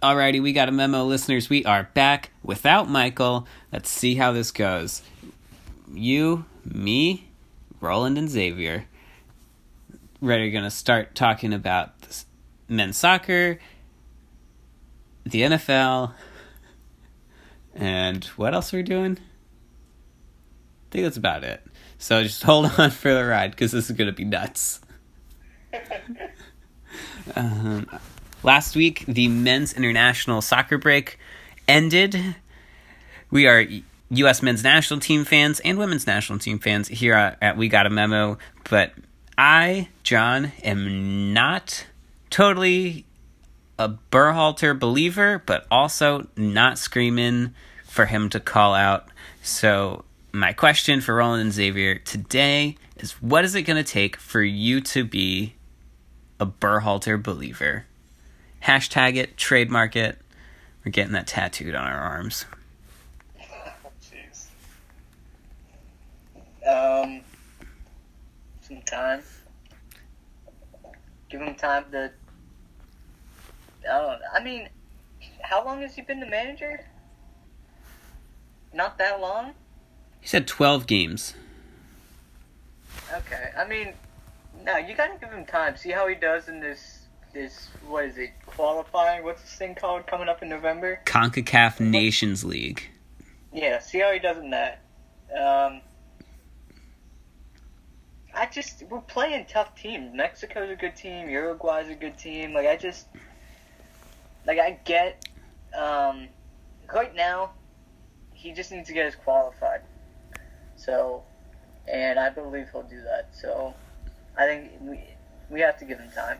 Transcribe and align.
Alrighty, 0.00 0.40
we 0.40 0.52
got 0.52 0.68
a 0.68 0.72
memo, 0.72 1.02
listeners. 1.02 1.50
We 1.50 1.64
are 1.64 1.90
back 1.92 2.30
without 2.44 2.88
Michael. 2.88 3.48
Let's 3.72 3.90
see 3.90 4.14
how 4.14 4.30
this 4.30 4.52
goes. 4.52 5.02
You, 5.92 6.44
me, 6.64 7.28
Roland, 7.80 8.16
and 8.16 8.30
Xavier. 8.30 8.84
Ready, 10.20 10.52
gonna 10.52 10.70
start 10.70 11.16
talking 11.16 11.52
about 11.52 12.00
this 12.02 12.26
men's 12.68 12.96
soccer, 12.96 13.58
the 15.26 15.42
NFL, 15.42 16.12
and 17.74 18.24
what 18.36 18.54
else 18.54 18.72
are 18.72 18.76
we 18.76 18.84
doing? 18.84 19.18
I 19.18 20.86
think 20.92 21.06
that's 21.06 21.16
about 21.16 21.42
it. 21.42 21.60
So 21.98 22.22
just 22.22 22.42
hold 22.44 22.66
on 22.78 22.92
for 22.92 23.12
the 23.12 23.24
ride 23.24 23.50
because 23.50 23.72
this 23.72 23.90
is 23.90 23.96
gonna 23.96 24.12
be 24.12 24.24
nuts. 24.24 24.80
um, 27.34 27.88
last 28.42 28.76
week, 28.76 29.04
the 29.06 29.28
men's 29.28 29.72
international 29.72 30.40
soccer 30.42 30.78
break 30.78 31.18
ended. 31.66 32.36
We 33.30 33.46
are 33.46 33.66
U.S. 34.10 34.42
men's 34.42 34.64
national 34.64 35.00
team 35.00 35.24
fans 35.24 35.60
and 35.60 35.78
women's 35.78 36.06
national 36.06 36.38
team 36.38 36.58
fans 36.58 36.88
here 36.88 37.36
at 37.40 37.56
We 37.56 37.68
Got 37.68 37.86
a 37.86 37.90
Memo, 37.90 38.38
but 38.70 38.92
I, 39.36 39.88
John, 40.02 40.52
am 40.62 41.32
not 41.34 41.86
totally 42.30 43.04
a 43.78 43.90
Berhalter 44.10 44.78
believer, 44.78 45.42
but 45.44 45.66
also 45.70 46.26
not 46.36 46.78
screaming 46.78 47.54
for 47.84 48.06
him 48.06 48.28
to 48.30 48.40
call 48.40 48.74
out. 48.74 49.08
So, 49.42 50.04
my 50.32 50.52
question 50.52 51.00
for 51.00 51.14
Roland 51.14 51.42
and 51.42 51.52
Xavier 51.52 51.96
today 51.96 52.76
is 52.96 53.12
what 53.22 53.44
is 53.44 53.54
it 53.54 53.62
going 53.62 53.82
to 53.82 53.88
take 53.88 54.16
for 54.16 54.42
you 54.42 54.80
to 54.80 55.04
be 55.04 55.54
a 56.40 56.46
Berhalter 56.46 57.22
believer? 57.22 57.86
Hashtag 58.62 59.16
it, 59.16 59.36
trademark 59.36 59.96
it. 59.96 60.18
We're 60.84 60.92
getting 60.92 61.12
that 61.12 61.26
tattooed 61.26 61.74
on 61.74 61.84
our 61.84 61.98
arms. 61.98 62.44
Jeez. 64.02 64.46
Um, 66.66 67.20
some 68.60 68.82
time. 68.82 69.22
Give 71.28 71.40
him 71.40 71.54
time 71.54 71.84
to. 71.92 72.10
I 73.90 73.98
don't. 73.98 74.20
I 74.34 74.42
mean, 74.42 74.68
how 75.42 75.64
long 75.64 75.80
has 75.82 75.94
he 75.94 76.02
been 76.02 76.20
the 76.20 76.26
manager? 76.26 76.84
Not 78.72 78.98
that 78.98 79.20
long. 79.20 79.54
He 80.20 80.28
said 80.28 80.46
12 80.46 80.86
games. 80.86 81.34
Okay. 83.12 83.50
I 83.56 83.66
mean, 83.66 83.94
no, 84.64 84.76
you 84.76 84.94
gotta 84.94 85.18
give 85.18 85.30
him 85.30 85.44
time. 85.46 85.76
See 85.76 85.90
how 85.90 86.06
he 86.06 86.14
does 86.14 86.48
in 86.48 86.60
this. 86.60 87.07
This 87.38 87.68
what 87.86 88.04
is 88.04 88.18
it? 88.18 88.32
Qualifying? 88.46 89.22
What's 89.22 89.42
this 89.42 89.54
thing 89.54 89.76
called? 89.76 90.08
Coming 90.08 90.28
up 90.28 90.42
in 90.42 90.48
November. 90.48 91.00
CONCACAF 91.04 91.78
Nations 91.78 92.44
League. 92.44 92.90
Yeah. 93.52 93.78
See 93.78 94.00
how 94.00 94.10
he 94.10 94.18
does 94.18 94.38
in 94.38 94.50
that. 94.50 94.80
Um. 95.32 95.82
I 98.34 98.46
just 98.46 98.82
we're 98.90 99.02
playing 99.02 99.46
tough 99.48 99.76
teams. 99.76 100.12
Mexico's 100.12 100.68
a 100.68 100.74
good 100.74 100.96
team. 100.96 101.30
Uruguay's 101.30 101.88
a 101.88 101.94
good 101.94 102.18
team. 102.18 102.54
Like 102.54 102.66
I 102.66 102.74
just 102.74 103.06
like 104.44 104.58
I 104.58 104.72
get 104.84 105.24
um 105.78 106.26
right 106.92 107.14
now 107.14 107.52
he 108.34 108.50
just 108.50 108.72
needs 108.72 108.88
to 108.88 108.94
get 108.94 109.06
us 109.06 109.14
qualified. 109.14 109.82
So 110.74 111.22
and 111.86 112.18
I 112.18 112.30
believe 112.30 112.66
he'll 112.72 112.82
do 112.82 113.00
that. 113.02 113.28
So 113.32 113.74
I 114.36 114.46
think 114.46 114.72
we 114.80 115.04
we 115.50 115.60
have 115.60 115.78
to 115.78 115.84
give 115.84 116.00
him 116.00 116.10
time. 116.10 116.38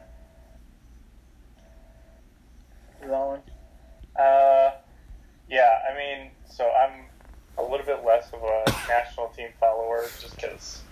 Uh, 4.19 4.73
yeah, 5.49 5.79
I 5.91 5.97
mean, 5.97 6.31
so 6.51 6.71
I'm 6.71 7.07
a 7.57 7.63
little 7.63 7.87
bit 7.87 8.05
less 8.05 8.31
of 8.33 8.43
a 8.43 8.71
national 8.89 9.29
team 9.29 9.49
follower 9.61 10.07
just 10.21 10.37
because. 10.37 10.83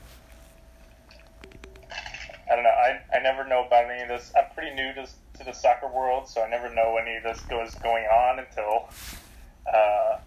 I 2.50 2.54
don't 2.54 2.62
know. 2.62 2.70
I, 2.70 3.00
I 3.12 3.20
never 3.20 3.44
know 3.46 3.66
about 3.66 3.90
any 3.90 4.02
of 4.02 4.08
this. 4.08 4.32
I'm 4.36 4.44
pretty 4.54 4.74
new 4.74 4.94
to, 4.94 5.08
to 5.38 5.44
the 5.44 5.52
soccer 5.52 5.88
world, 5.88 6.28
so 6.28 6.42
I 6.42 6.48
never 6.48 6.72
know 6.72 6.96
any 6.96 7.16
of 7.16 7.24
this 7.24 7.40
goes 7.42 7.74
going 7.82 8.04
on 8.04 8.38
until 8.38 8.88
uh, 9.72 10.18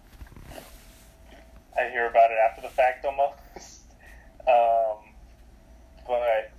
I 1.78 1.88
hear 1.90 2.06
about 2.06 2.30
it 2.30 2.36
after 2.50 2.60
the 2.60 2.68
fact 2.68 3.06
almost. 3.06 3.38
um, 4.46 5.14
but 6.06 6.52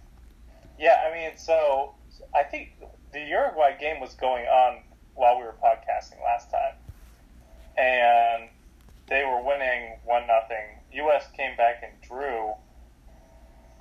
yeah, 0.79 1.03
I 1.07 1.13
mean, 1.13 1.37
so 1.37 1.93
I 2.35 2.41
think 2.41 2.69
the 3.13 3.19
Uruguay 3.19 3.77
game 3.79 3.99
was 3.99 4.15
going 4.15 4.45
on 4.45 4.79
while 5.15 5.37
we 5.37 5.43
were 5.43 5.55
podcasting 5.63 6.21
last 6.23 6.49
time, 6.51 6.75
and 7.77 8.49
they 9.07 9.23
were 9.25 9.41
winning 9.43 9.97
one 10.05 10.27
nothing. 10.27 10.79
U.S. 10.93 11.25
came 11.35 11.55
back 11.57 11.83
and 11.83 11.93
drew, 12.01 12.51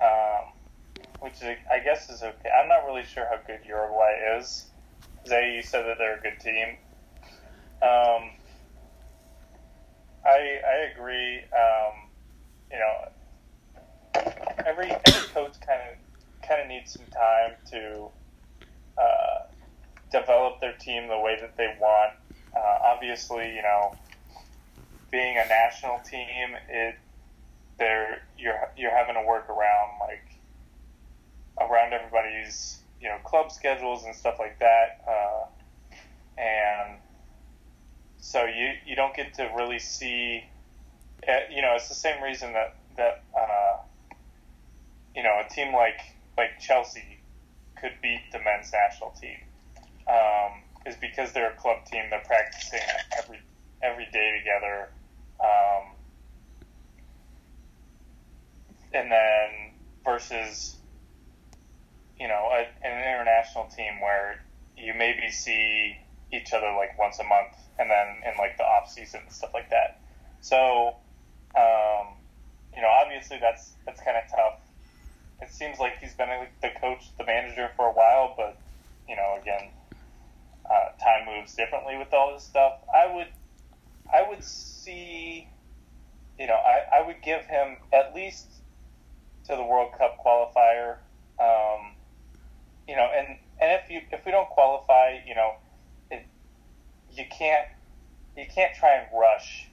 um, 0.01 0.53
which 1.19 1.33
is, 1.35 1.57
I 1.71 1.79
guess 1.83 2.09
is 2.09 2.23
okay. 2.23 2.49
I'm 2.49 2.67
not 2.67 2.85
really 2.85 3.03
sure 3.03 3.25
how 3.29 3.37
good 3.45 3.59
Uruguay 3.67 4.37
is. 4.37 4.65
Zay, 5.27 5.55
you 5.55 5.61
said 5.61 5.85
that 5.85 5.97
they're 5.97 6.17
a 6.17 6.21
good 6.21 6.39
team. 6.39 6.77
Um, 7.81 8.31
I 10.25 10.59
I 10.67 10.91
agree. 10.93 11.37
Um, 11.37 12.09
you 12.71 12.77
know, 12.79 13.07
every 14.65 14.91
every 14.91 15.27
coach 15.33 15.53
kind 15.65 15.81
of 15.91 16.47
kind 16.47 16.61
of 16.61 16.67
needs 16.67 16.91
some 16.93 17.05
time 17.11 17.55
to 17.71 18.09
develop 20.11 20.59
their 20.59 20.73
team 20.73 21.07
the 21.07 21.19
way 21.19 21.37
that 21.39 21.57
they 21.57 21.73
want. 21.79 22.13
Uh, 22.55 22.77
obviously, 22.93 23.55
you 23.55 23.61
know, 23.61 23.95
being 25.11 25.37
a 25.37 25.47
national 25.47 25.99
team, 25.99 26.55
it 26.69 26.95
there 27.77 28.19
you're 28.37 28.69
you're 28.77 28.95
having 28.95 29.15
to 29.15 29.23
work 29.27 29.49
around 29.49 29.89
like 29.99 30.23
around 31.69 31.93
everybody's 31.93 32.79
you 32.99 33.07
know 33.07 33.17
club 33.23 33.51
schedules 33.51 34.03
and 34.03 34.15
stuff 34.15 34.35
like 34.39 34.59
that, 34.59 35.01
uh, 35.07 36.41
and 36.41 36.99
so 38.17 38.45
you 38.45 38.71
you 38.85 38.95
don't 38.95 39.15
get 39.15 39.33
to 39.35 39.43
really 39.55 39.79
see. 39.79 40.43
uh, 41.27 41.31
You 41.49 41.61
know, 41.61 41.73
it's 41.75 41.89
the 41.89 41.95
same 41.95 42.21
reason 42.21 42.53
that 42.53 42.75
that 42.97 43.23
uh, 43.37 43.77
you 45.15 45.23
know 45.23 45.41
a 45.45 45.49
team 45.49 45.73
like 45.73 45.99
like 46.37 46.59
Chelsea 46.59 47.19
could 47.79 47.93
beat 48.01 48.21
the 48.31 48.39
men's 48.39 48.71
national 48.71 49.11
team 49.11 49.37
um, 50.11 50.51
is 50.85 50.95
because 50.99 51.31
they're 51.31 51.51
a 51.51 51.55
club 51.55 51.85
team. 51.85 52.03
They're 52.09 52.23
practicing 52.25 52.79
every 53.17 53.39
every 53.81 54.07
day 54.11 54.39
together, 54.39 54.89
um, 55.39 55.95
and 58.93 59.11
then 59.11 59.71
versus 60.03 60.75
you 62.19 62.27
know 62.27 62.49
a, 62.51 62.67
an 62.85 62.97
international 62.97 63.67
team 63.75 64.01
where 64.01 64.41
you 64.77 64.93
maybe 64.93 65.29
see 65.29 65.95
each 66.33 66.53
other 66.53 66.73
like 66.75 66.97
once 66.99 67.19
a 67.19 67.23
month, 67.23 67.55
and 67.79 67.89
then 67.89 68.07
in 68.31 68.37
like 68.37 68.57
the 68.57 68.63
off 68.63 68.89
season 68.89 69.21
and 69.23 69.31
stuff 69.31 69.51
like 69.53 69.69
that. 69.69 70.01
So, 70.41 70.95
um, 71.55 72.17
you 72.75 72.81
know, 72.81 72.89
obviously 72.89 73.37
that's 73.39 73.73
that's 73.85 74.01
kind 74.01 74.17
of 74.17 74.23
tough. 74.29 74.59
It 75.41 75.49
seems 75.51 75.79
like 75.79 75.99
he's 75.99 76.13
been 76.13 76.29
the 76.61 76.69
coach, 76.79 77.11
the 77.17 77.25
manager 77.25 77.69
for 77.75 77.87
a 77.87 77.93
while, 77.93 78.33
but 78.37 78.59
you 79.07 79.15
know, 79.15 79.37
again, 79.41 79.71
uh, 80.69 81.03
time 81.03 81.25
moves 81.25 81.55
differently 81.55 81.97
with 81.97 82.13
all 82.13 82.33
this 82.33 82.43
stuff. 82.43 82.73
I 82.93 83.13
would, 83.13 83.27
I 84.13 84.27
would 84.27 84.43
see, 84.43 85.47
you 86.39 86.47
know, 86.47 86.55
I, 86.55 86.99
I 86.99 87.05
would 87.05 87.21
give 87.21 87.41
him 87.45 87.77
at 87.93 88.13
least 88.15 88.47
to 89.45 89.55
the 89.55 89.63
World 89.63 89.91
Cup 89.97 90.17
qualifier. 90.25 90.97
Um, 91.39 91.95
you 92.87 92.95
know, 92.95 93.07
and 93.15 93.37
and 93.61 93.79
if 93.83 93.89
you 93.89 94.01
if 94.11 94.25
we 94.25 94.31
don't 94.31 94.49
qualify, 94.49 95.17
you 95.25 95.35
know, 95.35 95.51
it, 96.09 96.25
you 97.11 97.25
can't 97.37 97.67
you 98.35 98.45
can't 98.53 98.73
try 98.75 98.95
and 98.95 99.07
rush 99.17 99.67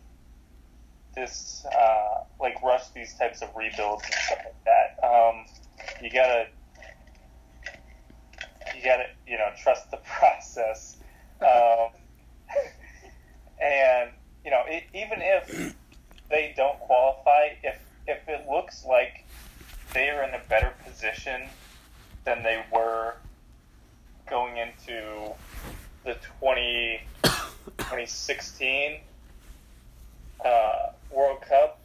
this 1.14 1.67
uh, 1.67 2.23
like 2.41 2.62
rush 2.62 2.88
these 2.91 3.14
types 3.14 3.43
of 3.43 3.49
rebuilds 3.56 4.05
and 4.05 4.14
stuff 4.14 4.38
like 4.44 4.64
that. 4.64 5.06
Um, 5.06 5.44
you 6.02 6.11
gotta 6.11 6.46
you 8.79 8.85
gotta 8.85 9.07
you 9.27 9.37
know 9.37 9.49
trust 9.61 9.91
the 9.91 9.97
process, 10.19 10.97
um, 11.41 11.91
and 13.61 14.11
you 14.45 14.51
know 14.51 14.63
it, 14.67 14.85
even 14.95 15.19
if 15.21 15.75
they 16.31 16.55
don't 16.57 16.79
qualify, 16.81 17.49
if 17.63 17.79
if 18.07 18.29
it 18.29 18.47
looks 18.49 18.85
like 18.87 19.25
they 19.95 20.09
are 20.11 20.23
in 20.23 20.35
a 20.35 20.41
better 20.49 20.73
position 20.87 21.43
than 22.25 22.43
they 22.43 22.63
were 22.73 23.15
going 24.29 24.59
into 24.59 25.33
the 26.05 26.17
20, 26.41 27.01
2016 27.23 29.01
uh, 30.45 30.73
World 31.11 31.41
Cup, 31.41 31.81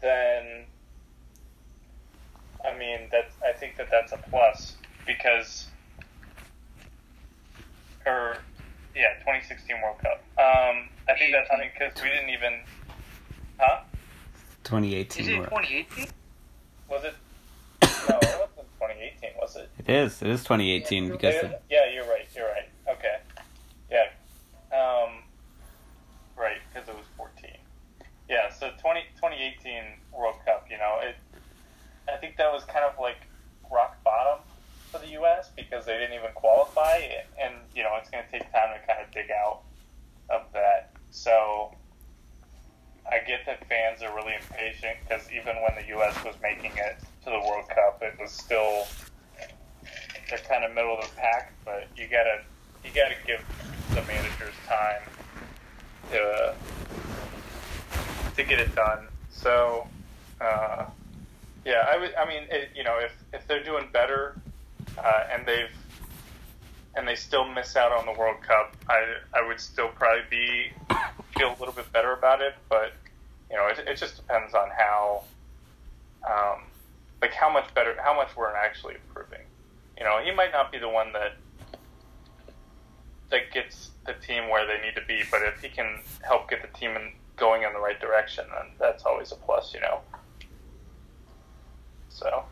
then 0.00 0.64
I 2.64 2.76
mean 2.76 3.08
that 3.12 3.30
I 3.46 3.52
think 3.52 3.76
that 3.76 3.88
that's 3.90 4.12
a 4.12 4.18
plus 4.18 4.76
because 5.06 5.68
or 8.06 8.36
yeah, 8.94 9.14
2016 9.20 9.76
World 9.82 9.98
Cup. 9.98 10.22
Um, 10.38 10.88
I 11.08 11.18
think 11.18 11.32
that's 11.32 11.48
funny 11.48 11.70
because 11.72 12.00
we 12.02 12.08
didn't 12.08 12.30
even. 12.30 12.60
Huh? 13.58 13.82
2018. 14.64 15.22
Is 15.22 15.28
it 15.28 15.36
2018? 15.36 16.06
Was 16.88 17.04
it? 17.04 17.14
No, 18.06 18.18
it 18.20 18.36
wasn't 18.36 18.68
2018, 18.80 19.30
was 19.40 19.56
it? 19.56 19.70
It 19.78 19.88
is. 19.88 20.20
It 20.20 20.28
is 20.28 20.42
2018 20.42 21.04
Yeah, 21.04 21.10
because 21.10 21.34
yeah, 21.34 21.52
yeah, 21.70 21.92
you're 21.94 22.04
right. 22.04 22.28
You're 22.36 22.46
right. 22.46 22.68
Okay. 22.86 23.16
Yeah. 23.90 24.12
Um, 24.76 25.22
right, 26.36 26.58
because 26.72 26.88
it 26.88 26.94
was 26.94 27.06
14. 27.16 27.50
Yeah, 28.28 28.52
so 28.52 28.70
20, 28.80 29.00
2018 29.16 29.84
World 30.12 30.36
Cup, 30.44 30.66
you 30.70 30.76
know, 30.76 30.98
it. 31.00 31.16
I 32.12 32.16
think 32.18 32.36
that 32.36 32.52
was 32.52 32.64
kind 32.64 32.84
of 32.84 32.98
like 33.00 33.24
rock 33.72 33.96
bottom 34.04 34.43
for 34.94 35.04
the 35.04 35.12
U.S. 35.12 35.50
because 35.56 35.86
they 35.86 35.98
didn't 35.98 36.14
even 36.14 36.30
qualify, 36.34 37.00
and 37.40 37.54
you 37.74 37.82
know 37.82 37.90
it's 37.98 38.10
going 38.10 38.24
to 38.24 38.30
take 38.30 38.50
time 38.52 38.68
to 38.78 38.86
kind 38.86 39.04
of 39.04 39.10
dig 39.12 39.30
out 39.30 39.62
of 40.30 40.42
that. 40.52 40.92
So 41.10 41.74
I 43.10 43.18
get 43.26 43.44
that 43.46 43.66
fans 43.68 44.02
are 44.02 44.14
really 44.14 44.34
impatient 44.34 44.96
because 45.02 45.26
even 45.32 45.56
when 45.56 45.74
the 45.74 45.88
U.S. 45.96 46.16
was 46.24 46.34
making 46.42 46.72
it 46.76 46.98
to 47.24 47.30
the 47.30 47.40
World 47.40 47.68
Cup, 47.68 48.02
it 48.02 48.14
was 48.20 48.30
still 48.30 48.86
they're 50.30 50.38
kind 50.48 50.64
of 50.64 50.72
middle 50.74 50.96
of 50.96 51.04
the 51.04 51.16
pack. 51.16 51.52
But 51.64 51.88
you 51.96 52.06
gotta 52.06 52.42
you 52.84 52.90
gotta 52.94 53.16
give 53.26 53.44
the 53.90 54.02
managers 54.02 54.54
time 54.68 55.02
to 56.12 56.54
to 58.36 58.44
get 58.44 58.60
it 58.60 58.74
done. 58.76 59.08
So 59.30 59.88
uh, 60.40 60.86
yeah, 61.64 61.86
I 61.90 61.98
would. 61.98 62.14
I 62.14 62.28
mean, 62.28 62.44
it, 62.48 62.70
you 62.76 62.84
know, 62.84 62.98
if 62.98 63.12
if 63.32 63.46
they're 63.48 63.64
doing 63.64 63.88
better 63.92 64.36
uh, 64.98 65.24
and 65.32 65.46
they've 65.46 65.70
and 66.96 67.08
they 67.08 67.14
still 67.16 67.44
miss 67.44 67.76
out 67.76 67.92
on 67.92 68.06
the 68.06 68.12
World 68.12 68.40
Cup, 68.42 68.76
I 68.88 69.16
I 69.32 69.46
would 69.46 69.60
still 69.60 69.88
probably 69.88 70.22
be 70.30 70.72
feel 71.36 71.50
a 71.50 71.58
little 71.58 71.74
bit 71.74 71.92
better 71.92 72.12
about 72.12 72.40
it. 72.40 72.54
But 72.68 72.92
you 73.50 73.56
know, 73.56 73.66
it, 73.68 73.78
it 73.86 73.96
just 73.96 74.16
depends 74.16 74.54
on 74.54 74.68
how, 74.76 75.24
um, 76.28 76.62
like 77.20 77.32
how 77.32 77.52
much 77.52 77.72
better, 77.74 77.96
how 78.02 78.14
much 78.14 78.36
we're 78.36 78.54
actually 78.54 78.94
improving. 78.94 79.42
You 79.98 80.04
know, 80.04 80.20
he 80.24 80.32
might 80.32 80.52
not 80.52 80.72
be 80.72 80.78
the 80.78 80.88
one 80.88 81.12
that 81.12 81.36
that 83.30 83.52
gets 83.52 83.90
the 84.06 84.14
team 84.14 84.48
where 84.48 84.66
they 84.66 84.84
need 84.84 84.94
to 84.94 85.06
be, 85.06 85.22
but 85.30 85.42
if 85.42 85.60
he 85.60 85.68
can 85.68 86.00
help 86.22 86.48
get 86.48 86.62
the 86.62 86.78
team 86.78 86.90
in, 86.92 87.12
going 87.36 87.62
in 87.62 87.72
the 87.72 87.80
right 87.80 88.00
direction, 88.00 88.44
then 88.50 88.70
that's 88.78 89.04
always 89.04 89.32
a 89.32 89.36
plus. 89.36 89.74
You 89.74 89.80
know. 89.80 90.00
So. 92.08 92.44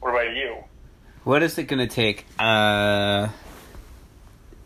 What 0.00 0.10
about 0.10 0.34
you? 0.34 0.56
What 1.24 1.42
is 1.42 1.58
it 1.58 1.64
going 1.64 1.86
to 1.86 1.92
take 1.92 2.24
uh, 2.38 3.28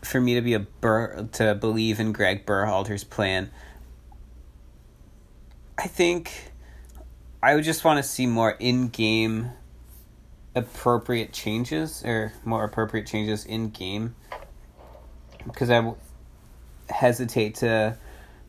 for 0.03 0.21
me 0.21 0.35
to 0.35 0.41
be 0.41 0.53
a 0.53 0.59
Bur- 0.59 1.27
to 1.33 1.55
believe 1.55 1.99
in 1.99 2.11
Greg 2.11 2.45
Berhalter's 2.45 3.03
plan? 3.03 3.49
I 5.77 5.87
think 5.87 6.51
I 7.41 7.55
would 7.55 7.63
just 7.63 7.83
want 7.83 7.97
to 7.97 8.03
see 8.03 8.27
more 8.27 8.51
in-game 8.51 9.51
appropriate 10.53 11.33
changes 11.33 12.03
or 12.05 12.33
more 12.43 12.63
appropriate 12.63 13.07
changes 13.07 13.45
in 13.45 13.69
game 13.69 14.15
because 15.45 15.69
I 15.69 15.77
w- 15.77 15.95
hesitate 16.89 17.55
to 17.55 17.97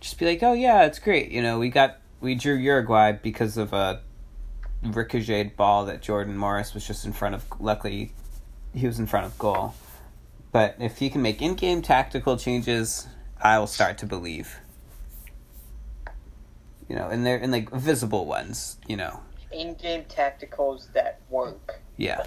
just 0.00 0.18
be 0.18 0.26
like, 0.26 0.42
oh 0.42 0.52
yeah, 0.52 0.84
it's 0.84 0.98
great. 0.98 1.30
You 1.30 1.42
know, 1.42 1.58
we 1.58 1.70
got 1.70 1.98
we 2.20 2.34
drew 2.34 2.54
Uruguay 2.54 3.12
because 3.12 3.56
of 3.56 3.72
a 3.72 4.02
ricocheted 4.82 5.56
ball 5.56 5.84
that 5.86 6.02
Jordan 6.02 6.36
Morris 6.36 6.74
was 6.74 6.86
just 6.86 7.04
in 7.04 7.12
front 7.12 7.34
of. 7.34 7.44
Luckily, 7.60 8.12
he 8.74 8.86
was 8.86 8.98
in 8.98 9.06
front 9.06 9.26
of 9.26 9.38
goal. 9.38 9.74
But 10.50 10.76
if 10.78 10.98
he 10.98 11.08
can 11.08 11.22
make 11.22 11.40
in-game 11.40 11.80
tactical 11.82 12.36
changes, 12.36 13.06
I 13.40 13.58
will 13.58 13.66
start 13.66 13.98
to 13.98 14.06
believe. 14.06 14.56
You 16.88 16.96
know, 16.96 17.08
and 17.08 17.24
they're 17.24 17.38
in 17.38 17.50
like 17.50 17.70
visible 17.70 18.26
ones. 18.26 18.76
You 18.86 18.96
know, 18.96 19.20
In-game 19.50 20.04
tacticals 20.04 20.92
that 20.92 21.20
work. 21.30 21.80
yeah, 21.96 22.26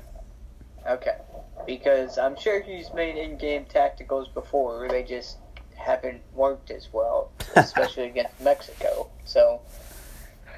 Okay. 0.87 1.17
Because 1.65 2.17
I'm 2.17 2.35
sure 2.37 2.61
he's 2.61 2.93
made 2.93 3.15
in-game 3.15 3.65
tacticals 3.65 4.31
before. 4.33 4.87
They 4.87 5.03
just 5.03 5.37
haven't 5.75 6.21
worked 6.33 6.69
as 6.71 6.89
well, 6.91 7.31
especially 7.55 8.05
against 8.05 8.39
Mexico. 8.41 9.09
So, 9.23 9.61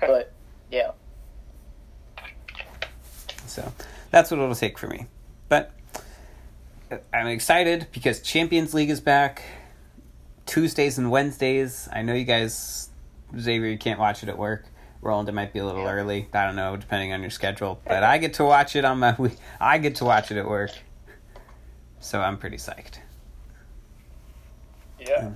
but 0.02 0.34
yeah. 0.72 0.92
So 3.58 3.74
that's 4.12 4.30
what 4.30 4.40
it'll 4.40 4.54
take 4.54 4.78
for 4.78 4.86
me. 4.86 5.08
But 5.50 5.72
uh, 6.92 6.98
I'm 7.12 7.26
excited 7.26 7.88
because 7.92 8.22
Champions 8.22 8.76
League 8.76 8.92
is 8.92 9.02
back. 9.02 9.42
Tuesdays 10.46 11.00
and 11.00 11.10
Wednesdays. 11.10 11.90
I 11.92 12.04
know 12.04 12.14
you 12.14 12.24
guys, 12.24 12.90
Xavier, 13.36 13.68
you 13.72 13.80
can't 13.80 14.00
watch 14.00 14.22
it 14.22 14.30
at 14.30 14.38
work. 14.38 14.66
Roland, 15.02 15.28
it 15.28 15.32
might 15.32 15.54
be 15.54 15.60
a 15.60 15.66
little 15.66 15.88
early. 15.88 16.28
I 16.34 16.46
don't 16.46 16.56
know, 16.56 16.78
depending 16.78 17.14
on 17.14 17.22
your 17.22 17.32
schedule. 17.32 17.82
But 17.84 18.04
I 18.04 18.20
get 18.20 18.36
to 18.36 18.44
watch 18.44 18.76
it 18.76 18.86
on 18.86 19.00
my 19.00 19.16
week. 19.18 19.38
I 19.60 19.80
get 19.80 19.96
to 19.96 20.06
watch 20.06 20.30
it 20.30 20.38
at 20.38 20.48
work. 20.48 20.72
So 22.00 22.22
I'm 22.22 22.38
pretty 22.38 22.58
psyched. 22.58 23.00
Yeah. 25.00 25.32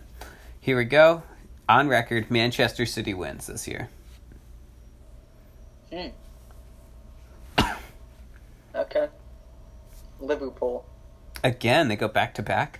Here 0.59 0.77
we 0.77 0.85
go. 0.85 1.23
On 1.67 1.87
record, 1.87 2.29
Manchester 2.29 2.85
City 2.85 3.15
wins 3.15 3.47
this 3.47 3.67
year. 3.67 3.89
Hmm. 5.91 6.09
Okay. 8.75 9.07
Liverpool, 10.19 10.85
Again, 11.43 11.87
they 11.87 11.95
go 11.95 12.07
back 12.07 12.35
to 12.35 12.43
back. 12.43 12.79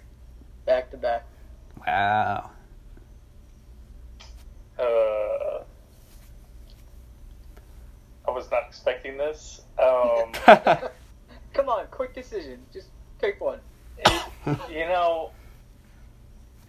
back 0.66 0.92
to 0.92 0.98
back. 0.98 1.26
Wow. 1.88 2.52
Uh, 4.78 5.64
I 8.28 8.32
was 8.32 8.50
not 8.52 8.64
expecting 8.68 9.18
this. 9.18 9.62
Um, 9.82 10.32
Come 11.54 11.70
on, 11.70 11.88
quick 11.90 12.14
decision. 12.14 12.60
Just 12.72 12.90
pick 13.20 13.42
one. 13.42 13.60
you 14.70 14.86
know, 14.86 15.32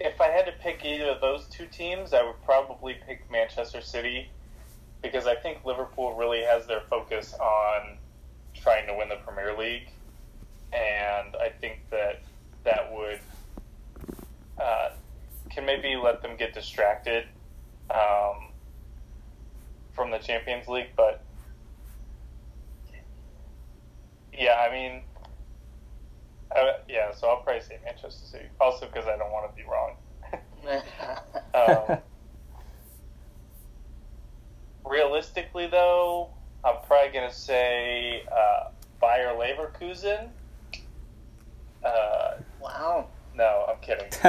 if 0.01 0.21
I 0.21 0.29
had 0.29 0.47
to 0.47 0.53
pick 0.53 0.85
either 0.85 1.11
of 1.11 1.21
those 1.21 1.47
two 1.47 1.67
teams, 1.67 2.13
I 2.15 2.23
would 2.23 2.43
probably 2.45 2.97
pick 3.07 3.31
Manchester 3.31 3.81
City 3.83 4.31
because 5.03 5.27
I 5.27 5.35
think 5.35 5.65
Liverpool 5.65 6.15
really 6.17 6.43
has 6.43 6.67
their 6.67 6.81
focus 6.89 7.35
on 7.35 7.99
trying 8.55 8.87
to 8.87 8.95
win 8.95 9.09
the 9.09 9.17
Premier 9.17 9.57
League, 9.57 9.89
and 10.73 11.37
I 11.37 11.51
think 11.61 11.81
that 11.91 12.23
that 12.65 12.93
would 12.93 13.21
uh, 14.61 14.91
can 15.51 15.67
maybe 15.67 15.97
let 15.97 16.23
them 16.23 16.37
get 16.37 16.55
distracted 16.55 17.25
um, 17.91 18.49
from 19.93 20.11
the 20.11 20.19
Champions 20.19 20.69
League, 20.69 20.91
but 20.97 21.23
yeah, 24.33 24.67
I 24.69 24.73
mean. 24.73 25.03
Uh, 26.55 26.73
yeah, 26.87 27.15
so 27.15 27.29
I'll 27.29 27.39
probably 27.39 27.63
say 27.63 27.79
Manchester 27.83 28.27
City. 28.27 28.45
Also, 28.61 28.87
because 28.87 29.07
I 29.07 29.17
don't 29.17 29.33
want 29.33 29.51
to 29.51 29.57
be 29.57 29.67
wrong. 29.69 29.97
Um, 31.55 31.99
realistically, 34.85 35.67
though, 35.67 36.31
I'm 36.65 36.77
probably 36.87 37.13
going 37.13 37.29
to 37.29 37.35
say 37.35 38.23
uh, 38.31 38.42
Leverkusen. 39.43 40.29
Uh, 41.85 42.35
wow. 42.61 43.09
no, 43.35 43.67
I'm 43.69 43.81
kidding. 43.81 44.07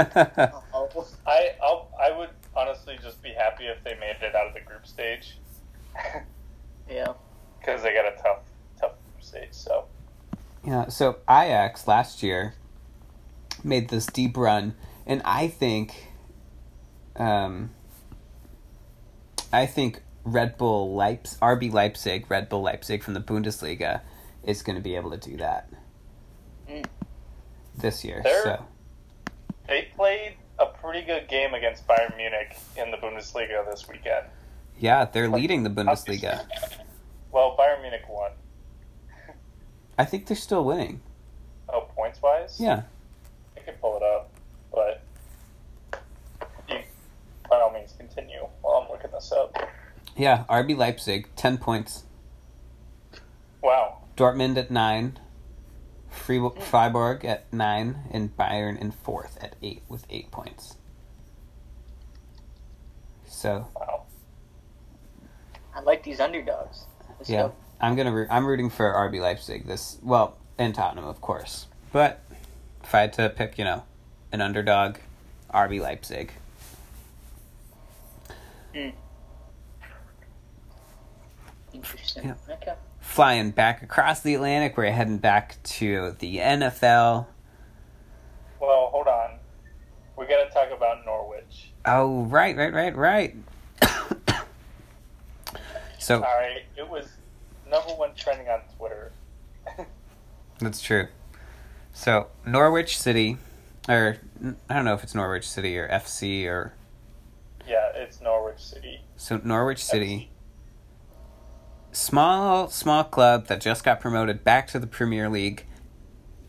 I 1.28 1.52
I'll, 1.62 1.90
I 2.02 2.12
would 2.18 2.30
honestly 2.56 2.98
just 3.02 3.22
be 3.22 3.30
happy 3.30 3.66
if 3.66 3.84
they 3.84 3.96
made 4.00 4.16
it 4.22 4.36
out 4.36 4.48
of 4.48 4.54
the 4.54 4.60
group 4.62 4.86
stage 4.88 5.38
yeah. 6.90 7.14
because 7.60 7.84
they 7.84 7.94
got 7.94 8.06
a 8.06 8.16
tough 8.22 8.40
tough 8.80 8.94
group 9.04 9.24
stage. 9.24 9.50
So 9.52 9.86
Yeah, 10.64 10.88
so 10.88 11.18
Ajax 11.30 11.88
last 11.88 12.24
year 12.24 12.56
made 13.64 13.90
this 13.90 14.08
deep 14.08 14.36
run, 14.36 14.74
and 15.06 15.22
I 15.24 15.48
think, 15.48 16.08
um, 17.16 17.72
I 19.52 19.68
think 19.68 20.02
Red 20.24 20.58
Bull 20.58 20.96
Leipzig, 20.96 21.40
RB 21.40 21.72
Leipzig, 21.72 22.30
Red 22.30 22.50
Bull 22.50 22.64
Leipzig 22.64 23.04
from 23.04 23.14
the 23.14 23.22
Bundesliga, 23.22 24.02
is 24.44 24.62
going 24.62 24.76
to 24.76 24.82
be 24.82 24.96
able 24.96 25.12
to 25.12 25.18
do 25.18 25.38
that 25.38 25.70
Mm. 26.68 26.86
this 27.78 28.04
year. 28.04 28.22
They're- 28.24 28.44
So 28.44 28.66
they 29.68 29.84
played 29.96 30.36
a 30.60 30.66
pretty 30.68 31.02
good 31.02 31.28
game 31.28 31.54
against 31.54 31.88
Bayern 31.88 32.16
Munich 32.18 32.56
in 32.78 32.92
the 32.92 32.98
Bundesliga 32.98 33.66
this 33.70 33.88
weekend. 33.88 34.26
yeah, 34.80 35.06
they're 35.06 35.30
leading 35.30 35.64
the 35.64 35.70
Bundesliga. 35.70 36.46
Well, 37.32 37.56
Bayern 37.58 37.82
Munich 37.82 38.04
won. 38.10 38.32
I 39.98 40.06
think 40.06 40.28
they're 40.28 40.38
still 40.38 40.64
winning. 40.64 41.02
Oh, 41.70 41.82
points 41.96 42.22
wise, 42.22 42.60
Yeah, 42.60 42.84
I 43.58 43.60
could 43.62 43.80
pull 43.82 43.98
it 43.98 44.04
up, 44.04 44.30
but 44.72 45.02
you, 46.70 46.80
by 47.50 47.60
all 47.60 47.72
means, 47.72 47.94
continue 47.98 48.46
while 48.62 48.84
I'm 48.84 48.90
looking 48.92 49.12
this 49.12 49.32
up. 49.32 49.56
yeah. 50.16 50.44
RB 50.50 50.76
Leipzig 50.78 51.28
ten 51.36 51.58
points. 51.58 52.04
Wow. 53.62 54.00
Dortmund 54.16 54.58
at 54.58 54.70
nine. 54.72 55.20
Freiburg, 56.10 56.62
Freiburg 56.62 57.26
at 57.26 57.52
nine, 57.52 58.04
and 58.12 58.36
Bayern 58.38 58.80
in 58.80 58.92
fourth 58.92 59.38
at 59.42 59.56
eight 59.64 59.82
with 59.90 60.06
eight 60.10 60.30
points. 60.32 60.78
So 63.28 63.68
Wow. 63.76 64.04
I 65.76 65.82
like 65.82 66.04
these 66.04 66.20
underdogs. 66.20 66.86
Let's 67.18 67.30
yeah, 67.30 67.44
go. 67.44 67.56
I'm 67.82 67.96
gonna 67.96 68.12
root, 68.12 68.28
I'm 68.30 68.46
rooting 68.46 68.70
for 68.70 68.94
RB 68.94 69.20
Leipzig 69.20 69.66
this 69.66 69.98
well 70.04 70.38
and 70.58 70.74
Tottenham 70.76 71.06
of 71.06 71.20
course, 71.20 71.66
but 71.92 72.22
if 72.84 72.94
I 72.94 73.02
had 73.02 73.14
to 73.14 73.30
pick, 73.30 73.58
you 73.58 73.64
know, 73.66 73.84
an 74.32 74.40
underdog, 74.42 74.98
RB 75.54 75.82
Leipzig. 75.82 76.32
Hmm. 78.76 78.90
Interesting. 81.74 82.26
Yeah. 82.26 82.36
Okay. 82.54 82.74
Flying 83.04 83.52
back 83.52 83.84
across 83.84 84.22
the 84.22 84.34
Atlantic, 84.34 84.76
we're 84.78 84.90
heading 84.90 85.18
back 85.18 85.62
to 85.64 86.16
the 86.20 86.38
NFL. 86.38 87.28
Well, 88.60 88.88
hold 88.92 89.08
on. 89.08 89.38
We 90.18 90.26
got 90.26 90.48
to 90.48 90.50
talk 90.52 90.72
about 90.76 91.06
Norwich. 91.06 91.74
Oh, 91.86 92.24
right, 92.24 92.56
right, 92.56 92.74
right, 92.74 92.96
right. 92.96 93.36
so 96.00 96.16
All 96.16 96.22
right, 96.22 96.64
it 96.78 96.88
was 96.90 97.10
number 97.70 97.90
one 97.92 98.12
trending 98.16 98.48
on 98.48 98.62
Twitter. 98.78 99.12
that's 100.60 100.82
true. 100.82 101.08
So 101.92 102.28
Norwich 102.48 102.98
City, 102.98 103.38
or 103.90 104.18
I 104.70 104.74
don't 104.74 104.86
know 104.86 104.94
if 104.94 105.04
it's 105.04 105.14
Norwich 105.14 105.48
City 105.48 105.78
or 105.78 105.88
FC 105.90 106.46
or 106.46 106.74
Yeah, 107.68 107.92
it's 107.96 108.22
Norwich 108.22 108.60
City. 108.60 109.02
so 109.18 109.40
Norwich 109.44 109.84
City. 109.84 110.32
Small, 111.94 112.70
small 112.70 113.04
club 113.04 113.46
that 113.48 113.62
just 113.62 113.84
got 113.84 114.00
promoted 114.00 114.44
back 114.44 114.66
to 114.70 114.80
the 114.80 114.88
Premier 114.88 115.30
League 115.30 115.68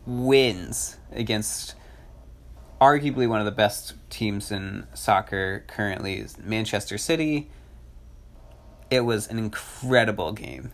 wins 0.06 0.96
against 1.12 1.74
arguably 2.80 3.28
one 3.28 3.40
of 3.40 3.44
the 3.44 3.52
best 3.52 3.92
teams 4.08 4.50
in 4.50 4.86
soccer 4.94 5.62
currently 5.66 6.26
Manchester 6.42 6.96
City. 6.96 7.50
It 8.90 9.00
was 9.00 9.28
an 9.28 9.38
incredible 9.38 10.32
game 10.32 10.72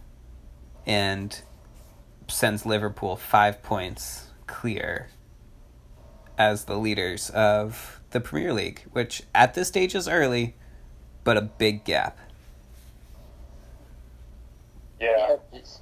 and 0.87 1.43
sends 2.29 2.65
Liverpool 2.65 3.17
5 3.17 3.65
points 3.65 4.29
clear 4.47 5.09
as 6.39 6.67
the 6.67 6.79
leaders 6.79 7.29
of 7.31 8.00
the 8.11 8.21
Premier 8.21 8.53
League, 8.53 8.85
which 8.93 9.25
at 9.35 9.55
this 9.55 9.67
stage 9.67 9.97
is 9.97 10.07
early, 10.07 10.55
but 11.25 11.37
a 11.37 11.43
big 11.43 11.85
gap. 11.85 12.17
Yeah. 15.00 15.37
it's- 15.52 15.80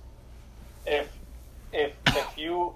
If 0.87 1.09
if 1.73 1.93
if 2.09 2.39
you 2.39 2.75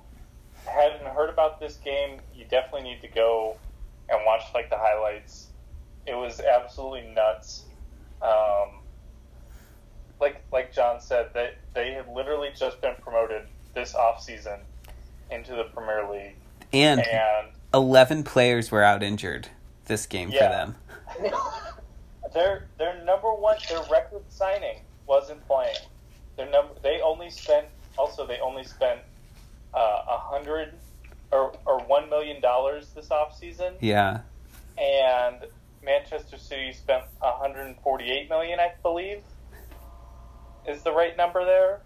hadn't 0.67 1.07
heard 1.07 1.31
about 1.31 1.59
this 1.61 1.77
game, 1.77 2.21
you 2.35 2.45
definitely 2.45 2.83
need 2.91 3.01
to 3.03 3.09
go 3.09 3.57
and 4.09 4.21
watch 4.27 4.43
like 4.53 4.69
the 4.69 4.77
highlights. 4.77 5.47
It 6.07 6.15
was 6.15 6.41
absolutely 6.41 7.11
nuts. 7.15 7.65
Um, 8.21 8.81
like 10.21 10.43
like 10.53 10.73
John 10.73 11.01
said, 11.01 11.33
that 11.35 11.55
they 11.75 11.93
had 11.93 12.07
literally 12.09 12.51
just 12.55 12.81
been 12.81 12.95
promoted 13.01 13.47
this 13.75 13.95
off 13.95 14.23
season 14.23 14.61
into 15.31 15.55
the 15.55 15.65
Premier 15.65 16.07
League, 16.11 16.37
And 16.73 17.01
and 17.01 17.49
11 17.73 18.25
players 18.25 18.71
were 18.71 18.83
out 18.83 19.03
injured 19.03 19.49
this 19.87 20.05
game 20.07 20.31
for 20.31 20.39
them. 20.39 20.77
their 22.35 22.67
their 22.79 23.03
number 23.05 23.33
one 23.33 23.57
their 23.69 23.83
record 23.91 24.23
signing 24.29 24.81
wasn't 25.07 25.45
playing. 25.47 25.77
Their 26.37 26.51
number 26.51 26.73
they 26.83 27.01
only 27.03 27.31
spent 27.31 27.67
also 27.99 28.27
they 28.27 28.39
only 28.41 28.65
spent 28.65 29.01
uh, 29.75 30.03
a 30.09 30.19
hundred 30.19 30.73
or 31.31 31.53
or 31.67 31.81
one 31.81 32.09
million 32.11 32.41
dollars 32.41 32.89
this 32.95 33.09
offseason 33.09 33.75
Yeah. 33.81 34.21
and 34.79 35.37
Manchester 35.85 36.39
City 36.39 36.73
spent 36.73 37.03
148 37.19 38.29
million, 38.29 38.61
I 38.61 38.73
believe, 38.83 39.21
is 40.69 40.83
the 40.83 40.93
right 40.93 41.17
number 41.17 41.45
there. 41.45 41.81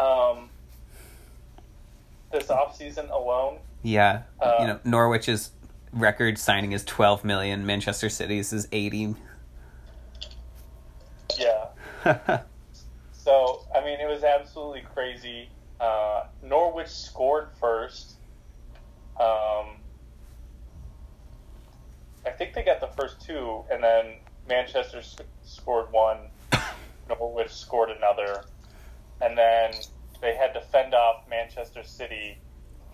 Um, 0.00 0.50
this 2.30 2.46
offseason 2.46 3.10
alone. 3.10 3.58
Yeah. 3.82 4.22
Uh, 4.40 4.56
you 4.60 4.66
know, 4.68 4.80
Norwich's 4.84 5.50
record 5.92 6.38
signing 6.38 6.72
is 6.72 6.84
12 6.84 7.24
million, 7.24 7.66
Manchester 7.66 8.08
City's 8.08 8.52
is 8.52 8.68
80. 8.70 9.16
Yeah. 11.38 11.66
So, 13.24 13.62
I 13.74 13.82
mean, 13.82 14.00
it 14.00 14.06
was 14.06 14.22
absolutely 14.22 14.82
crazy. 14.82 15.48
Uh, 15.80 16.24
Norwich 16.42 16.88
scored 16.88 17.48
first. 17.58 18.16
Um, 19.18 19.78
I 22.26 22.30
think 22.36 22.52
they 22.52 22.62
got 22.62 22.80
the 22.82 22.88
first 22.88 23.22
two, 23.22 23.62
and 23.72 23.82
then 23.82 24.16
Manchester 24.46 24.98
s- 24.98 25.16
scored 25.42 25.86
one. 25.90 26.18
Norwich 27.08 27.50
scored 27.50 27.88
another, 27.88 28.42
and 29.22 29.38
then 29.38 29.72
they 30.20 30.36
had 30.36 30.52
to 30.52 30.60
fend 30.60 30.92
off 30.92 31.26
Manchester 31.26 31.82
City 31.82 32.36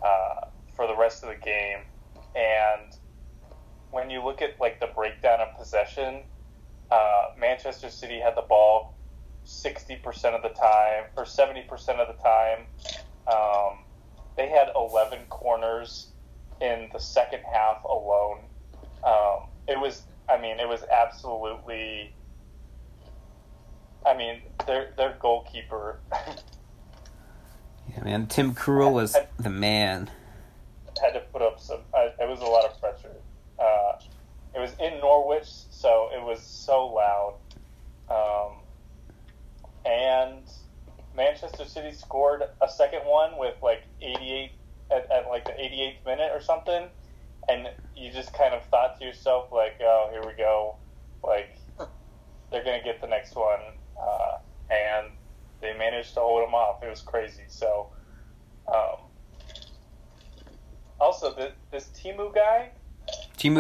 uh, 0.01 0.47
for 0.77 0.87
the 0.87 0.95
rest 0.97 1.25
of 1.25 1.31
the 1.31 1.45
game. 1.45 1.81
And 2.37 2.95
when 3.91 4.11
you 4.11 4.25
look 4.25 4.43
at 4.43 4.61
like 4.61 4.79
the 4.79 4.91
breakdown 4.95 5.41
of 5.41 5.59
possession, 5.59 6.21
uh, 6.89 7.25
Manchester 7.37 7.91
City 7.91 8.21
had 8.21 8.37
the 8.37 8.45
ball 8.49 8.95
60% 9.51 10.03
of 10.35 10.43
the 10.43 10.49
time, 10.51 11.05
or 11.17 11.25
70% 11.25 11.69
of 11.99 12.17
the 12.17 12.23
time. 12.23 12.67
Um, 13.27 13.85
they 14.37 14.49
had 14.49 14.69
11 14.75 15.27
corners 15.29 16.09
in 16.61 16.89
the 16.93 16.99
second 16.99 17.43
half 17.53 17.83
alone. 17.85 18.41
Um, 19.05 19.49
it 19.67 19.79
was, 19.79 20.03
I 20.29 20.41
mean, 20.41 20.61
it 20.61 20.69
was 20.69 20.83
absolutely. 20.85 22.15
I 24.07 24.17
mean, 24.17 24.41
their 24.67 24.95
their 24.97 25.17
goalkeeper 25.21 26.01
Yeah, 27.95 28.05
man. 28.05 28.27
Tim 28.29 28.55
Krul 28.55 28.93
was 28.93 29.17
the 29.39 29.51
man. 29.51 30.11
had 31.03 31.13
to 31.13 31.21
put 31.33 31.43
up 31.43 31.61
some. 31.61 31.81
Uh, 31.93 32.09
it 32.21 32.29
was 32.29 32.41
a 32.41 32.45
lot 32.45 32.65
of 32.65 32.81
pressure. 32.81 33.17
Uh, 33.59 33.99
it 34.55 34.61
was 34.61 34.73
in 34.81 35.01
Norwich, 35.01 35.49
so 35.71 36.09
it 36.15 36.23
was 36.23 36.41
so 36.43 36.87
loud. 36.87 37.35
Um, 38.09 38.60
and 39.85 40.43
Manchester 41.17 41.65
City 41.65 41.93
scored 41.93 42.43
a 42.61 42.69
second 42.69 43.01
one 43.01 43.39
with 43.39 43.55
like 43.63 43.83
88 44.01 44.53
at, 44.91 45.11
at 45.11 45.29
like 45.29 45.45
the 45.45 45.53
88th 45.53 46.05
minute 46.05 46.31
or 46.33 46.41
something, 46.41 46.89
and 47.49 47.69
you 47.97 48.13
just 48.13 48.33
kind 48.33 48.55
of 48.55 48.65
thought 48.67 48.99
to 48.99 49.05
yourself 49.05 49.53
like, 49.53 49.81
"Oh, 49.81 50.09
here 50.13 50.23
we 50.27 50.33
go," 50.35 50.77
like 51.23 51.57
they're 52.51 52.65
gonna 52.65 52.83
get 52.83 53.01
the 53.01 53.09
next 53.09 53.35
one, 53.35 53.61
uh, 54.01 54.39
and 54.71 55.09
they 55.61 55.77
managed 55.77 56.15
to 56.15 56.21
hold 56.21 56.47
them 56.47 56.55
off. 56.55 56.83
It 56.83 56.89
was 56.89 57.03
crazy. 57.03 57.45
So. 57.49 57.91
Um, 58.69 59.11
also, 61.01 61.35
the, 61.35 61.53
this 61.73 61.89
Teemu 61.97 62.35
guy, 62.35 62.71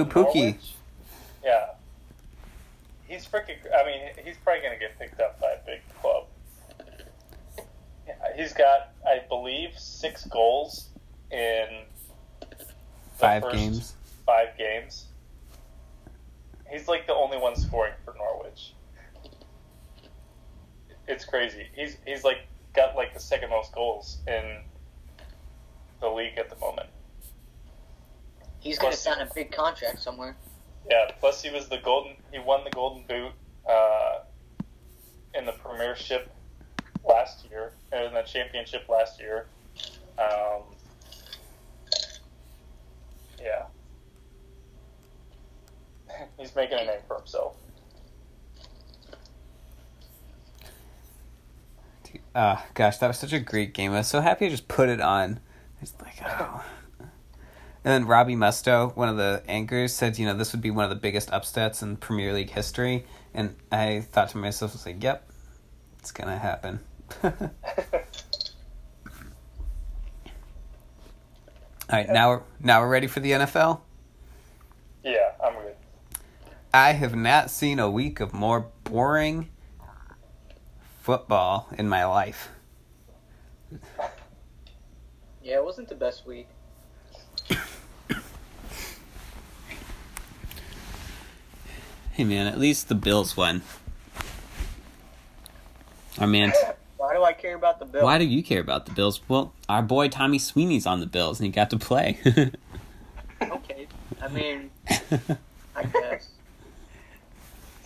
Pukki. 0.04 0.34
Norwich, 0.34 0.74
yeah, 1.42 1.70
he's 3.10 3.26
freaking. 3.26 3.58
I 3.76 3.84
mean, 3.84 4.00
he's 4.24 4.36
probably 4.38 4.62
going 4.62 4.72
to 4.72 4.78
get 4.78 4.98
picked 4.98 5.20
up 5.20 5.40
by 5.40 5.52
a 5.52 5.66
big 5.66 5.80
club. 6.00 6.26
Yeah, 8.06 8.14
He's 8.36 8.52
got, 8.52 8.92
I 9.06 9.22
believe, 9.28 9.76
six 9.76 10.24
goals 10.26 10.88
in 11.30 11.66
five 13.18 13.50
games. 13.52 13.94
Five 14.24 14.56
games. 14.56 15.06
He's 16.70 16.86
like 16.86 17.06
the 17.08 17.14
only 17.14 17.36
one 17.36 17.56
scoring 17.56 17.94
for 18.04 18.14
Norwich. 18.14 18.74
It's 21.08 21.24
crazy. 21.24 21.66
He's 21.74 21.96
he's 22.06 22.22
like 22.22 22.46
got 22.74 22.94
like 22.94 23.12
the 23.12 23.20
second 23.20 23.50
most 23.50 23.72
goals 23.72 24.18
in 24.28 24.62
the 26.00 26.08
league 26.08 26.38
at 26.38 26.48
the 26.48 26.56
moment. 26.56 26.88
He's 28.60 28.78
going 28.78 28.92
to 28.92 28.98
sign 28.98 29.20
a 29.20 29.28
big 29.34 29.50
contract 29.50 30.00
somewhere. 30.00 30.36
Yeah. 30.88 31.10
Plus, 31.18 31.42
he 31.42 31.50
was 31.50 31.68
the 31.68 31.78
golden. 31.78 32.14
He 32.32 32.38
won 32.38 32.64
the 32.64 32.70
Golden 32.70 33.04
Boot 33.06 33.32
uh, 33.68 34.20
in 35.34 35.46
the 35.46 35.52
Premiership 35.52 36.30
last 37.06 37.46
year, 37.50 37.72
and 37.92 38.06
in 38.06 38.14
the 38.14 38.22
Championship 38.22 38.88
last 38.88 39.20
year. 39.20 39.46
Um, 40.18 40.62
yeah. 43.40 43.64
He's 46.38 46.54
making 46.54 46.78
a 46.78 46.84
name 46.84 47.00
for 47.06 47.16
himself. 47.16 47.54
Uh, 52.34 52.56
gosh, 52.74 52.98
that 52.98 53.08
was 53.08 53.18
such 53.18 53.32
a 53.32 53.40
great 53.40 53.74
game. 53.74 53.92
I 53.92 53.98
was 53.98 54.08
so 54.08 54.20
happy 54.20 54.46
I 54.46 54.48
just 54.50 54.68
put 54.68 54.88
it 54.88 55.00
on. 55.00 55.40
It's 55.82 55.94
like, 56.00 56.16
oh. 56.24 56.64
And 57.82 57.92
then 57.92 58.06
Robbie 58.06 58.36
Mustoe, 58.36 58.94
one 58.94 59.08
of 59.08 59.16
the 59.16 59.42
anchors, 59.48 59.94
said, 59.94 60.18
you 60.18 60.26
know, 60.26 60.34
this 60.34 60.52
would 60.52 60.60
be 60.60 60.70
one 60.70 60.84
of 60.84 60.90
the 60.90 60.96
biggest 60.96 61.32
upsets 61.32 61.82
in 61.82 61.96
Premier 61.96 62.32
League 62.34 62.50
history. 62.50 63.06
And 63.32 63.56
I 63.72 64.00
thought 64.00 64.28
to 64.30 64.38
myself, 64.38 64.72
I 64.72 64.74
was 64.74 64.86
like, 64.86 65.02
yep, 65.02 65.30
it's 65.98 66.12
going 66.12 66.28
to 66.28 66.36
happen. 66.36 66.80
All 71.90 71.96
right, 71.98 72.08
now 72.08 72.28
we're 72.28 72.42
now 72.60 72.80
we're 72.82 72.88
ready 72.88 73.08
for 73.08 73.18
the 73.18 73.32
NFL. 73.32 73.80
Yeah, 75.02 75.32
I'm 75.42 75.54
good. 75.54 75.74
I 76.72 76.92
have 76.92 77.16
not 77.16 77.50
seen 77.50 77.80
a 77.80 77.90
week 77.90 78.20
of 78.20 78.32
more 78.32 78.68
boring 78.84 79.48
football 81.00 81.68
in 81.76 81.88
my 81.88 82.04
life. 82.04 82.50
Yeah, 85.42 85.56
it 85.56 85.64
wasn't 85.64 85.88
the 85.88 85.94
best 85.94 86.26
week. 86.26 86.48
Hey 92.20 92.24
man, 92.24 92.46
at 92.46 92.58
least 92.58 92.90
the 92.90 92.94
Bills 92.94 93.34
won. 93.34 93.62
Our 96.18 96.26
man, 96.26 96.52
Why 96.98 97.14
do 97.14 97.22
I 97.22 97.32
care 97.32 97.54
about 97.54 97.78
the 97.78 97.86
Bills? 97.86 98.04
why 98.04 98.18
do 98.18 98.26
you 98.26 98.42
care 98.42 98.60
about 98.60 98.84
the 98.84 98.92
Bills? 98.92 99.22
Well, 99.26 99.54
our 99.70 99.80
boy 99.80 100.08
Tommy 100.08 100.38
Sweeney's 100.38 100.84
on 100.84 101.00
the 101.00 101.06
Bills 101.06 101.40
and 101.40 101.46
he 101.46 101.50
got 101.50 101.70
to 101.70 101.78
play. 101.78 102.18
Okay. 103.42 103.86
I 104.20 104.28
mean, 104.28 104.70
I 105.74 105.84
guess. 105.84 106.28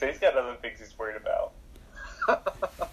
So 0.00 0.08
he's 0.08 0.18
got 0.18 0.36
other 0.36 0.56
things 0.60 0.80
he's 0.80 0.98
worried 0.98 1.16
about. 1.16 1.52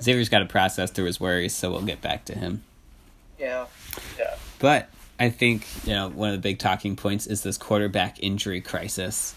Xavier's 0.00 0.28
got 0.28 0.40
to 0.40 0.46
process 0.46 0.90
through 0.90 1.04
his 1.04 1.20
worries, 1.20 1.54
so 1.54 1.70
we'll 1.70 1.82
get 1.82 2.00
back 2.00 2.24
to 2.24 2.36
him. 2.36 2.64
yeah. 3.38 3.66
Yeah. 4.18 4.34
But 4.58 4.88
I 5.20 5.30
think, 5.30 5.64
you 5.86 5.92
know, 5.92 6.08
one 6.08 6.30
of 6.30 6.34
the 6.34 6.40
big 6.40 6.58
talking 6.58 6.96
points 6.96 7.28
is 7.28 7.44
this 7.44 7.56
quarterback 7.56 8.20
injury 8.20 8.60
crisis. 8.60 9.36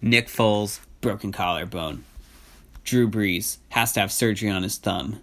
Nick 0.00 0.28
Foles, 0.28 0.80
broken 1.00 1.32
collarbone. 1.32 2.04
Drew 2.84 3.08
Brees 3.10 3.58
has 3.70 3.92
to 3.92 4.00
have 4.00 4.12
surgery 4.12 4.48
on 4.48 4.62
his 4.62 4.78
thumb. 4.78 5.20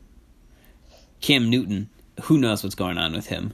Cam 1.22 1.50
Newton, 1.50 1.90
who 2.24 2.38
knows 2.38 2.64
what's 2.64 2.76
going 2.76 2.98
on 2.98 3.14
with 3.14 3.28
him. 3.28 3.54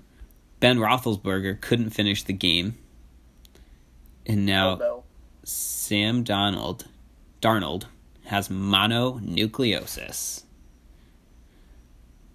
Ben 0.60 0.78
Roethlisberger 0.78 1.62
couldn't 1.62 1.92
finish 1.92 2.24
the 2.24 2.34
game. 2.34 2.78
And 4.26 4.46
now. 4.46 5.04
Sam 5.44 6.24
Donald, 6.24 6.86
Darnold 7.42 7.86
has 8.26 8.50
mononucleosis. 8.50 10.44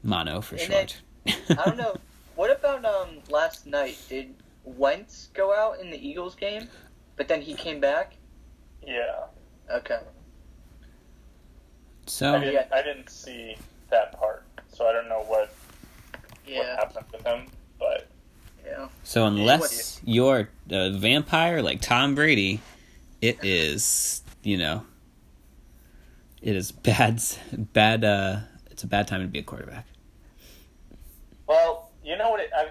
Mono 0.02 0.40
for 0.40 0.56
And 0.56 0.64
short. 0.64 1.00
I 1.26 1.64
don't 1.66 1.76
know. 1.76 1.96
What 2.36 2.50
about 2.54 2.84
um 2.84 3.16
last 3.30 3.66
night? 3.66 3.96
Did 4.10 4.34
Wentz 4.64 5.30
go 5.32 5.54
out 5.54 5.80
in 5.80 5.90
the 5.90 5.96
Eagles 5.96 6.34
game, 6.34 6.68
but 7.16 7.28
then 7.28 7.40
he 7.40 7.54
came 7.54 7.80
back? 7.80 8.16
Yeah. 8.86 9.24
Okay. 9.70 9.98
So 12.06 12.34
I 12.34 12.38
didn't. 12.40 12.72
I 12.72 12.82
didn't 12.82 13.10
see 13.10 13.56
that 13.90 14.18
part, 14.18 14.44
so 14.72 14.86
I 14.86 14.92
don't 14.92 15.08
know 15.08 15.24
what 15.26 15.52
what 16.46 16.66
happened 16.66 17.06
with 17.12 17.26
him. 17.26 17.46
But 17.78 18.08
Yeah. 18.64 18.88
So 19.02 19.26
unless 19.26 20.00
you're 20.04 20.48
a 20.70 20.92
vampire 20.92 21.62
like 21.62 21.80
Tom 21.80 22.14
Brady, 22.14 22.60
it 23.20 23.42
is 23.42 24.22
you 24.44 24.56
know, 24.56 24.86
it 26.40 26.54
is 26.54 26.70
bad. 26.70 27.20
Bad. 27.52 28.04
Uh, 28.04 28.38
it's 28.70 28.84
a 28.84 28.86
bad 28.86 29.08
time 29.08 29.22
to 29.22 29.26
be 29.26 29.40
a 29.40 29.42
quarterback. 29.42 29.86
well, 31.48 31.90
you 32.04 32.16
know 32.16 32.30
what? 32.30 32.40
It, 32.40 32.50
I 32.56 32.68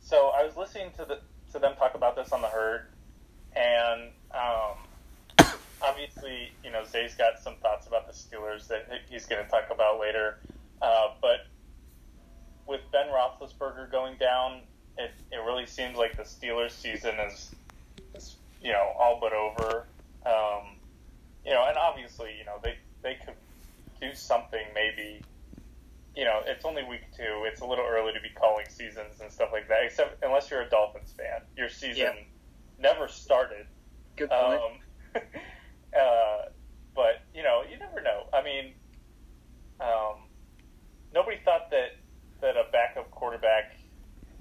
so 0.00 0.32
I 0.36 0.44
was 0.44 0.56
listening 0.56 0.90
to 0.98 1.04
the 1.06 1.20
to 1.52 1.58
them 1.58 1.74
talk 1.76 1.94
about 1.94 2.14
this 2.16 2.32
on 2.32 2.42
the 2.42 2.48
herd, 2.48 2.88
and 3.54 4.10
um, 4.32 4.76
obviously, 5.82 6.50
you 6.64 6.70
know, 6.70 6.84
Zay's 6.84 7.14
got 7.14 7.38
some 7.42 7.54
thoughts 7.62 7.86
about 7.86 8.06
the 8.06 8.12
Steelers 8.12 8.68
that 8.68 8.86
he's 9.08 9.26
going 9.26 9.44
to 9.44 9.50
talk 9.50 9.64
about 9.70 10.00
later. 10.00 10.36
Uh, 10.80 11.08
but 11.20 11.46
with 12.66 12.80
Ben 12.92 13.06
Roethlisberger 13.06 13.90
going 13.90 14.16
down, 14.18 14.60
it, 14.98 15.10
it 15.30 15.36
really 15.44 15.66
seems 15.66 15.96
like 15.96 16.16
the 16.16 16.22
Steelers 16.22 16.72
season 16.72 17.14
is, 17.30 17.50
is 18.14 18.36
you 18.62 18.72
know, 18.72 18.92
all 18.98 19.18
but 19.20 19.32
over. 19.32 19.86
Um, 20.24 20.76
you 21.44 21.52
know, 21.52 21.64
and 21.68 21.76
obviously, 21.78 22.30
you 22.38 22.44
know, 22.44 22.56
they, 22.62 22.74
they 23.02 23.16
could 23.24 23.34
do 24.00 24.14
something 24.14 24.62
maybe. 24.74 25.22
You 26.14 26.24
know, 26.24 26.40
it's 26.46 26.64
only 26.64 26.82
week 26.82 27.02
two. 27.14 27.44
It's 27.44 27.60
a 27.60 27.66
little 27.66 27.84
early 27.86 28.12
to 28.14 28.20
be 28.20 28.30
calling 28.30 28.64
seasons 28.70 29.20
and 29.20 29.30
stuff 29.30 29.50
like 29.52 29.68
that. 29.68 29.84
Except 29.84 30.24
unless 30.24 30.50
you're 30.50 30.62
a 30.62 30.68
Dolphins 30.68 31.12
fan, 31.14 31.42
your 31.58 31.68
season 31.68 32.14
Yeah. 32.16 32.22
never 32.78 33.06
started. 33.06 33.66
Good 34.16 34.30
point. 34.30 34.60
Um, 35.14 35.22
uh, 35.96 36.50
but 36.94 37.22
you 37.34 37.42
know, 37.42 37.62
you 37.70 37.78
never 37.78 38.00
know. 38.02 38.24
I 38.32 38.42
mean, 38.42 38.72
um, 39.80 40.28
nobody 41.14 41.38
thought 41.44 41.70
that 41.70 41.96
that 42.40 42.56
a 42.56 42.64
backup 42.72 43.10
quarterback 43.10 43.76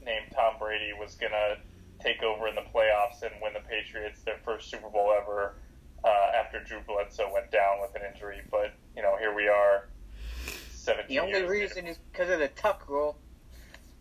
named 0.03 0.27
Tom 0.33 0.55
Brady 0.59 0.91
was 0.99 1.15
gonna 1.15 1.57
take 1.99 2.21
over 2.23 2.47
in 2.47 2.55
the 2.55 2.61
playoffs 2.73 3.21
and 3.21 3.31
win 3.41 3.53
the 3.53 3.67
Patriots 3.67 4.21
their 4.23 4.37
first 4.43 4.69
Super 4.69 4.89
Bowl 4.89 5.13
ever 5.19 5.55
uh, 6.03 6.37
after 6.37 6.63
Drew 6.63 6.79
Bledsoe 6.87 7.31
went 7.33 7.51
down 7.51 7.81
with 7.81 7.95
an 7.95 8.01
injury. 8.13 8.41
But 8.51 8.73
you 8.95 9.01
know, 9.01 9.17
here 9.17 9.33
we 9.33 9.47
are. 9.47 9.87
Seventeen 10.71 11.15
the 11.15 11.19
only 11.23 11.43
reason 11.43 11.87
is 11.87 11.97
because 12.11 12.29
of 12.29 12.39
the 12.39 12.49
tuck 12.49 12.87
rule. 12.87 13.17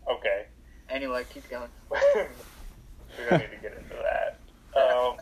Okay. 0.09 0.45
Anyway, 0.89 1.25
keep 1.33 1.49
going. 1.49 1.69
we 1.89 1.97
don't 3.29 3.39
need 3.39 3.49
to 3.49 3.61
get 3.61 3.77
into 3.77 3.95
that. 3.95 4.39
Um, 4.75 5.15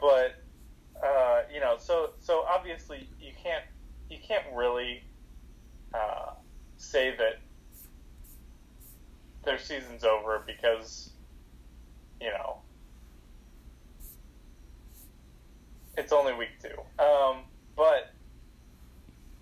but 0.00 0.42
uh, 1.04 1.42
you 1.54 1.60
know, 1.60 1.76
so 1.78 2.10
so 2.18 2.44
obviously 2.70 3.08
you 3.20 3.32
can't 3.42 3.64
you 4.08 4.18
can't 4.26 4.44
really 4.54 5.02
uh, 5.94 6.32
say 6.76 7.14
that 7.16 7.40
their 9.44 9.58
season's 9.58 10.04
over 10.04 10.42
because 10.46 11.10
you 12.20 12.28
know 12.28 12.58
it's 15.96 16.12
only 16.12 16.32
week 16.34 16.50
two. 16.62 17.02
Um, 17.02 17.38
but 17.76 18.12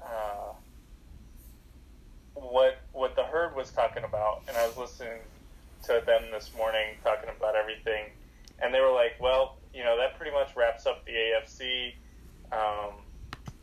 uh, 0.03 0.53
what 2.35 2.79
what 2.93 3.15
the 3.17 3.25
herd 3.25 3.55
was 3.55 3.71
talking 3.71 4.05
about, 4.05 4.43
and 4.49 4.57
I 4.57 4.67
was 4.67 4.77
listening 4.77 5.19
to 5.85 6.03
them 6.07 6.25
this 6.33 6.51
morning 6.57 6.97
talking 7.05 7.31
about 7.37 7.57
everything, 7.57 8.07
and 8.63 8.73
they 8.73 8.81
were 8.81 8.93
like, 8.93 9.21
"Well, 9.21 9.59
you 9.75 9.85
know, 9.85 9.97
that 9.99 10.17
pretty 10.17 10.33
much 10.33 10.57
wraps 10.57 10.87
up 10.87 11.05
the 11.05 11.13
AFC. 11.13 11.95
Um, 12.51 12.95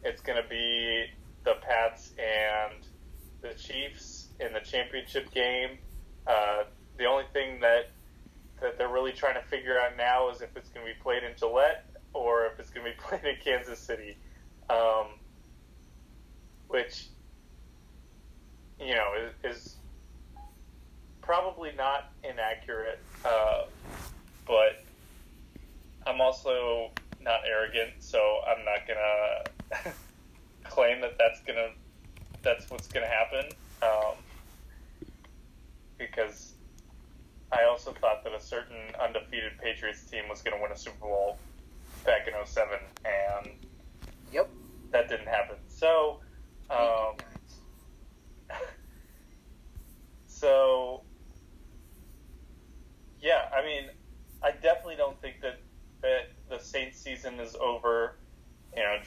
it's 0.05 0.21
going 0.21 0.41
to 0.41 0.47
be 0.47 1.07
the 1.43 1.55
Pats 1.61 2.11
and 2.19 2.85
the 3.41 3.53
Chiefs 3.59 4.27
in 4.39 4.53
the 4.53 4.59
championship 4.59 5.31
game. 5.31 5.79
Uh, 6.27 6.63
the 6.97 7.05
only 7.05 7.25
thing 7.33 7.59
that 7.59 7.89
that 8.61 8.77
they're 8.77 8.89
really 8.89 9.11
trying 9.11 9.33
to 9.35 9.41
figure 9.49 9.77
out 9.77 9.97
now 9.97 10.29
is 10.29 10.41
if 10.41 10.55
it's 10.55 10.69
going 10.69 10.85
to 10.85 10.93
be 10.93 10.97
played 11.01 11.23
in 11.23 11.31
Gillette 11.37 11.85
or 12.13 12.45
if 12.45 12.57
it's 12.57 12.69
going 12.69 12.85
to 12.85 12.91
be 12.91 12.97
played 13.07 13.25
in 13.25 13.35
Kansas 13.43 13.79
City, 13.79 14.15
um, 14.69 15.07
which 16.69 17.07
you 18.79 18.93
know 18.93 19.11
is, 19.43 19.57
is 19.57 19.75
probably 21.21 21.71
not 21.75 22.11
inaccurate, 22.23 22.99
uh, 23.25 23.63
but 24.45 24.83
I'm 26.05 26.21
also 26.21 26.91
not 27.21 27.41
arrogant, 27.49 27.91
so 27.99 28.19
I'm 28.47 28.63
not 28.63 28.87
gonna 28.87 29.54
claim 30.63 31.01
that 31.01 31.17
that's 31.17 31.41
gonna 31.45 31.69
that's 32.43 32.69
what's 32.69 32.87
gonna 32.87 33.07
happen. 33.07 33.51
Um, 33.81 34.23
because 35.97 36.55
I 37.51 37.65
also 37.69 37.93
thought 37.93 38.23
that 38.23 38.33
a 38.33 38.41
certain 38.41 38.77
undefeated 39.01 39.53
Patriots 39.63 40.03
team 40.09 40.23
was 40.29 40.41
going 40.41 40.57
to 40.57 40.61
win 40.61 40.71
a 40.71 40.77
Super 40.77 40.99
Bowl 40.99 41.37
back 42.03 42.27
in 42.27 42.33
07, 42.45 42.67
and 43.05 43.55
Yep. 44.31 44.49
that 44.91 45.09
didn't 45.09 45.27
happen. 45.27 45.57
So, 45.67 46.19
um, 46.69 47.15
so 50.27 51.03
yeah, 53.21 53.41
I 53.57 53.63
mean, 53.63 53.89
I 54.43 54.51
definitely 54.51 54.97
don't 54.97 55.19
think 55.21 55.35
that 55.41 55.61
that 56.01 56.21
the 56.49 56.59
Saints 56.59 56.99
season 57.01 57.39
is 57.39 57.55
over. 57.55 57.84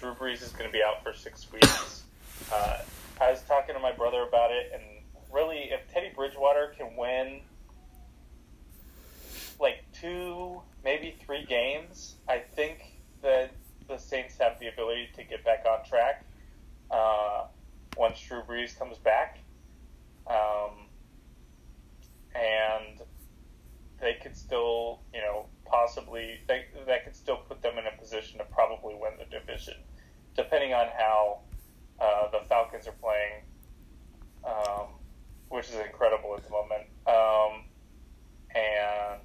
Drew 0.08 0.28
Brees 0.28 0.42
is 0.42 0.52
going 0.52 0.68
to 0.68 0.72
be 0.72 0.82
out 0.82 1.02
for 1.02 1.12
six 1.12 1.50
weeks. 1.52 2.04
Uh, 2.52 2.78
I 3.20 3.30
was 3.30 3.42
talking 3.42 3.74
to 3.74 3.80
my 3.80 3.92
brother 3.92 4.22
about 4.22 4.50
it, 4.52 4.70
and 4.72 4.82
really, 5.30 5.70
if 5.70 5.80
Teddy 5.92 6.10
Bridgewater 6.14 6.74
can 6.78 6.96
win 6.96 7.40
like 9.60 9.84
two, 9.92 10.62
maybe 10.82 11.14
three 11.26 11.44
games, 11.44 12.14
I 12.28 12.38
think 12.38 12.78
that 13.22 13.52
the 13.86 13.98
Saints 13.98 14.38
have 14.38 14.58
the 14.60 14.68
ability 14.68 15.08
to 15.16 15.24
get 15.24 15.44
back 15.44 15.66
on 15.68 15.84
track 15.84 16.24
uh, 16.90 17.44
once 17.96 18.18
Drew 18.20 18.40
Brees 18.42 18.78
comes 18.78 18.96
back. 18.98 19.38
Um, 20.26 20.86
and 22.34 23.02
they 24.00 24.16
could 24.22 24.36
still, 24.36 25.00
you 25.12 25.20
know, 25.20 25.46
possibly 25.64 26.38
they, 26.46 26.64
that 26.86 27.04
could 27.04 27.16
still 27.16 27.38
put 27.48 27.62
them 27.62 27.78
in 27.78 27.84
a 27.86 27.98
position 27.98 28.38
to 28.38 28.44
probably 28.44 28.94
win 28.94 29.12
the 29.18 29.24
division, 29.24 29.74
depending 30.38 30.72
on 30.72 30.86
how 30.96 31.40
uh, 32.00 32.30
the 32.30 32.38
Falcons 32.48 32.86
are 32.86 32.94
playing, 33.02 33.42
um, 34.46 34.86
which 35.48 35.68
is 35.68 35.74
incredible 35.74 36.32
at 36.36 36.44
the 36.44 36.50
moment, 36.50 36.86
um, 37.08 37.64
and 38.54 39.20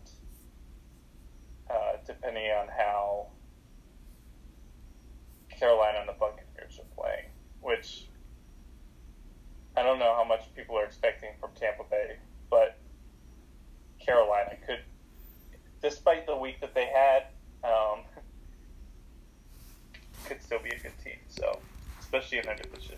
uh, 1.70 1.98
depending 2.08 2.46
on 2.46 2.68
how 2.76 3.28
Carolina 5.52 6.00
and 6.00 6.10
the 6.10 6.14
Buccaneers 6.20 6.80
are 6.80 7.04
playing, 7.04 7.30
which 7.62 8.08
I 9.78 9.84
don't 9.84 10.00
know 10.00 10.16
how 10.16 10.24
much 10.24 10.52
people 10.56 10.76
are 10.80 10.84
expecting 10.84 11.30
from 11.40 11.52
Tampa 11.54 11.84
Bay, 11.92 12.18
but 12.50 12.80
Carolina 14.04 14.56
could, 14.66 14.80
despite 15.80 16.26
the 16.26 16.36
week 16.36 16.60
that 16.62 16.74
they 16.74 16.88
had. 16.88 17.26
Um, 17.64 18.00
could 20.26 20.42
still 20.42 20.60
be 20.60 20.70
a 20.70 20.80
good 20.80 20.98
team. 21.04 21.18
So, 21.28 21.60
especially 22.00 22.40
in 22.40 22.46
their 22.46 22.56
division. 22.56 22.96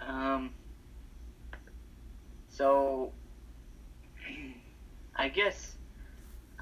Um. 0.00 0.50
So, 2.48 3.12
I 5.16 5.28
guess 5.28 5.74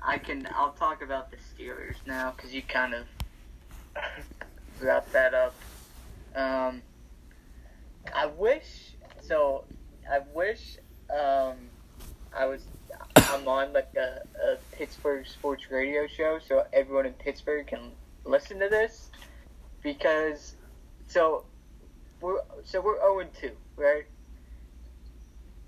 I 0.02 0.18
can. 0.18 0.48
I'll 0.54 0.72
talk 0.72 1.02
about 1.02 1.30
the 1.30 1.36
Steelers 1.36 1.96
now 2.06 2.32
because 2.36 2.52
you 2.54 2.62
kind 2.62 2.94
of 2.94 3.06
brought 4.80 5.10
that 5.12 5.34
up. 5.34 5.54
Um, 6.34 6.82
I 8.14 8.26
wish. 8.26 8.92
So, 9.22 9.64
I 10.10 10.20
wish 10.34 10.78
um, 11.10 11.56
I 12.36 12.46
was. 12.46 12.62
I'm 13.16 13.48
on 13.48 13.72
like 13.72 13.92
a, 13.96 14.22
a 14.44 14.58
Pittsburgh 14.76 15.26
sports 15.26 15.70
radio 15.70 16.06
show, 16.06 16.38
so 16.38 16.64
everyone 16.72 17.06
in 17.06 17.14
Pittsburgh 17.14 17.66
can 17.66 17.92
listen 18.24 18.58
to 18.60 18.68
this 18.68 19.10
because. 19.82 20.54
So, 21.08 21.44
we're 22.20 22.40
so 22.64 22.80
we're 22.80 22.98
0 22.98 23.28
2, 23.40 23.50
right? 23.76 24.04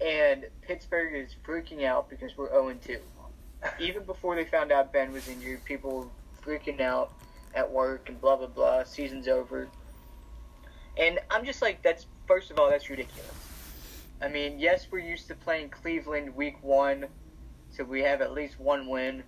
And 0.05 0.47
Pittsburgh 0.63 1.15
is 1.15 1.35
freaking 1.47 1.85
out 1.85 2.11
because 2.11 2.37
we're 2.37 2.51
0 2.51 2.75
2. 2.85 2.99
Even 3.81 4.05
before 4.05 4.35
they 4.35 4.45
found 4.45 4.73
out 4.73 4.93
Ben 4.93 5.13
was 5.13 5.29
injured, 5.29 5.65
people 5.65 5.99
were 6.01 6.07
freaking 6.45 6.81
out 6.81 7.13
at 7.55 7.71
work 7.71 8.09
and 8.09 8.21
blah 8.21 8.37
blah 8.37 8.47
blah. 8.47 8.85
Season's 8.85 9.29
over. 9.29 9.69
And 10.97 11.21
I'm 11.31 11.45
just 11.45 11.63
like, 11.63 11.83
that's 11.83 12.07
first 12.27 12.51
of 12.51 12.59
all, 12.59 12.69
that's 12.69 12.91
ridiculous. 12.91 13.31
I 14.21 14.29
mean, 14.29 14.59
yes, 14.59 14.89
we're 14.91 14.99
used 14.99 15.29
to 15.29 15.35
playing 15.35 15.71
Cleveland 15.71 16.35
week 16.35 16.57
one, 16.63 17.07
so 17.79 17.85
we 17.85 18.03
have 18.03 18.21
at 18.21 18.33
least 18.33 18.59
one 18.61 18.89
win. 18.89 19.23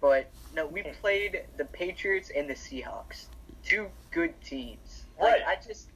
But 0.00 0.30
no, 0.54 0.66
we 0.66 0.82
played 0.82 1.42
the 1.58 1.64
Patriots 1.66 2.30
and 2.34 2.48
the 2.48 2.54
Seahawks, 2.54 3.26
two 3.62 3.88
good 4.12 4.40
teams. 4.40 5.04
Like, 5.20 5.40
Right. 5.40 5.42
I 5.46 5.56
just 5.56 5.88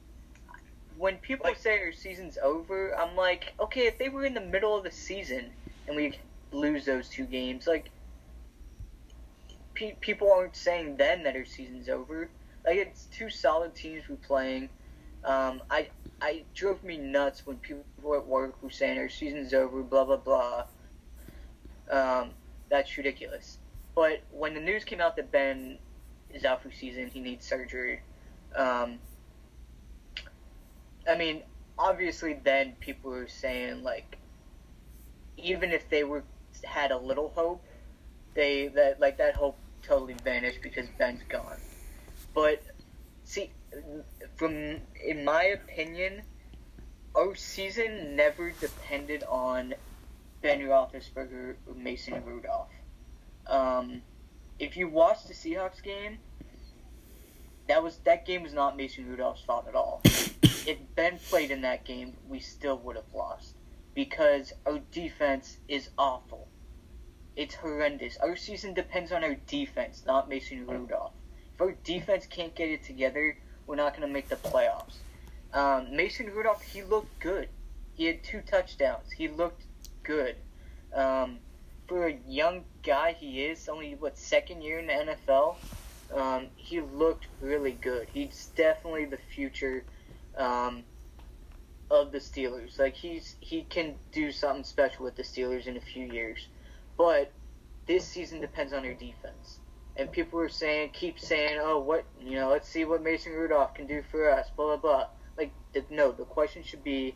when 0.97 1.17
people 1.17 1.45
Like- 1.45 1.57
say 1.57 1.79
our 1.79 1.91
season's 1.91 2.37
over, 2.37 2.95
I'm 2.97 3.15
like, 3.17 3.53
okay, 3.59 3.85
if 3.87 3.97
they 3.97 4.07
were 4.07 4.23
in 4.23 4.33
the 4.33 4.39
middle 4.41 4.77
of 4.77 4.83
the 4.85 4.91
season 4.91 5.51
and 5.87 5.95
we 5.95 6.17
lose 6.51 6.85
those 6.85 7.09
two 7.09 7.25
games, 7.25 7.65
like 7.67 7.89
pe- 9.73 9.95
people 9.99 10.31
aren't 10.31 10.55
saying 10.55 10.95
then 10.97 11.23
that 11.23 11.35
our 11.35 11.43
season's 11.45 11.89
over. 11.89 12.29
Like 12.65 12.77
it's 12.77 13.05
two 13.05 13.29
solid 13.29 13.73
teams 13.75 14.07
we're 14.07 14.15
playing. 14.17 14.69
Um, 15.23 15.61
I 15.69 15.89
I 16.21 16.45
drove 16.53 16.81
me 16.83 16.97
nuts 16.97 17.45
when 17.45 17.57
people 17.57 17.83
at 18.15 18.25
work 18.25 18.61
were 18.63 18.69
saying 18.69 18.97
our 18.97 19.09
season's 19.09 19.53
over, 19.53 19.81
blah 19.83 20.05
blah 20.05 20.17
blah. 20.17 20.65
Um, 21.89 22.31
that's 22.69 22.97
ridiculous. 22.97 23.57
But 23.95 24.21
when 24.31 24.53
the 24.53 24.59
news 24.59 24.83
came 24.83 24.99
out 24.99 25.15
that 25.15 25.31
Ben 25.31 25.77
is 26.33 26.43
out 26.43 26.61
for 26.61 26.71
season, 26.71 27.07
he 27.07 27.19
needs 27.19 27.45
surgery. 27.45 28.01
Um, 28.55 28.99
I 31.07 31.15
mean, 31.15 31.43
obviously, 31.77 32.39
then 32.43 32.73
people 32.79 33.11
were 33.11 33.27
saying 33.27 33.83
like, 33.83 34.17
even 35.37 35.71
if 35.71 35.89
they 35.89 36.03
were 36.03 36.23
had 36.63 36.91
a 36.91 36.97
little 36.97 37.31
hope, 37.35 37.63
they 38.33 38.67
that 38.69 38.99
like 38.99 39.17
that 39.17 39.35
hope 39.35 39.57
totally 39.83 40.15
vanished 40.23 40.61
because 40.61 40.87
Ben's 40.97 41.21
gone. 41.29 41.57
But 42.33 42.61
see, 43.23 43.51
from 44.35 44.77
in 45.03 45.23
my 45.23 45.43
opinion, 45.43 46.23
our 47.15 47.35
season 47.35 48.15
never 48.15 48.51
depended 48.51 49.23
on 49.29 49.73
Ben 50.45 50.59
Roethlisberger 50.59 51.55
or 51.65 51.73
Mason 51.73 52.23
Rudolph. 52.23 52.69
Um, 53.47 54.03
if 54.59 54.77
you 54.77 54.87
watch 54.87 55.25
the 55.25 55.33
Seahawks 55.33 55.81
game, 55.81 56.19
that 57.67 57.81
was 57.81 57.97
that 58.03 58.27
game 58.27 58.43
was 58.43 58.53
not 58.53 58.77
Mason 58.77 59.09
Rudolph's 59.09 59.41
fault 59.41 59.65
at 59.67 59.73
all. 59.73 60.01
if 60.05 60.77
Ben 60.93 61.17
played 61.17 61.49
in 61.49 61.61
that 61.61 61.83
game, 61.83 62.15
we 62.29 62.37
still 62.37 62.77
would 62.77 62.95
have 62.95 63.11
lost 63.11 63.55
because 63.95 64.53
our 64.67 64.77
defense 64.91 65.57
is 65.67 65.89
awful. 65.97 66.47
It's 67.35 67.55
horrendous. 67.55 68.15
Our 68.17 68.35
season 68.35 68.75
depends 68.75 69.11
on 69.11 69.23
our 69.23 69.33
defense, 69.47 70.03
not 70.05 70.29
Mason 70.29 70.67
Rudolph. 70.67 71.13
If 71.55 71.61
our 71.61 71.71
defense 71.83 72.27
can't 72.27 72.53
get 72.53 72.69
it 72.69 72.83
together, 72.83 73.35
we're 73.65 73.77
not 73.77 73.97
going 73.97 74.07
to 74.07 74.13
make 74.13 74.29
the 74.29 74.35
playoffs. 74.35 74.97
Um, 75.55 75.95
Mason 75.95 76.27
Rudolph, 76.27 76.61
he 76.61 76.83
looked 76.83 77.19
good. 77.19 77.49
He 77.95 78.05
had 78.05 78.23
two 78.23 78.41
touchdowns. 78.41 79.09
He 79.09 79.27
looked 79.27 79.64
good. 80.05 80.35
Um, 80.93 81.39
for 81.87 82.07
a 82.07 82.17
young 82.27 82.63
guy, 82.83 83.15
he 83.19 83.43
is 83.43 83.67
only 83.69 83.95
what 83.95 84.17
second 84.17 84.61
year 84.61 84.79
in 84.79 84.87
the 84.87 84.93
NFL. 84.93 85.55
Um, 86.13 86.47
he 86.55 86.81
looked 86.81 87.27
really 87.41 87.73
good. 87.73 88.07
He's 88.13 88.49
definitely 88.55 89.05
the 89.05 89.19
future 89.33 89.83
um, 90.37 90.83
of 91.89 92.11
the 92.11 92.19
Steelers. 92.19 92.79
Like 92.79 92.95
he's 92.95 93.35
he 93.39 93.63
can 93.63 93.95
do 94.11 94.31
something 94.31 94.63
special 94.63 95.05
with 95.05 95.15
the 95.15 95.23
Steelers 95.23 95.67
in 95.67 95.77
a 95.77 95.81
few 95.81 96.05
years. 96.05 96.47
But 96.97 97.31
this 97.87 98.05
season 98.05 98.41
depends 98.41 98.73
on 98.73 98.83
their 98.83 98.93
defense. 98.93 99.59
And 99.97 100.11
people 100.11 100.39
are 100.39 100.49
saying, 100.49 100.89
keep 100.93 101.19
saying, 101.19 101.57
oh, 101.61 101.79
what 101.79 102.05
you 102.19 102.35
know, 102.35 102.49
let's 102.49 102.67
see 102.67 102.85
what 102.85 103.03
Mason 103.03 103.33
Rudolph 103.33 103.73
can 103.73 103.87
do 103.87 104.03
for 104.11 104.29
us. 104.29 104.47
Blah 104.55 104.77
blah 104.77 104.77
blah. 104.77 105.07
Like 105.37 105.51
the, 105.73 105.83
no, 105.89 106.11
the 106.11 106.23
question 106.23 106.63
should 106.63 106.83
be, 106.83 107.15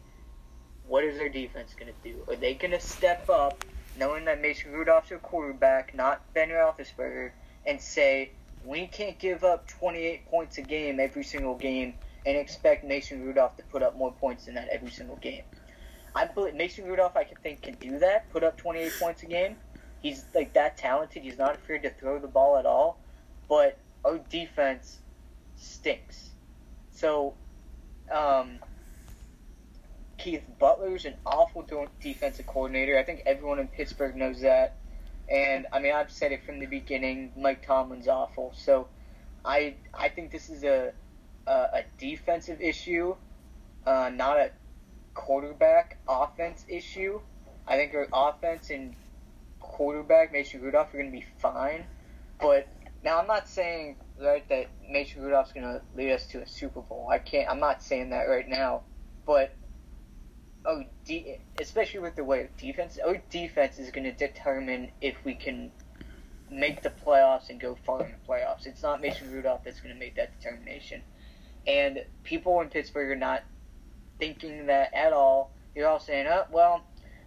what 0.89 1.03
is 1.03 1.17
their 1.17 1.29
defense 1.29 1.73
going 1.79 1.93
to 1.93 2.09
do? 2.09 2.17
Are 2.27 2.35
they 2.35 2.55
going 2.55 2.71
to 2.71 2.79
step 2.79 3.29
up, 3.29 3.63
knowing 3.97 4.25
that 4.25 4.41
Mason 4.41 4.73
Rudolph's 4.73 5.09
their 5.09 5.19
quarterback, 5.19 5.95
not 5.95 6.21
Ben 6.33 6.49
Roethlisberger, 6.49 7.31
and 7.65 7.79
say 7.79 8.31
we 8.65 8.87
can't 8.87 9.17
give 9.19 9.43
up 9.43 9.67
28 9.67 10.25
points 10.29 10.57
a 10.57 10.61
game 10.61 10.99
every 10.99 11.23
single 11.23 11.55
game 11.55 11.93
and 12.25 12.35
expect 12.35 12.83
Mason 12.83 13.23
Rudolph 13.23 13.55
to 13.57 13.63
put 13.63 13.83
up 13.83 13.95
more 13.95 14.11
points 14.11 14.45
than 14.45 14.55
that 14.55 14.67
every 14.69 14.89
single 14.89 15.15
game. 15.17 15.43
I 16.15 16.25
believe 16.25 16.55
Mason 16.55 16.85
Rudolph, 16.85 17.15
I 17.15 17.23
can 17.23 17.37
think 17.37 17.61
can 17.61 17.75
do 17.75 17.99
that, 17.99 18.29
put 18.31 18.43
up 18.43 18.57
28 18.57 18.91
points 18.99 19.23
a 19.23 19.27
game. 19.27 19.55
He's 20.01 20.25
like 20.33 20.53
that 20.53 20.77
talented. 20.77 21.23
He's 21.23 21.37
not 21.37 21.55
afraid 21.55 21.83
to 21.83 21.91
throw 21.91 22.19
the 22.19 22.27
ball 22.27 22.57
at 22.57 22.65
all. 22.65 22.99
But 23.47 23.77
our 24.03 24.17
defense 24.17 24.99
stinks. 25.55 26.29
So, 26.91 27.33
um, 28.11 28.59
Keith 30.19 30.43
Butler's 30.59 31.05
an 31.05 31.15
awful 31.25 31.65
defensive 32.01 32.45
coordinator. 32.45 32.99
I 32.99 33.03
think 33.03 33.23
everyone 33.25 33.59
in 33.59 33.67
Pittsburgh 33.67 34.15
knows 34.15 34.41
that. 34.41 34.77
And 35.29 35.65
I 35.71 35.79
mean, 35.79 35.93
I've 35.93 36.11
said 36.11 36.31
it 36.31 36.45
from 36.45 36.59
the 36.59 36.65
beginning. 36.65 37.31
Mike 37.37 37.65
Tomlin's 37.65 38.07
awful. 38.07 38.53
So, 38.55 38.87
I 39.45 39.75
I 39.93 40.09
think 40.09 40.31
this 40.31 40.49
is 40.49 40.63
a 40.63 40.91
a, 41.47 41.51
a 41.51 41.81
defensive 41.97 42.61
issue, 42.61 43.15
uh, 43.85 44.09
not 44.13 44.37
a 44.37 44.51
quarterback 45.13 45.97
offense 46.07 46.65
issue. 46.67 47.19
I 47.67 47.77
think 47.77 47.93
our 47.93 48.07
offense 48.11 48.69
and 48.71 48.95
quarterback 49.59 50.33
Mason 50.33 50.61
Rudolph 50.61 50.93
are 50.93 50.97
going 50.97 51.11
to 51.11 51.17
be 51.17 51.25
fine. 51.37 51.85
But 52.41 52.67
now 53.03 53.19
I'm 53.19 53.27
not 53.27 53.47
saying 53.47 53.97
right 54.21 54.47
that 54.49 54.67
Mason 54.89 55.21
Rudolph's 55.21 55.53
going 55.53 55.65
to 55.65 55.81
lead 55.95 56.11
us 56.11 56.25
to 56.27 56.41
a 56.41 56.47
Super 56.47 56.81
Bowl. 56.81 57.07
I 57.11 57.19
can't. 57.19 57.49
I'm 57.49 57.59
not 57.59 57.83
saying 57.83 58.09
that 58.09 58.23
right 58.23 58.47
now. 58.47 58.81
But 59.25 59.55
oh, 60.65 60.83
de- 61.05 61.39
especially 61.59 61.99
with 61.99 62.15
the 62.15 62.23
way 62.23 62.41
of 62.41 62.57
defense, 62.57 62.97
our 63.05 63.21
defense 63.29 63.79
is 63.79 63.91
going 63.91 64.03
to 64.03 64.11
determine 64.11 64.89
if 65.01 65.15
we 65.23 65.33
can 65.33 65.71
make 66.51 66.81
the 66.81 66.89
playoffs 66.89 67.49
and 67.49 67.59
go 67.59 67.75
far 67.85 68.03
in 68.03 68.11
the 68.11 68.31
playoffs. 68.31 68.65
It's 68.65 68.83
not 68.83 69.01
Mason 69.01 69.31
Rudolph 69.31 69.63
that's 69.63 69.79
going 69.79 69.93
to 69.93 69.99
make 69.99 70.15
that 70.15 70.39
determination. 70.39 71.01
And 71.67 72.03
people 72.23 72.59
in 72.61 72.69
Pittsburgh 72.69 73.11
are 73.11 73.15
not 73.15 73.43
thinking 74.17 74.67
that 74.67 74.93
at 74.93 75.13
all. 75.13 75.51
They're 75.75 75.87
all 75.87 75.99
saying, 75.99 76.27
"Oh, 76.27 76.45
well, 76.51 76.83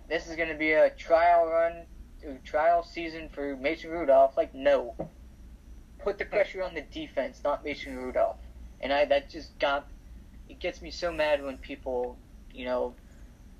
this 0.08 0.26
is 0.26 0.36
going 0.36 0.48
to 0.48 0.56
be 0.56 0.72
a 0.72 0.90
trial 0.90 1.46
run, 1.46 1.86
or 2.26 2.38
trial 2.44 2.82
season 2.82 3.28
for 3.28 3.56
Mason 3.56 3.90
Rudolph." 3.90 4.36
Like, 4.36 4.54
no. 4.54 4.94
Put 6.02 6.18
the 6.18 6.24
pressure 6.24 6.62
on 6.62 6.74
the 6.74 6.82
defense, 6.82 7.42
not 7.44 7.64
Mason 7.64 7.96
Rudolph. 7.96 8.38
And 8.80 8.92
I 8.92 9.04
that 9.04 9.30
just 9.30 9.56
got 9.60 9.88
it 10.48 10.58
gets 10.58 10.82
me 10.82 10.90
so 10.90 11.12
mad 11.12 11.42
when 11.42 11.56
people, 11.58 12.18
you 12.52 12.64
know, 12.64 12.94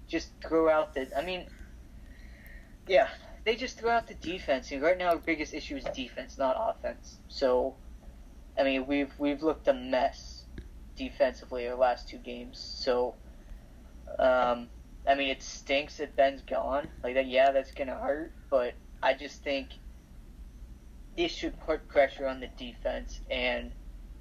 just 0.09 0.31
throw 0.47 0.69
out 0.69 0.95
the. 0.95 1.09
I 1.17 1.25
mean, 1.25 1.47
yeah, 2.89 3.09
they 3.45 3.57
just 3.57 3.79
throw 3.79 3.91
out 3.91 4.07
the 4.07 4.15
defense. 4.15 4.71
And 4.73 4.83
right 4.83 4.99
now, 4.99 5.09
our 5.11 5.19
biggest 5.19 5.55
issue 5.55 5.77
is 5.77 5.85
defense, 5.95 6.39
not 6.39 6.57
offense. 6.59 7.19
So, 7.29 7.75
I 8.59 8.65
mean, 8.65 8.87
we've 8.87 9.13
we've 9.19 9.43
looked 9.43 9.69
a 9.69 9.75
mess 9.75 10.45
defensively 10.97 11.67
our 11.69 11.77
last 11.77 12.09
two 12.09 12.19
games. 12.19 12.59
So, 12.59 13.15
um, 14.19 14.69
I 15.09 15.15
mean, 15.15 15.31
it 15.31 15.43
stinks 15.43 15.97
that 15.99 16.17
Ben's 16.17 16.43
gone. 16.43 16.89
Like 17.03 17.15
that, 17.15 17.27
yeah, 17.27 17.51
that's 17.53 17.73
gonna 17.73 17.97
hurt. 17.97 18.33
But 18.51 18.75
I 19.03 19.15
just 19.15 19.43
think 19.43 19.69
this 21.17 21.33
should 21.33 21.59
put 21.61 21.89
pressure 21.89 22.27
on 22.27 22.41
the 22.41 22.49
defense, 22.59 23.21
and 23.31 23.73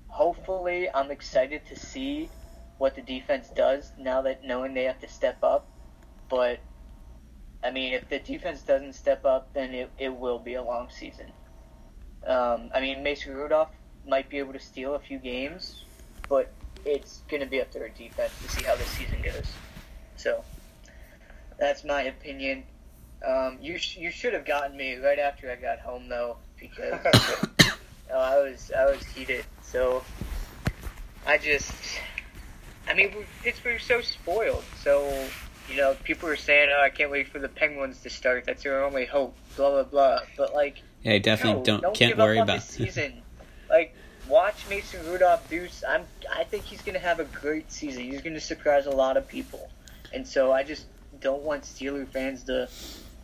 hopefully, 0.07 0.89
I'm 0.93 1.11
excited 1.11 1.65
to 1.67 1.75
see 1.79 2.29
what 2.77 2.95
the 2.95 3.01
defense 3.01 3.49
does 3.55 3.91
now 3.97 4.23
that 4.23 4.43
knowing 4.43 4.73
they 4.73 4.85
have 4.85 4.99
to 4.99 5.07
step 5.07 5.37
up. 5.43 5.70
But 6.31 6.61
I 7.61 7.69
mean, 7.71 7.93
if 7.93 8.09
the 8.09 8.17
defense 8.19 8.61
doesn't 8.61 8.93
step 8.93 9.25
up, 9.25 9.53
then 9.53 9.73
it, 9.73 9.91
it 9.99 10.15
will 10.15 10.39
be 10.39 10.55
a 10.55 10.63
long 10.63 10.89
season. 10.89 11.27
Um, 12.25 12.71
I 12.73 12.79
mean, 12.79 13.03
Mason 13.03 13.35
Rudolph 13.35 13.69
might 14.07 14.29
be 14.29 14.37
able 14.39 14.53
to 14.53 14.59
steal 14.59 14.95
a 14.95 14.99
few 14.99 15.19
games, 15.19 15.83
but 16.29 16.51
it's 16.85 17.21
going 17.29 17.41
to 17.41 17.47
be 17.47 17.61
up 17.61 17.69
to 17.71 17.81
our 17.81 17.89
defense 17.89 18.31
to 18.41 18.49
see 18.49 18.63
how 18.63 18.75
the 18.75 18.83
season 18.85 19.21
goes. 19.21 19.45
So 20.15 20.43
that's 21.59 21.83
my 21.83 22.03
opinion. 22.03 22.63
Um, 23.27 23.57
you 23.61 23.77
sh- 23.77 23.97
you 23.97 24.09
should 24.09 24.33
have 24.33 24.45
gotten 24.45 24.75
me 24.77 24.95
right 24.95 25.19
after 25.19 25.51
I 25.51 25.55
got 25.55 25.79
home 25.79 26.07
though, 26.09 26.37
because 26.59 26.99
oh, 28.11 28.15
I 28.17 28.39
was 28.39 28.71
I 28.75 28.85
was 28.85 29.03
heated. 29.03 29.45
So 29.61 30.03
I 31.27 31.37
just, 31.37 31.73
I 32.87 32.93
mean, 32.95 33.13
we- 33.15 33.25
Pittsburgh's 33.43 33.83
so 33.83 34.01
spoiled. 34.01 34.63
So 34.81 35.27
you 35.71 35.77
know, 35.77 35.95
people 36.03 36.27
are 36.29 36.35
saying, 36.35 36.69
"Oh, 36.75 36.81
I 36.81 36.89
can't 36.89 37.09
wait 37.11 37.27
for 37.27 37.39
the 37.39 37.49
Penguins 37.49 38.01
to 38.01 38.09
start. 38.09 38.45
That's 38.45 38.63
their 38.63 38.83
only 38.83 39.05
hope." 39.05 39.35
Blah 39.55 39.69
blah 39.71 39.83
blah. 39.83 40.19
But 40.37 40.53
like, 40.53 40.81
Yeah, 41.03 41.13
I 41.13 41.17
definitely 41.19 41.59
no, 41.59 41.65
don't, 41.65 41.81
don't 41.81 41.95
can't 41.95 42.17
worry 42.17 42.39
about. 42.39 42.57
this 42.59 42.65
season. 42.69 43.21
like, 43.69 43.95
watch 44.27 44.67
Mason 44.69 45.05
Rudolph 45.07 45.49
do. 45.49 45.67
I'm 45.87 46.03
I 46.33 46.43
think 46.43 46.63
he's 46.65 46.81
gonna 46.81 46.99
have 46.99 47.19
a 47.19 47.25
great 47.25 47.71
season. 47.71 48.03
He's 48.03 48.21
gonna 48.21 48.39
surprise 48.39 48.85
a 48.85 48.91
lot 48.91 49.17
of 49.17 49.27
people, 49.27 49.69
and 50.13 50.27
so 50.27 50.51
I 50.51 50.63
just 50.63 50.85
don't 51.19 51.43
want 51.43 51.63
Steeler 51.63 52.07
fans 52.07 52.43
to 52.45 52.67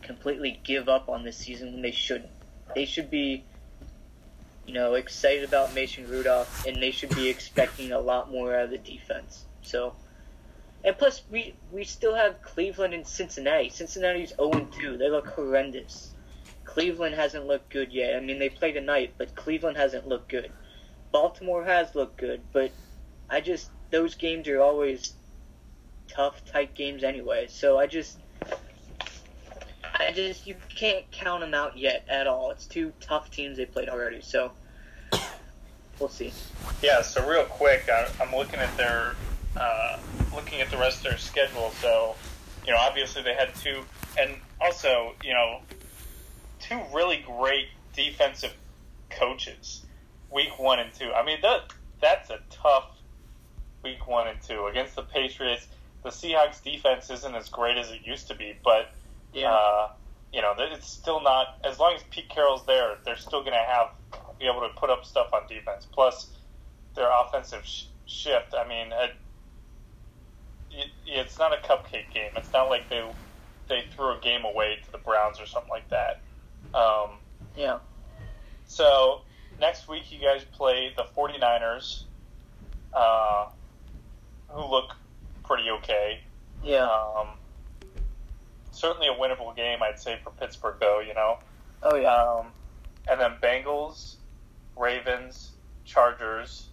completely 0.02 0.60
give 0.64 0.88
up 0.88 1.08
on 1.08 1.24
this 1.24 1.36
season 1.36 1.72
when 1.72 1.82
they 1.82 1.90
shouldn't. 1.90 2.30
They 2.74 2.84
should 2.84 3.10
be, 3.10 3.44
you 4.66 4.74
know, 4.74 4.94
excited 4.94 5.44
about 5.44 5.74
Mason 5.74 6.08
Rudolph, 6.08 6.66
and 6.66 6.80
they 6.82 6.90
should 6.92 7.14
be 7.14 7.28
expecting 7.28 7.92
a 7.92 7.98
lot 8.00 8.30
more 8.30 8.54
out 8.54 8.64
of 8.64 8.70
the 8.70 8.78
defense. 8.78 9.44
So. 9.62 9.94
And 10.84 10.96
plus, 10.96 11.22
we 11.30 11.54
we 11.72 11.84
still 11.84 12.14
have 12.14 12.40
Cleveland 12.42 12.94
and 12.94 13.06
Cincinnati. 13.06 13.68
Cincinnati's 13.68 14.30
0 14.36 14.68
2. 14.80 14.96
They 14.96 15.10
look 15.10 15.26
horrendous. 15.26 16.14
Cleveland 16.64 17.14
hasn't 17.14 17.46
looked 17.46 17.70
good 17.70 17.92
yet. 17.92 18.14
I 18.14 18.20
mean, 18.20 18.38
they 18.38 18.48
play 18.48 18.72
tonight, 18.72 19.14
but 19.18 19.34
Cleveland 19.34 19.76
hasn't 19.76 20.06
looked 20.06 20.28
good. 20.28 20.52
Baltimore 21.10 21.64
has 21.64 21.94
looked 21.94 22.18
good, 22.18 22.42
but 22.52 22.70
I 23.28 23.40
just 23.40 23.70
those 23.90 24.14
games 24.14 24.46
are 24.48 24.60
always 24.60 25.14
tough, 26.08 26.44
tight 26.44 26.74
games 26.74 27.02
anyway. 27.02 27.46
So 27.48 27.78
I 27.78 27.86
just, 27.86 28.18
I 29.94 30.12
just 30.12 30.46
you 30.46 30.56
can't 30.74 31.10
count 31.10 31.40
them 31.40 31.54
out 31.54 31.76
yet 31.76 32.04
at 32.08 32.26
all. 32.26 32.50
It's 32.50 32.66
two 32.66 32.92
tough 33.00 33.30
teams 33.30 33.56
they 33.56 33.66
played 33.66 33.88
already. 33.88 34.20
So 34.20 34.52
we'll 35.98 36.08
see. 36.08 36.32
Yeah, 36.82 37.02
so 37.02 37.26
real 37.26 37.44
quick, 37.44 37.88
I, 37.88 38.08
I'm 38.20 38.34
looking 38.34 38.60
at 38.60 38.76
their 38.76 39.14
uh, 39.56 39.98
looking 40.34 40.60
at 40.60 40.70
the 40.70 40.78
rest 40.78 40.98
of 40.98 41.04
their 41.04 41.18
schedule. 41.18 41.70
So, 41.80 42.14
you 42.66 42.72
know, 42.72 42.78
obviously 42.78 43.22
they 43.22 43.34
had 43.34 43.54
two, 43.56 43.82
and 44.18 44.36
also, 44.60 45.14
you 45.22 45.32
know, 45.32 45.60
two 46.60 46.80
really 46.94 47.24
great 47.26 47.68
defensive 47.94 48.54
coaches, 49.10 49.84
week 50.30 50.58
one 50.58 50.78
and 50.78 50.92
two. 50.92 51.12
I 51.12 51.24
mean, 51.24 51.38
that 51.42 51.72
that's 52.00 52.30
a 52.30 52.38
tough 52.50 52.90
week 53.82 54.06
one 54.06 54.28
and 54.28 54.40
two 54.42 54.66
against 54.66 54.96
the 54.96 55.02
Patriots. 55.02 55.66
The 56.02 56.10
Seahawks 56.10 56.62
defense 56.62 57.10
isn't 57.10 57.34
as 57.34 57.48
great 57.48 57.76
as 57.76 57.90
it 57.90 58.00
used 58.04 58.28
to 58.28 58.34
be, 58.34 58.56
but 58.62 58.92
uh, 59.44 59.88
you 60.32 60.42
know, 60.42 60.54
it's 60.58 60.88
still 60.88 61.22
not. 61.22 61.58
As 61.64 61.78
long 61.78 61.94
as 61.94 62.02
Pete 62.10 62.28
Carroll's 62.28 62.64
there, 62.66 62.98
they're 63.04 63.16
still 63.16 63.40
going 63.40 63.52
to 63.52 63.66
have 63.66 63.88
be 64.38 64.46
able 64.46 64.60
to 64.60 64.74
put 64.76 64.90
up 64.90 65.04
stuff 65.04 65.32
on 65.32 65.46
defense. 65.48 65.86
Plus, 65.90 66.28
their 66.94 67.08
offensive 67.10 67.64
sh- 67.64 67.84
shift. 68.06 68.54
I 68.54 68.66
mean, 68.68 68.92
it, 68.92 69.12
it, 70.70 70.88
it's 71.06 71.38
not 71.38 71.52
a 71.52 71.56
cupcake 71.66 72.12
game. 72.12 72.30
It's 72.36 72.52
not 72.52 72.68
like 72.68 72.88
they 72.88 73.04
they 73.68 73.84
threw 73.94 74.16
a 74.16 74.18
game 74.20 74.44
away 74.44 74.78
to 74.84 74.92
the 74.92 74.98
Browns 74.98 75.40
or 75.40 75.46
something 75.46 75.70
like 75.70 75.88
that. 75.90 76.20
Um, 76.74 77.10
yeah, 77.56 77.78
so 78.66 79.22
next 79.60 79.88
week 79.88 80.10
you 80.10 80.18
guys 80.20 80.44
play 80.52 80.92
the 80.96 81.04
49ers, 81.16 82.04
uh, 82.94 83.48
who 84.48 84.64
look 84.70 84.94
pretty 85.44 85.68
okay. 85.70 86.20
yeah, 86.64 86.84
Um, 86.88 87.28
certainly 88.70 89.08
a 89.08 89.14
winnable 89.14 89.54
game, 89.56 89.82
I'd 89.82 89.98
say, 90.00 90.18
for 90.22 90.30
Pittsburgh, 90.30 90.76
though, 90.80 91.00
you 91.00 91.14
know. 91.14 91.38
oh 91.82 91.96
yeah, 91.96 92.14
Um, 92.14 92.46
and 93.10 93.20
then 93.20 93.32
Bengals, 93.42 94.16
Ravens, 94.76 95.52
Chargers, 95.84 96.68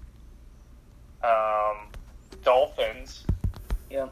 um, 1.23 1.87
Dolphins. 2.43 3.25
Yeah, 3.89 4.07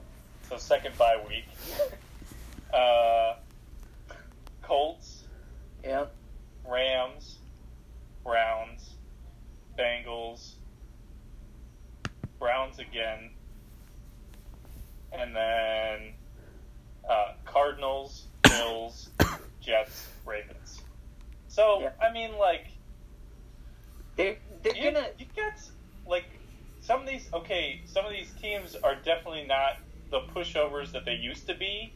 So 0.49 0.57
second 0.57 0.97
bye 0.97 1.21
week. 1.27 1.45
Uh, 2.73 3.36
Colts, 4.63 5.25
yeah, 5.83 6.05
Rams, 6.67 7.38
Browns, 8.23 8.95
Bengals, 9.77 10.53
Browns 12.39 12.79
again, 12.79 13.29
and 15.12 15.36
then 15.36 16.13
uh, 17.07 17.33
Cardinals, 17.45 18.25
Bills, 18.41 19.12
Jets, 19.62 20.07
Ravens. 20.25 20.81
So 21.47 21.81
Yeah. 21.81 21.91
I 22.01 22.12
mean, 22.12 22.36
like 22.39 22.65
they're 24.15 24.38
they're 24.63 24.75
you, 24.75 24.91
gonna 24.91 25.09
you 25.19 25.27
got 25.36 25.53
like 26.07 26.25
some 26.84 27.02
of 27.02 27.08
these. 27.08 27.30
Okay, 27.34 27.82
some 27.86 28.06
of 28.06 28.12
these 28.12 28.32
teams 28.41 28.76
are 28.84 28.96
definitely 28.96 29.46
not 29.48 29.72
the 30.12 30.19
pushovers 30.36 30.91
that 30.91 31.06
they 31.06 31.13
used 31.15 31.48
to 31.48 31.56
be. 31.56 31.96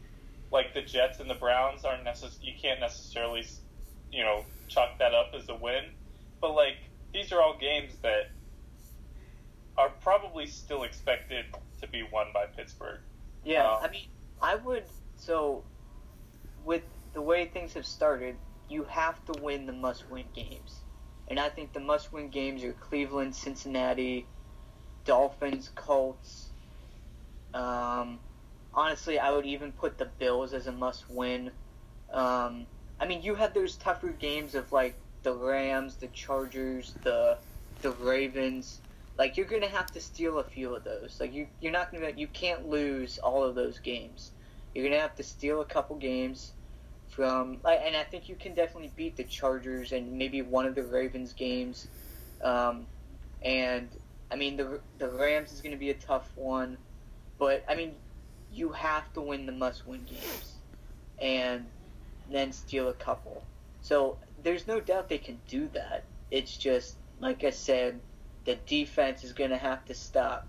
Like 0.52 0.74
the 0.74 0.82
Jets 0.82 1.20
and 1.20 1.30
the 1.30 1.36
Browns 1.36 1.84
aren't 1.84 2.06
necess- 2.06 2.42
You 2.42 2.54
can't 2.60 2.80
necessarily, 2.80 3.44
you 4.12 4.24
know, 4.24 4.46
chalk 4.70 4.98
that 5.00 5.14
up 5.14 5.32
as 5.36 5.50
a 5.50 5.56
win. 5.56 5.84
But 6.42 6.54
like 6.54 6.78
these 7.14 7.32
are 7.34 7.42
all 7.42 7.58
games 7.60 7.94
that 8.02 8.32
are 9.78 9.90
probably 9.90 10.48
still 10.48 10.84
expected 10.84 11.46
to 11.82 11.88
be 11.88 12.04
won 12.12 12.28
by 12.34 12.46
Pittsburgh. 12.56 13.00
Yeah, 13.44 13.70
Um, 13.70 13.84
I 13.84 13.90
mean, 13.90 14.06
I 14.42 14.56
would. 14.56 14.86
So, 15.18 15.64
with 16.64 16.84
the 17.14 17.22
way 17.22 17.46
things 17.46 17.74
have 17.74 17.86
started, 17.86 18.38
you 18.70 18.86
have 18.86 19.24
to 19.26 19.42
win 19.42 19.66
the 19.66 19.74
must-win 19.74 20.26
games, 20.34 20.82
and 21.28 21.40
I 21.40 21.50
think 21.50 21.74
the 21.74 21.80
must-win 21.80 22.30
games 22.30 22.64
are 22.64 22.74
Cleveland, 22.74 23.36
Cincinnati, 23.36 24.28
Dolphins, 25.08 25.72
Colts. 25.74 26.50
Um, 27.54 28.20
honestly, 28.74 29.18
I 29.18 29.32
would 29.32 29.48
even 29.48 29.72
put 29.72 29.98
the 29.98 30.10
Bills 30.20 30.54
as 30.54 30.68
a 30.68 30.72
must-win. 30.72 31.52
Um, 32.14 32.68
I 33.00 33.08
mean, 33.08 33.24
you 33.24 33.34
had 33.34 33.54
those 33.56 33.76
tougher 33.76 34.10
games 34.10 34.54
of 34.54 34.72
like 34.72 34.96
the 35.24 35.34
Rams, 35.34 35.96
the 35.96 36.08
Chargers, 36.08 36.94
the 37.04 37.38
the 37.82 37.92
Ravens 37.92 38.80
like 39.18 39.38
you're 39.38 39.48
gonna 39.48 39.68
have 39.68 39.92
to 39.94 40.00
steal 40.00 40.40
a 40.40 40.44
few 40.44 40.76
of 40.76 40.84
those. 40.84 41.18
Like 41.20 41.34
you, 41.34 41.48
you're 41.60 41.72
not 41.72 41.92
gonna, 41.92 42.12
you 42.16 42.28
can't 42.28 42.70
lose 42.70 43.18
all 43.18 43.44
of 43.44 43.56
those 43.56 43.80
games. 43.80 44.32
You're 44.74 44.88
gonna 44.88 45.02
have 45.02 45.16
to 45.16 45.24
steal 45.24 45.62
a 45.62 45.66
couple 45.66 45.96
games 45.96 46.52
from, 47.10 47.58
and 47.66 47.96
I 47.96 48.04
think 48.04 48.30
you 48.30 48.36
can 48.36 48.54
definitely 48.54 48.92
beat 48.96 49.18
the 49.18 49.24
Chargers 49.24 49.92
and 49.92 50.18
maybe 50.18 50.42
one 50.42 50.66
of 50.66 50.76
the 50.76 50.84
Ravens 50.84 51.34
games. 51.34 51.88
Um, 52.44 52.86
and 53.44 53.88
I 54.32 54.36
mean 54.36 54.58
the 54.58 54.80
the 54.98 55.10
Rams 55.10 55.52
is 55.52 55.62
gonna 55.62 55.78
be 55.78 55.90
a 55.90 55.96
tough 55.96 56.32
one, 56.36 56.78
but 57.38 57.64
I 57.68 57.76
mean 57.76 57.94
you 58.52 58.70
have 58.70 59.12
to 59.14 59.22
win 59.22 59.46
the 59.46 59.52
must-win 59.52 60.06
games, 60.06 60.54
and 61.22 61.66
then 62.32 62.52
steal 62.52 62.90
a 62.90 62.94
couple. 62.94 63.44
So 63.82 64.18
there's 64.44 64.68
no 64.68 64.80
doubt 64.80 65.10
they 65.10 65.18
can 65.18 65.40
do 65.48 65.70
that. 65.74 66.04
It's 66.32 66.58
just 66.58 66.96
like 67.20 67.44
I 67.44 67.50
said 67.50 68.00
the 68.46 68.56
defense 68.66 69.24
is 69.24 69.34
going 69.34 69.50
to 69.50 69.58
have 69.58 69.84
to 69.86 69.94
stop 69.94 70.48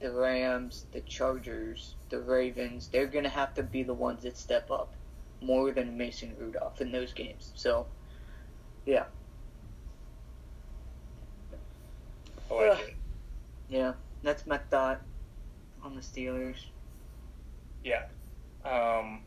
the 0.00 0.10
Rams, 0.10 0.84
the 0.92 1.00
Chargers, 1.00 1.94
the 2.10 2.20
Ravens. 2.20 2.88
They're 2.88 3.06
going 3.06 3.24
to 3.24 3.30
have 3.30 3.54
to 3.54 3.62
be 3.62 3.82
the 3.84 3.94
ones 3.94 4.24
that 4.24 4.36
step 4.36 4.70
up 4.70 4.92
more 5.40 5.70
than 5.70 5.96
Mason 5.96 6.34
Rudolph 6.38 6.80
in 6.80 6.90
those 6.90 7.12
games. 7.12 7.52
So, 7.54 7.86
yeah, 8.84 9.04
I 12.50 12.54
like 12.54 12.80
it. 12.80 12.96
Yeah, 13.68 13.94
that's 14.22 14.46
my 14.46 14.58
thought 14.58 15.02
on 15.82 15.94
the 15.94 16.00
Steelers. 16.00 16.70
Yeah. 17.82 18.02
Um, 18.64 19.24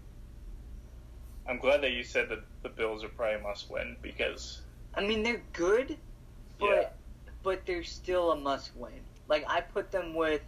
I'm 1.48 1.60
glad 1.60 1.82
that 1.82 1.92
you 1.92 2.04
said 2.04 2.30
that 2.30 2.40
the 2.64 2.70
Bills 2.70 3.04
are 3.04 3.10
probably 3.10 3.36
a 3.36 3.40
must 3.40 3.70
win 3.70 3.98
because 4.02 4.62
I 4.94 5.06
mean, 5.06 5.24
they're 5.24 5.46
good, 5.54 5.98
but 6.60 6.68
Yeah. 6.68 6.90
but 7.44 7.66
they're 7.66 7.84
still 7.84 8.32
a 8.32 8.36
must 8.36 8.76
win. 8.76 9.06
Like 9.28 9.46
I 9.48 9.62
put 9.62 9.92
them 9.92 10.14
with, 10.16 10.44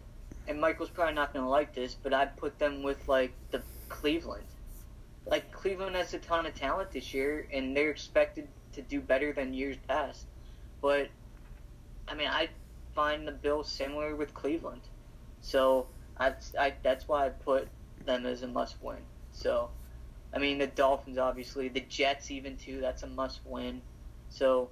and 0.47 0.60
Michael's 0.60 0.89
probably 0.89 1.13
not 1.15 1.34
going 1.34 1.43
to 1.45 1.49
like 1.49 1.73
this, 1.73 1.95
but 1.95 2.13
I 2.13 2.25
put 2.25 2.60
them 2.60 2.84
with 2.84 3.08
like 3.08 3.38
the 3.51 3.63
Cleveland. 3.89 4.47
Like 5.25 5.51
Cleveland 5.51 5.95
has 5.95 6.13
a 6.13 6.19
ton 6.19 6.45
of 6.45 6.56
talent 6.56 6.91
this 6.91 7.13
year, 7.13 7.47
and 7.51 7.75
they're 7.75 7.91
expected 7.91 8.49
to 8.73 8.82
do 8.82 9.01
better 9.01 9.34
than 9.34 9.54
years 9.54 9.77
past. 9.77 10.27
But 10.82 11.12
I 12.08 12.15
mean, 12.15 12.27
I 12.30 12.49
find 12.93 13.27
the 13.27 13.32
Bills 13.32 13.69
similar 13.69 14.15
with 14.15 14.34
Cleveland. 14.34 14.82
So 15.41 15.88
I, 16.17 16.34
I 16.60 16.73
that's 16.84 17.08
why 17.08 17.25
I 17.25 17.30
put 17.30 17.67
them 18.06 18.25
as 18.25 18.41
a 18.43 18.47
must 18.47 18.75
win. 18.82 18.97
So, 19.32 19.69
I 20.34 20.39
mean 20.39 20.58
the 20.58 20.67
Dolphins 20.67 21.17
obviously, 21.17 21.67
the 21.69 21.82
Jets 21.82 22.32
even 22.32 22.58
too. 22.58 22.82
That's 22.82 23.04
a 23.04 23.08
must 23.08 23.39
win. 23.45 23.82
So, 24.30 24.69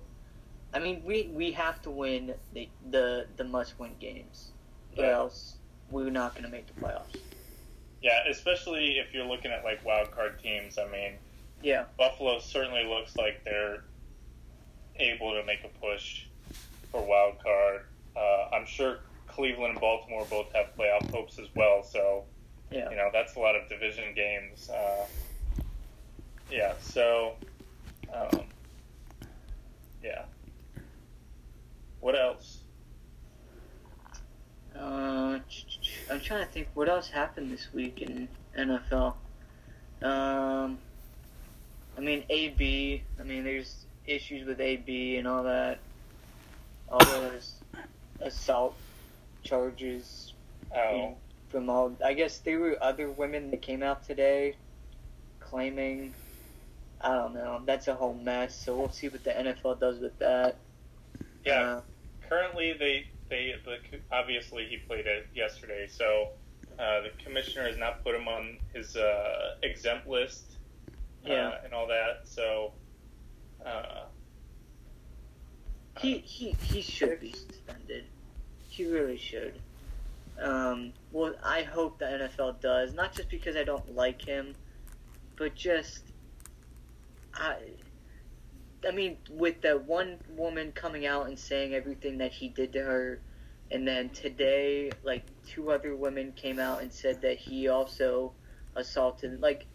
I 0.74 0.80
mean 0.80 1.02
we 1.06 1.30
we 1.34 1.52
have 1.52 1.82
to 1.84 1.90
win 1.90 2.34
the 2.54 2.70
the, 2.92 3.26
the 3.38 3.44
must 3.44 3.80
win 3.80 3.92
games, 4.00 4.50
or 4.98 5.06
Yeah. 5.06 5.12
else 5.12 5.56
we're 5.90 6.12
not 6.12 6.34
going 6.34 6.44
to 6.46 6.52
make 6.52 6.68
the 6.68 6.74
playoffs. 6.86 7.20
Yeah, 8.02 8.20
especially 8.30 9.00
if 9.00 9.14
you're 9.14 9.26
looking 9.26 9.52
at 9.52 9.64
like 9.64 9.84
wild 9.84 10.12
card 10.12 10.40
teams. 10.42 10.78
I 10.78 10.88
mean, 10.88 11.14
Yeah. 11.64 11.86
Buffalo 11.98 12.40
certainly 12.40 12.86
looks 12.86 13.18
like 13.18 13.44
they're 13.44 13.84
able 14.98 15.34
to 15.34 15.44
make 15.46 15.64
a 15.64 15.68
push 15.80 16.26
for 16.92 17.02
wild 17.04 17.42
card. 17.42 17.82
Uh, 18.16 18.56
I'm 18.56 18.66
sure 18.66 19.00
Cleveland 19.28 19.72
and 19.72 19.80
Baltimore 19.80 20.26
both 20.30 20.52
have 20.54 20.76
playoff 20.78 21.10
hopes 21.12 21.40
as 21.40 21.48
well. 21.56 21.84
So 21.84 22.26
Yeah. 22.72 22.90
you 22.90 22.96
know 22.96 23.10
that's 23.14 23.36
a 23.36 23.40
lot 23.40 23.56
of 23.56 23.68
division 23.70 24.14
games. 24.16 24.70
Uh, 24.70 25.06
yeah. 26.52 26.74
So 26.80 27.36
um, 28.14 28.46
yeah. 30.04 30.26
What 32.00 32.18
else? 32.18 32.60
Uh, 34.76 35.40
I'm 36.10 36.22
trying 36.22 36.46
to 36.46 36.52
think 36.52 36.70
what 36.74 36.88
else 36.88 37.10
happened 37.10 37.52
this 37.52 37.68
week 37.74 38.02
in 38.02 38.28
NFL. 38.58 39.16
Um, 40.02 40.78
I 41.98 42.02
mean 42.02 42.24
AB. 42.30 43.04
I 43.20 43.24
mean 43.24 43.44
there's 43.44 43.86
issues 44.06 44.48
with 44.48 44.60
AB 44.60 45.18
and 45.18 45.28
all 45.28 45.44
that. 45.44 45.80
All 46.92 47.00
those 47.06 47.59
assault 48.22 48.76
charges 49.44 50.34
Oh, 50.76 51.18
from 51.50 51.70
all. 51.70 51.96
I 52.04 52.14
guess 52.14 52.40
there 52.40 52.60
were 52.60 52.78
other 52.82 53.10
women 53.10 53.50
that 53.52 53.62
came 53.64 53.82
out 53.82 54.04
today 54.04 54.56
claiming. 55.40 56.14
I 57.02 57.14
don't 57.16 57.34
know. 57.34 57.62
That's 57.66 57.88
a 57.88 57.96
whole 57.96 58.14
mess. 58.14 58.56
So 58.56 58.78
we'll 58.78 58.92
see 58.92 59.08
what 59.10 59.24
the 59.24 59.32
NFL 59.32 59.80
does 59.80 60.00
with 60.00 60.18
that. 60.20 60.58
yeah. 61.46 61.62
Uh, 61.62 61.82
currently 62.28 62.74
they 62.78 63.06
they 63.30 63.56
the, 63.66 63.78
obviously 64.12 64.66
he 64.70 64.78
played 64.78 65.08
it 65.08 65.28
yesterday, 65.34 65.88
so 65.88 66.28
uh, 66.78 67.02
the 67.02 67.10
commissioner 67.24 67.68
has 67.68 67.78
not 67.78 68.04
put 68.04 68.14
him 68.16 68.28
on 68.28 68.58
his 68.74 68.96
uh, 68.96 69.56
exempt 69.64 70.08
list, 70.08 70.58
uh, 71.26 71.30
Yeah. 71.30 71.52
and 71.64 71.74
all 71.74 71.88
that. 71.88 72.22
So 72.28 72.74
uh, 73.66 74.04
He 76.00 76.20
he 76.20 76.56
he 76.64 76.82
should 76.82 77.20
be 77.20 77.34
suspended. 77.34 78.06
He 78.70 78.86
really 78.86 79.18
should. 79.18 79.60
Um, 80.42 80.94
well, 81.12 81.36
I 81.44 81.64
hope 81.64 82.00
the 82.00 82.06
NFL 82.06 82.62
does, 82.62 82.94
not 82.94 83.14
just 83.14 83.30
because 83.30 83.58
I 83.58 83.64
don't 83.64 83.96
like 83.96 84.22
him, 84.22 84.56
but 85.36 85.56
just 85.56 86.04
I. 87.34 87.58
I 88.88 88.92
mean, 88.92 89.18
with 89.30 89.60
the 89.62 89.78
one 89.78 90.20
woman 90.38 90.72
coming 90.72 91.06
out 91.06 91.28
and 91.28 91.38
saying 91.38 91.74
everything 91.74 92.20
that 92.20 92.32
he 92.32 92.48
did 92.48 92.72
to 92.74 92.80
her, 92.80 93.20
and 93.70 93.86
then 93.86 94.10
today, 94.10 94.92
like 95.04 95.24
two 95.46 95.70
other 95.70 95.98
women 95.98 96.32
came 96.32 96.60
out 96.60 96.82
and 96.82 96.94
said 96.94 97.22
that 97.24 97.38
he 97.38 97.68
also 97.68 98.32
assaulted. 98.78 99.42
Like, 99.42 99.66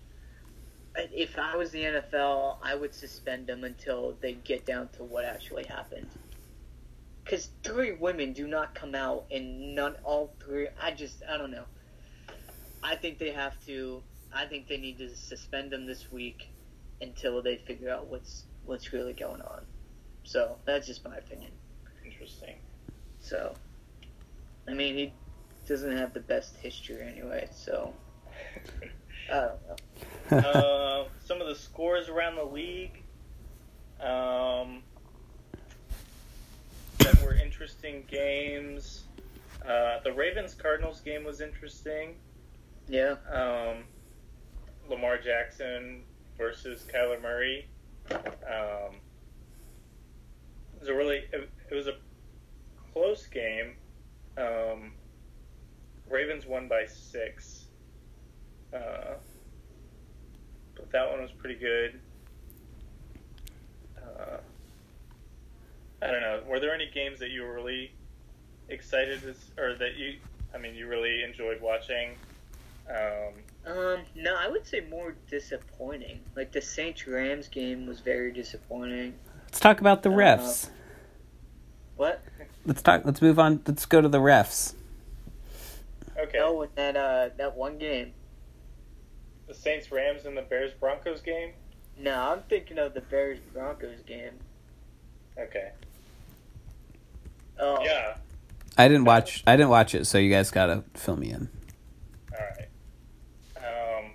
if 0.96 1.38
I 1.38 1.57
was 1.57 1.70
the 1.70 1.83
NFL, 1.83 2.57
I 2.62 2.74
would 2.74 2.94
suspend 2.94 3.46
them 3.46 3.64
until 3.64 4.16
they 4.20 4.35
get 4.35 4.64
down 4.64 4.88
to 4.96 5.04
what 5.04 5.24
actually 5.24 5.64
happened. 5.64 6.09
Because 7.24 7.50
three 7.62 7.92
women 7.92 8.33
do 8.33 8.46
not 8.46 8.74
come 8.74 8.94
out, 8.94 9.24
and 9.30 9.74
none, 9.74 9.96
all 10.04 10.35
three. 10.44 10.68
I 10.80 10.92
just, 10.92 11.22
I 11.28 11.38
don't 11.38 11.50
know. 11.50 11.64
I 12.83 12.96
think 12.96 13.18
they 13.18 13.30
have 13.30 13.54
to. 13.66 14.02
I 14.33 14.44
think 14.46 14.68
they 14.68 14.76
need 14.76 14.98
to 14.98 15.14
suspend 15.14 15.70
them 15.70 15.87
this 15.87 16.11
week 16.12 16.50
until 17.00 17.40
they 17.40 17.57
figure 17.57 17.88
out 17.90 18.07
what's 18.09 18.44
what's 18.66 18.92
really 18.92 19.14
going 19.14 19.40
on. 19.40 19.64
So 20.24 20.57
that's 20.64 20.87
just 20.87 21.04
my 21.04 21.16
opinion. 21.16 21.50
interesting. 22.04 22.57
So, 23.20 23.54
I 24.68 24.74
mean, 24.74 24.94
he 24.96 25.12
doesn't 25.66 25.96
have 25.96 26.12
the 26.12 26.20
best 26.20 26.57
history 26.57 27.00
anyway. 27.00 27.48
So 27.54 27.94
I 29.33 29.35
don't 29.35 29.68
know. 29.68 29.76
Uh, 30.30 31.04
some 31.24 31.40
of 31.40 31.46
the 31.46 31.54
scores 31.54 32.08
around 32.08 32.37
the 32.37 32.44
league 32.44 33.02
um, 34.00 34.82
that 36.98 37.20
were 37.22 37.34
interesting 37.34 38.04
games. 38.08 39.04
Uh, 39.66 40.00
the 40.04 40.12
Ravens 40.12 40.54
Cardinals 40.54 41.00
game 41.00 41.24
was 41.24 41.40
interesting. 41.40 42.16
Yeah. 42.88 43.16
um, 43.32 43.84
Lamar 44.88 45.18
Jackson 45.18 46.02
versus 46.37 46.84
Kyler 46.92 47.20
Murray. 47.20 47.66
Um, 48.10 48.96
it 50.74 50.80
was 50.80 50.88
a 50.88 50.94
really 50.94 51.22
it, 51.32 51.48
it 51.70 51.74
was 51.74 51.87
a 51.87 51.94
close 52.92 53.26
game. 53.26 53.72
Um, 54.37 54.92
Ravens 56.10 56.46
won 56.46 56.68
by 56.68 56.84
six, 56.87 57.64
uh, 58.74 59.14
but 60.76 60.90
that 60.92 61.10
one 61.10 61.20
was 61.22 61.30
pretty 61.32 61.56
good. 61.58 62.00
Uh, 63.98 64.38
I 66.02 66.06
don't 66.10 66.20
know. 66.20 66.40
Were 66.46 66.60
there 66.60 66.74
any 66.74 66.90
games 66.92 67.18
that 67.20 67.30
you 67.30 67.42
were 67.42 67.54
really 67.54 67.92
excited 68.68 69.20
to, 69.22 69.34
or 69.62 69.74
that 69.76 69.96
you? 69.96 70.16
I 70.54 70.58
mean, 70.58 70.74
you 70.74 70.87
really 70.87 71.22
enjoyed 71.24 71.60
watching. 71.60 72.10
Um, 72.88 73.32
Um, 73.66 74.00
no, 74.14 74.37
I 74.38 74.46
would 74.48 74.66
say 74.66 74.80
more 74.80 75.14
disappointing. 75.30 76.20
Like 76.37 76.52
the 76.52 76.60
Saints 76.60 77.06
Rams 77.06 77.48
game 77.48 77.87
was 77.87 78.00
very 78.00 78.30
disappointing. 78.30 79.14
Let's 79.46 79.58
talk 79.58 79.80
about 79.80 80.02
the 80.02 80.10
Uh, 80.10 80.16
refs. 80.16 80.68
What? 81.96 82.22
Let's 82.66 82.82
talk. 82.82 83.02
Let's 83.04 83.22
move 83.22 83.38
on. 83.38 83.62
Let's 83.66 83.87
go 83.87 84.00
to 84.02 84.08
the 84.08 84.18
refs. 84.18 84.74
okay. 86.18 86.38
No, 86.38 86.62
in 86.62 86.68
that 86.74 86.96
uh 86.96 87.30
that 87.38 87.56
one 87.56 87.78
game. 87.78 88.12
The 89.46 89.54
Saints 89.54 89.90
Rams 89.92 90.24
and 90.24 90.37
the 90.37 90.42
Bears 90.42 90.72
Broncos 90.78 91.20
game. 91.20 91.52
No, 91.98 92.14
I'm 92.14 92.42
thinking 92.48 92.78
of 92.78 92.94
the 92.94 93.00
Bears 93.02 93.38
Broncos 93.52 94.00
game. 94.07 94.33
Okay. 95.38 95.70
Oh, 97.59 97.83
Yeah. 97.85 98.16
I 98.76 98.88
didn't 98.88 99.04
watch. 99.04 99.44
I 99.46 99.57
didn't 99.57 99.68
watch 99.70 99.94
it, 99.94 100.04
so 100.04 100.18
you 100.18 100.33
guys 100.33 100.50
gotta 100.50 100.83
fill 100.94 101.16
me 101.16 101.30
in. 101.30 101.48
All 102.33 102.46
right. 102.59 102.68
Um, 104.02 104.11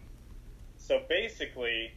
so 0.78 1.02
basically, 1.08 1.94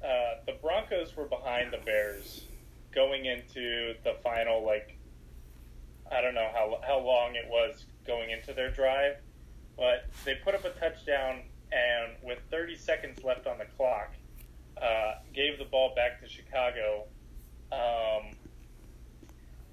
uh, 0.00 0.34
the 0.46 0.52
Broncos 0.62 1.16
were 1.16 1.24
behind 1.24 1.72
the 1.72 1.78
Bears 1.78 2.44
going 2.94 3.24
into 3.24 3.94
the 4.04 4.14
final. 4.22 4.64
Like, 4.64 4.96
I 6.12 6.20
don't 6.20 6.34
know 6.36 6.48
how 6.52 6.78
how 6.86 7.00
long 7.00 7.34
it 7.34 7.48
was 7.48 7.86
going 8.06 8.30
into 8.30 8.52
their 8.52 8.70
drive, 8.70 9.16
but 9.76 10.04
they 10.24 10.36
put 10.44 10.54
up 10.54 10.64
a 10.64 10.70
touchdown, 10.70 11.40
and 11.74 12.12
with 12.22 12.38
30 12.50 12.76
seconds 12.76 13.24
left 13.24 13.46
on 13.46 13.58
the 13.58 13.64
clock, 13.76 14.12
uh, 14.80 15.14
gave 15.34 15.58
the 15.58 15.64
ball 15.64 15.92
back 15.96 16.20
to 16.22 16.28
Chicago. 16.28 17.04
Um, 17.72 18.30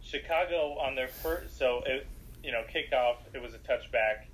Chicago 0.01 0.77
on 0.79 0.95
their 0.95 1.07
first, 1.07 1.57
so 1.57 1.83
it, 1.85 2.07
you 2.43 2.51
know, 2.51 2.63
kickoff, 2.73 3.17
it 3.33 3.41
was 3.41 3.53
a 3.53 3.59
touchback. 3.59 4.25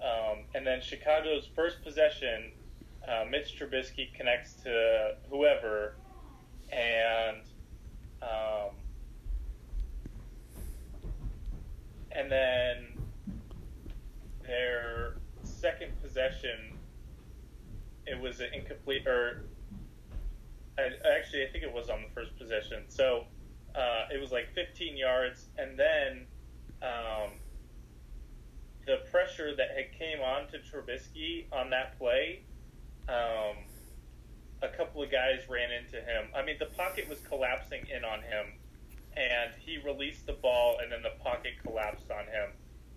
Um, 0.00 0.44
and 0.54 0.66
then 0.66 0.82
Chicago's 0.82 1.48
first 1.54 1.82
possession, 1.82 2.52
uh, 3.08 3.24
Mitch 3.30 3.58
Trubisky 3.58 4.12
connects 4.12 4.52
to 4.64 5.14
whoever, 5.30 5.94
and 6.70 7.38
um, 8.22 8.74
and 12.12 12.30
then 12.30 12.86
their 14.42 15.16
second 15.42 15.92
possession, 16.02 16.75
it 18.06 18.20
was 18.20 18.40
an 18.40 18.48
incomplete, 18.54 19.06
or 19.06 19.44
I, 20.78 20.90
actually, 21.16 21.44
I 21.44 21.48
think 21.50 21.64
it 21.64 21.72
was 21.72 21.88
on 21.88 22.02
the 22.02 22.08
first 22.14 22.36
possession. 22.38 22.84
So 22.88 23.24
uh, 23.74 24.04
it 24.14 24.20
was 24.20 24.32
like 24.32 24.52
15 24.54 24.96
yards, 24.96 25.46
and 25.58 25.78
then. 25.78 26.26
Um, 26.82 27.30
the 28.86 28.98
pressure 29.10 29.54
that 29.56 29.70
had 29.76 29.92
came 29.98 30.20
on 30.20 30.46
to 30.48 30.58
Trubisky 30.58 31.46
on 31.52 31.70
that 31.70 31.98
play, 31.98 32.42
um, 33.08 33.56
a 34.62 34.68
couple 34.68 35.02
of 35.02 35.10
guys 35.10 35.40
ran 35.48 35.70
into 35.72 35.96
him. 35.96 36.28
I 36.34 36.44
mean, 36.44 36.56
the 36.58 36.66
pocket 36.66 37.08
was 37.08 37.18
collapsing 37.20 37.84
in 37.94 38.04
on 38.04 38.20
him, 38.20 38.46
and 39.16 39.52
he 39.58 39.78
released 39.78 40.26
the 40.26 40.34
ball, 40.34 40.78
and 40.82 40.90
then 40.90 41.02
the 41.02 41.22
pocket 41.22 41.54
collapsed 41.62 42.10
on 42.10 42.24
him, 42.26 42.50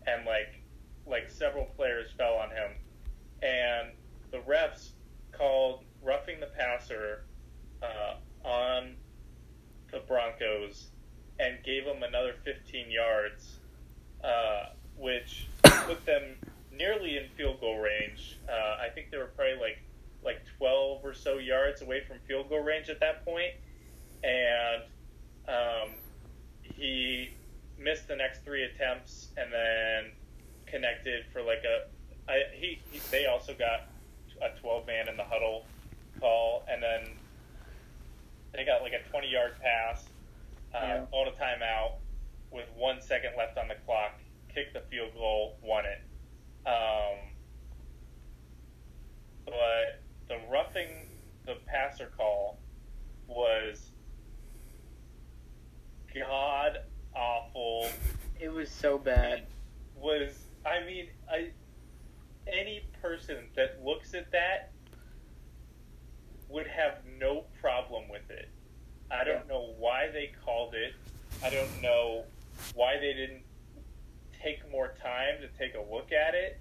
and 0.07 0.26
like 0.26 0.62
like 1.07 1.30
several 1.30 1.66
players 1.66 2.12
fell 2.18 2.36
on 2.36 2.49
him, 2.51 2.72
and 3.41 3.89
the 4.32 4.38
refs 4.39 4.89
called 5.39 5.85
roughing 6.03 6.39
the 6.39 6.47
passer 6.47 7.23
uh, 7.81 8.47
on 8.47 8.95
the 9.91 9.99
Broncos 10.07 10.89
and 11.39 11.63
gave 11.63 11.85
them 11.85 12.03
another 12.03 12.35
15 12.43 12.91
yards, 12.91 13.59
uh, 14.23 14.65
which 14.97 15.47
put 15.63 16.05
them 16.05 16.35
nearly 16.71 17.17
in 17.17 17.23
field 17.37 17.59
goal 17.61 17.79
range. 17.79 18.37
Uh, 18.47 18.83
I 18.85 18.89
think 18.93 19.09
they 19.09 19.17
were 19.17 19.31
probably 19.35 19.59
like 19.59 19.79
like 20.21 20.41
12 20.57 21.05
or 21.05 21.13
so 21.13 21.37
yards 21.37 21.81
away 21.81 22.03
from 22.05 22.17
field 22.27 22.49
goal 22.49 22.59
range 22.59 22.89
at 22.89 22.99
that 22.99 23.23
point, 23.23 23.53
and 24.21 24.83
um, 25.47 25.95
he 26.61 27.29
missed 27.79 28.09
the 28.09 28.15
next 28.17 28.43
three 28.43 28.63
attempts 28.63 29.29
and 29.37 29.51
then 29.51 30.11
connected 30.65 31.25
for 31.31 31.41
like 31.41 31.63
a. 31.63 31.87
I, 32.29 32.41
he, 32.53 32.79
he 32.91 32.99
they 33.11 33.25
also 33.25 33.53
got 33.53 33.87
a 34.41 34.59
12 34.59 34.85
man 34.87 35.07
in 35.09 35.17
the 35.17 35.23
huddle 35.23 35.65
call, 36.19 36.63
and 36.69 36.81
then 36.81 37.13
they 38.53 38.65
got 38.65 38.81
like 38.81 38.93
a 38.93 39.09
20 39.09 39.27
yard 39.29 39.53
pass 39.61 40.05
uh, 40.73 40.79
Yeah. 40.81 41.05
on 41.11 41.27
a 41.27 41.31
timeout 41.31 41.93
with 42.51 42.65
one 42.75 43.01
second 43.01 43.31
left 43.37 43.57
on 43.57 43.67
the 43.67 43.75
clock, 43.85 44.13
kicked 44.53 44.73
the 44.73 44.81
field 44.89 45.13
goal, 45.13 45.57
won 45.63 45.85
it. 45.85 46.01
Um, 46.67 47.17
but 49.45 50.01
the 50.27 50.37
roughing 50.51 50.89
the 51.45 51.55
passer 51.65 52.11
call 52.17 52.59
was 53.27 53.91
god 56.13 56.79
awful. 57.15 57.87
It 58.39 58.49
was 58.51 58.69
so 58.69 58.97
bad. 58.97 59.45
Was 59.95 60.33
I 60.65 60.85
mean 60.85 61.07
I 61.31 61.49
any 62.54 62.84
person 63.02 63.38
that 63.56 63.80
looks 63.84 64.14
at 64.14 64.32
that 64.32 64.72
would 66.50 66.68
have 66.68 67.00
no 67.20 67.45
problem 67.62 68.10
with 68.10 68.30
it. 68.30 68.50
I 69.12 69.24
don't 69.24 69.47
know 69.47 69.74
why 69.78 70.10
they 70.12 70.32
called 70.43 70.74
it. 70.74 70.93
I 71.43 71.50
don't 71.50 71.82
know 71.82 72.24
why 72.74 72.97
they 72.97 73.14
didn't 73.14 73.43
take 74.41 74.70
more 74.72 74.93
time 75.02 75.36
to 75.41 75.47
take 75.58 75.76
a 75.76 75.93
look 75.93 76.12
at 76.12 76.34
it 76.34 76.60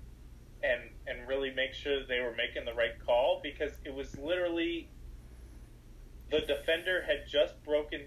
and 0.62 0.80
and 1.06 1.28
really 1.28 1.52
make 1.52 1.72
sure 1.72 2.00
that 2.00 2.08
they 2.08 2.20
were 2.20 2.34
making 2.34 2.64
the 2.64 2.74
right 2.74 2.94
call 3.06 3.40
because 3.42 3.70
it 3.84 3.94
was 3.94 4.18
literally 4.18 4.88
the 6.30 6.40
defender 6.40 7.02
had 7.06 7.28
just 7.28 7.62
broken 7.64 8.02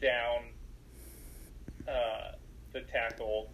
down 0.00 0.44
uh, 1.86 2.32
the 2.72 2.80
tackle 2.80 3.50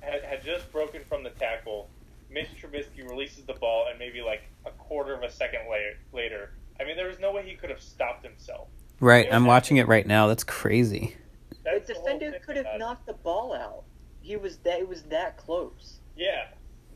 had, 0.00 0.22
had 0.22 0.44
just 0.44 0.70
broken 0.72 1.02
from 1.08 1.22
the 1.22 1.30
tackle. 1.30 1.88
Mitch 2.30 2.48
Trubisky 2.60 3.08
releases 3.08 3.44
the 3.44 3.54
ball, 3.54 3.86
and 3.90 3.98
maybe 3.98 4.22
like 4.22 4.42
a 4.66 4.70
quarter 4.70 5.14
of 5.14 5.22
a 5.22 5.30
second 5.30 5.60
later, 5.70 5.98
later, 6.12 6.50
I 6.80 6.84
mean, 6.84 6.96
there 6.96 7.08
was 7.08 7.18
no 7.18 7.32
way 7.32 7.42
he 7.46 7.54
could 7.54 7.70
have 7.70 7.80
stopped 7.80 8.24
himself. 8.24 8.68
Right, 9.00 9.28
I'm 9.32 9.44
watching 9.46 9.78
it 9.78 9.88
right 9.88 10.06
now. 10.06 10.26
That's 10.28 10.44
crazy. 10.44 11.16
The 11.50 11.56
That's 11.64 11.88
the 11.88 11.94
whole 11.94 12.04
defender 12.04 12.38
could 12.44 12.56
have 12.56 12.66
about 12.66 12.74
it. 12.76 12.78
knocked 12.78 13.06
the 13.06 13.12
ball 13.14 13.54
out. 13.54 13.84
He 14.20 14.36
was 14.36 14.58
that. 14.58 14.78
It 14.80 14.88
was 14.88 15.02
that 15.04 15.36
close. 15.36 16.00
Yeah, 16.16 16.48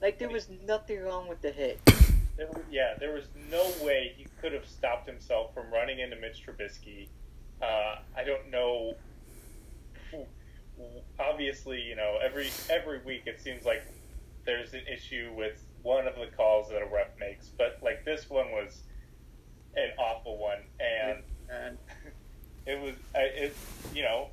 Like 0.02 0.18
there 0.18 0.28
was 0.28 0.48
nothing 0.66 1.02
wrong 1.02 1.28
with 1.28 1.40
the 1.40 1.50
hit. 1.50 1.80
there, 2.36 2.48
yeah. 2.70 2.94
There 2.98 3.14
was 3.14 3.24
no 3.50 3.70
way 3.82 4.12
he 4.16 4.26
could 4.40 4.52
have 4.52 4.66
stopped 4.66 5.08
himself 5.08 5.54
from 5.54 5.70
running 5.72 5.98
into 6.00 6.16
Mitch 6.16 6.44
Trubisky. 6.46 7.08
Uh, 7.62 7.96
I 8.16 8.24
don't 8.24 8.50
know. 8.50 8.94
Obviously, 11.18 11.80
you 11.80 11.94
know, 11.96 12.18
every 12.22 12.48
every 12.68 12.98
week 13.04 13.22
it 13.26 13.40
seems 13.40 13.64
like 13.64 13.82
there's 14.44 14.72
an 14.74 14.82
issue 14.92 15.32
with 15.36 15.62
one 15.82 16.06
of 16.06 16.14
the 16.16 16.26
calls 16.36 16.68
that 16.70 16.82
a 16.82 16.86
ref 16.86 17.08
makes, 17.18 17.48
but 17.48 17.78
like 17.82 18.04
this 18.04 18.28
one 18.30 18.50
was 18.52 18.82
an 19.76 19.90
awful 19.98 20.38
one, 20.38 20.58
and 20.80 21.22
it 22.66 22.80
was 22.80 22.94
it 23.14 23.56
you 23.94 24.02
know 24.02 24.28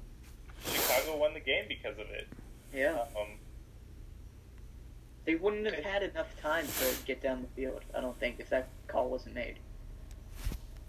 Chicago 0.71 1.17
won 1.17 1.33
the 1.33 1.39
game 1.39 1.65
because 1.67 1.97
of 1.97 2.07
it. 2.09 2.27
yeah, 2.73 3.05
Um, 3.19 3.37
they 5.25 5.35
wouldn't 5.35 5.65
have 5.65 5.83
had 5.83 6.03
enough 6.03 6.35
time 6.41 6.65
to 6.65 6.95
get 7.05 7.21
down 7.21 7.41
the 7.41 7.47
field. 7.61 7.81
I 7.95 8.01
don't 8.01 8.19
think 8.19 8.37
if 8.39 8.49
that 8.49 8.69
call 8.87 9.09
wasn't 9.09 9.35
made. 9.35 9.59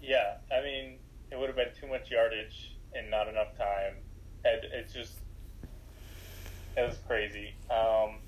yeah, 0.01 0.37
I 0.51 0.61
mean 0.63 0.97
it 1.31 1.37
would 1.39 1.47
have 1.47 1.55
been 1.55 1.73
too 1.79 1.87
much 1.87 2.11
yardage 2.11 2.75
and 2.93 3.09
not 3.09 3.27
enough 3.27 3.57
time. 3.57 3.95
And 4.45 4.61
it's 4.73 4.93
just 4.93 5.13
it 6.77 6.81
was 6.87 6.97
crazy. 7.07 7.53
Um, 7.69 8.19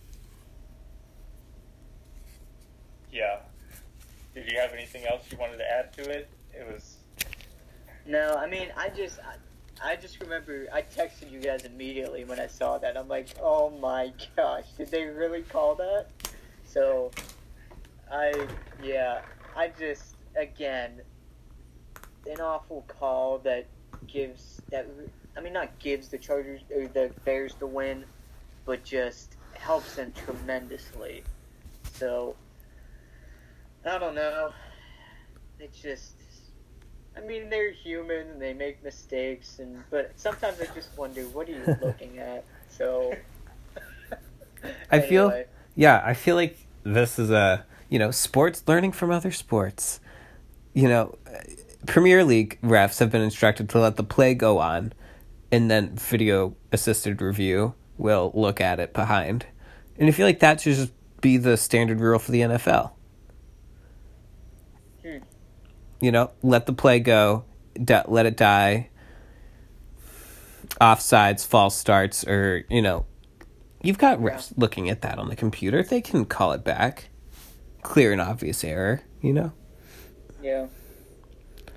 yeah. 3.15 3.37
Did 4.33 4.51
you 4.51 4.59
have 4.59 4.73
anything 4.73 5.05
else 5.05 5.23
you 5.31 5.37
wanted 5.37 5.57
to 5.57 5.71
add 5.71 5.93
to 5.93 6.09
it? 6.09 6.29
It 6.53 6.67
was 6.71 6.97
No, 8.05 8.35
I 8.35 8.47
mean, 8.47 8.67
I 8.77 8.89
just, 8.89 9.19
I, 9.19 9.91
I 9.91 9.95
just 9.95 10.19
remember 10.19 10.67
I 10.73 10.81
texted 10.81 11.31
you 11.31 11.39
guys 11.39 11.63
immediately 11.63 12.25
when 12.25 12.39
I 12.39 12.47
saw 12.47 12.77
that. 12.77 12.97
I'm 12.97 13.07
like, 13.07 13.29
oh 13.41 13.69
my 13.69 14.11
gosh, 14.35 14.65
did 14.77 14.91
they 14.91 15.05
really 15.05 15.41
call 15.43 15.75
that? 15.75 16.07
So, 16.65 17.11
I, 18.11 18.47
yeah, 18.83 19.21
I 19.55 19.71
just, 19.79 20.17
again, 20.35 21.01
an 22.29 22.41
awful 22.41 22.83
call 22.87 23.39
that 23.39 23.67
gives 24.07 24.61
that. 24.71 24.87
I 25.37 25.41
mean, 25.41 25.53
not 25.53 25.77
gives 25.79 26.09
the 26.09 26.17
Chargers 26.17 26.61
or 26.73 26.87
the 26.87 27.11
Bears 27.23 27.55
the 27.55 27.67
win, 27.67 28.03
but 28.65 28.83
just 28.83 29.35
helps 29.53 29.95
them 29.95 30.13
tremendously. 30.25 31.23
So, 31.93 32.35
I 33.85 33.97
don't 33.97 34.15
know. 34.15 34.51
It's 35.59 35.79
just. 35.79 36.11
I 37.17 37.21
mean, 37.21 37.49
they're 37.49 37.71
human 37.71 38.27
and 38.31 38.41
they 38.41 38.53
make 38.53 38.83
mistakes, 38.83 39.59
and 39.59 39.81
but 39.89 40.11
sometimes 40.17 40.59
I 40.59 40.65
just 40.73 40.89
wonder, 40.97 41.21
what 41.23 41.47
are 41.47 41.53
you 41.53 41.77
looking 41.81 42.19
at? 42.19 42.43
So, 42.67 43.15
I 44.91 44.99
feel- 44.99 45.43
Yeah, 45.75 46.01
I 46.03 46.13
feel 46.13 46.35
like 46.35 46.57
this 46.83 47.17
is 47.17 47.31
a 47.31 47.65
you 47.89 47.99
know 47.99 48.11
sports 48.11 48.63
learning 48.67 48.91
from 48.91 49.11
other 49.11 49.31
sports. 49.31 50.01
You 50.73 50.89
know, 50.89 51.17
Premier 51.85 52.25
League 52.25 52.59
refs 52.61 52.99
have 52.99 53.11
been 53.11 53.21
instructed 53.21 53.69
to 53.69 53.79
let 53.79 53.95
the 53.95 54.03
play 54.03 54.33
go 54.33 54.59
on, 54.59 54.91
and 55.53 55.71
then 55.71 55.95
video 55.95 56.55
assisted 56.73 57.21
review 57.21 57.75
will 57.97 58.31
look 58.33 58.59
at 58.59 58.79
it 58.81 58.93
behind. 58.93 59.45
And 59.97 60.09
I 60.09 60.11
feel 60.11 60.25
like 60.25 60.39
that 60.41 60.59
should 60.59 60.75
just 60.75 60.91
be 61.21 61.37
the 61.37 61.55
standard 61.55 62.01
rule 62.01 62.19
for 62.19 62.31
the 62.33 62.41
NFL. 62.41 62.91
Hmm. 65.01 65.17
You 66.01 66.11
know, 66.11 66.31
let 66.43 66.65
the 66.65 66.73
play 66.73 66.99
go, 66.99 67.45
di- 67.81 68.03
let 68.07 68.25
it 68.25 68.37
die. 68.37 68.89
Offsides, 70.81 71.45
false 71.45 71.77
starts, 71.77 72.27
or 72.27 72.65
you 72.69 72.81
know, 72.81 73.05
you've 73.81 73.97
got 73.97 74.19
refs 74.19 74.51
looking 74.57 74.89
at 74.89 75.01
that 75.03 75.17
on 75.19 75.29
the 75.29 75.35
computer. 75.35 75.83
They 75.83 76.01
can 76.01 76.25
call 76.25 76.51
it 76.51 76.63
back. 76.63 77.09
Clear 77.81 78.11
and 78.11 78.19
obvious 78.21 78.63
error. 78.63 79.01
You 79.21 79.33
know. 79.33 79.51
yeah, 80.41 80.67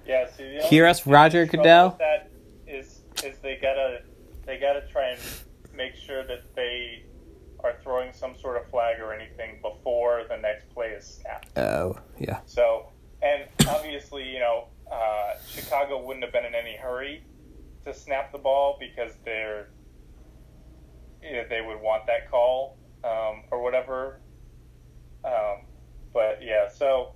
Yeah, 0.07 0.29
see, 0.31 0.43
the 0.43 0.57
only 0.57 0.67
Hear 0.69 0.87
us, 0.87 1.07
Roger 1.07 1.47
trouble 1.47 1.63
Goodell? 1.63 1.89
with 1.91 1.99
That 1.99 2.31
is, 2.67 3.01
is 3.25 3.39
they 3.39 3.59
gotta, 3.61 4.03
they 4.45 4.59
gotta 4.59 4.83
try 4.91 5.11
and 5.11 5.21
make 5.75 5.95
sure 5.95 6.27
that 6.27 6.55
they 6.55 7.05
are 7.65 7.77
throwing 7.83 8.13
some 8.13 8.37
sort 8.39 8.57
of 8.61 8.69
flag 8.71 9.01
or 9.01 9.13
anything 9.15 9.61
before 9.63 10.25
the 10.29 10.37
next 10.37 10.69
play 10.75 10.89
is 10.89 11.05
snapped. 11.23 11.57
Oh 11.57 11.99
yeah. 12.19 12.41
So, 12.47 12.89
and 13.23 13.45
obviously, 13.69 14.29
you 14.29 14.39
know, 14.39 14.65
uh, 14.91 15.35
Chicago 15.47 16.05
wouldn't 16.05 16.25
have 16.25 16.33
been 16.33 16.45
in 16.45 16.55
any 16.55 16.77
hurry 16.77 17.23
to 17.85 17.95
snap 17.95 18.33
the 18.33 18.39
ball 18.39 18.77
because 18.79 19.13
they're, 19.25 19.69
you 21.23 21.33
know, 21.33 21.45
they 21.49 21.61
would 21.61 21.81
want 21.81 22.07
that 22.07 22.31
call 22.31 22.77
um, 23.05 23.43
or 23.51 23.63
whatever. 23.63 24.21
Um, 25.25 25.63
but 26.13 26.41
yeah, 26.43 26.69
so, 26.69 27.13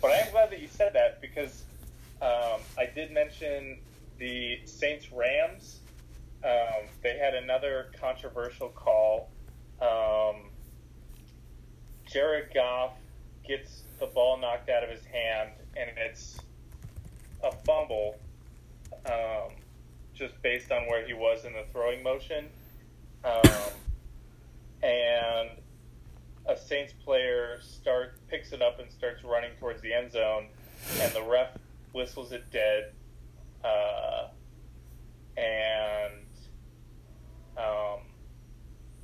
but 0.00 0.10
I 0.10 0.16
am 0.16 0.30
glad 0.30 0.50
that 0.50 0.60
you 0.60 0.68
said 0.68 0.92
that 0.94 1.20
because 1.20 1.64
um, 2.22 2.60
I 2.78 2.86
did 2.94 3.12
mention 3.12 3.78
the 4.18 4.60
Saints 4.64 5.10
Rams. 5.12 5.80
Um, 6.44 6.86
they 7.02 7.18
had 7.18 7.34
another 7.34 7.90
controversial 8.00 8.68
call. 8.68 9.30
Um, 9.80 10.50
Jared 12.06 12.54
Goff 12.54 12.92
gets 13.46 13.82
the 13.98 14.06
ball 14.06 14.38
knocked 14.38 14.68
out 14.68 14.82
of 14.82 14.90
his 14.90 15.04
hand, 15.04 15.50
and 15.76 15.90
it's 15.96 16.38
a 17.42 17.52
fumble, 17.64 18.16
um, 19.06 19.52
just 20.14 20.40
based 20.42 20.70
on 20.70 20.82
where 20.82 21.06
he 21.06 21.14
was 21.14 21.44
in 21.44 21.52
the 21.52 21.64
throwing 21.72 22.02
motion. 22.02 22.46
Um, 23.24 23.42
and 24.82 25.50
a 26.46 26.56
Saints 26.56 26.92
player 27.04 27.58
start 27.60 28.18
picks 28.28 28.52
it 28.52 28.62
up 28.62 28.78
and 28.78 28.90
starts 28.92 29.24
running 29.24 29.50
towards 29.58 29.82
the 29.82 29.92
end 29.92 30.12
zone, 30.12 30.46
and 31.00 31.12
the 31.12 31.22
ref 31.22 31.48
whistles 31.92 32.32
it 32.32 32.44
dead. 32.50 32.92
Uh, 33.64 34.28
and 35.36 36.26
um, 37.56 38.00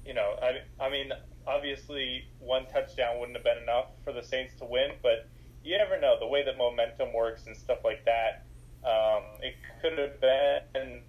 you 0.07 0.15
know, 0.15 0.37
I, 0.43 0.85
I 0.85 0.91
mean, 0.91 1.13
obviously, 1.47 2.25
one 2.39 2.67
touchdown 2.67 3.19
wouldn't 3.19 3.37
have 3.37 3.45
been 3.45 3.63
enough 3.63 3.87
for 4.05 4.13
the 4.13 4.23
Saints 4.23 4.55
to 4.59 4.65
win, 4.65 4.93
but 5.03 5.29
you 5.65 5.77
never 5.79 6.01
know 6.01 6.17
the 6.19 6.27
way 6.27 6.45
that 6.45 6.59
momentum 6.59 7.13
works 7.13 7.47
and 7.47 7.57
stuff 7.57 7.79
like 7.85 8.05
that. 8.05 8.47
Um, 8.85 9.23
it 9.41 9.55
could 9.81 9.99
have 9.99 10.21
been 10.21 11.03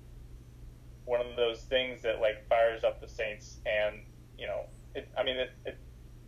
one 1.06 1.22
of 1.22 1.36
those 1.36 1.62
things 1.64 2.02
that 2.04 2.20
like 2.22 2.48
fires 2.48 2.84
up 2.84 3.02
the 3.02 3.08
Saints, 3.08 3.58
and 3.66 4.02
you 4.38 4.48
know, 4.48 4.66
it, 4.96 5.10
I 5.18 5.24
mean, 5.24 5.38
it, 5.38 5.52
it 5.66 5.78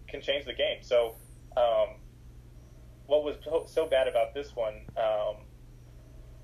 can 0.07 0.21
change 0.21 0.45
the 0.45 0.53
game. 0.53 0.81
So, 0.81 1.15
um, 1.55 1.99
what 3.05 3.23
was 3.23 3.35
so 3.71 3.85
bad 3.85 4.07
about 4.07 4.33
this 4.33 4.55
one 4.55 4.81
um, 4.97 5.35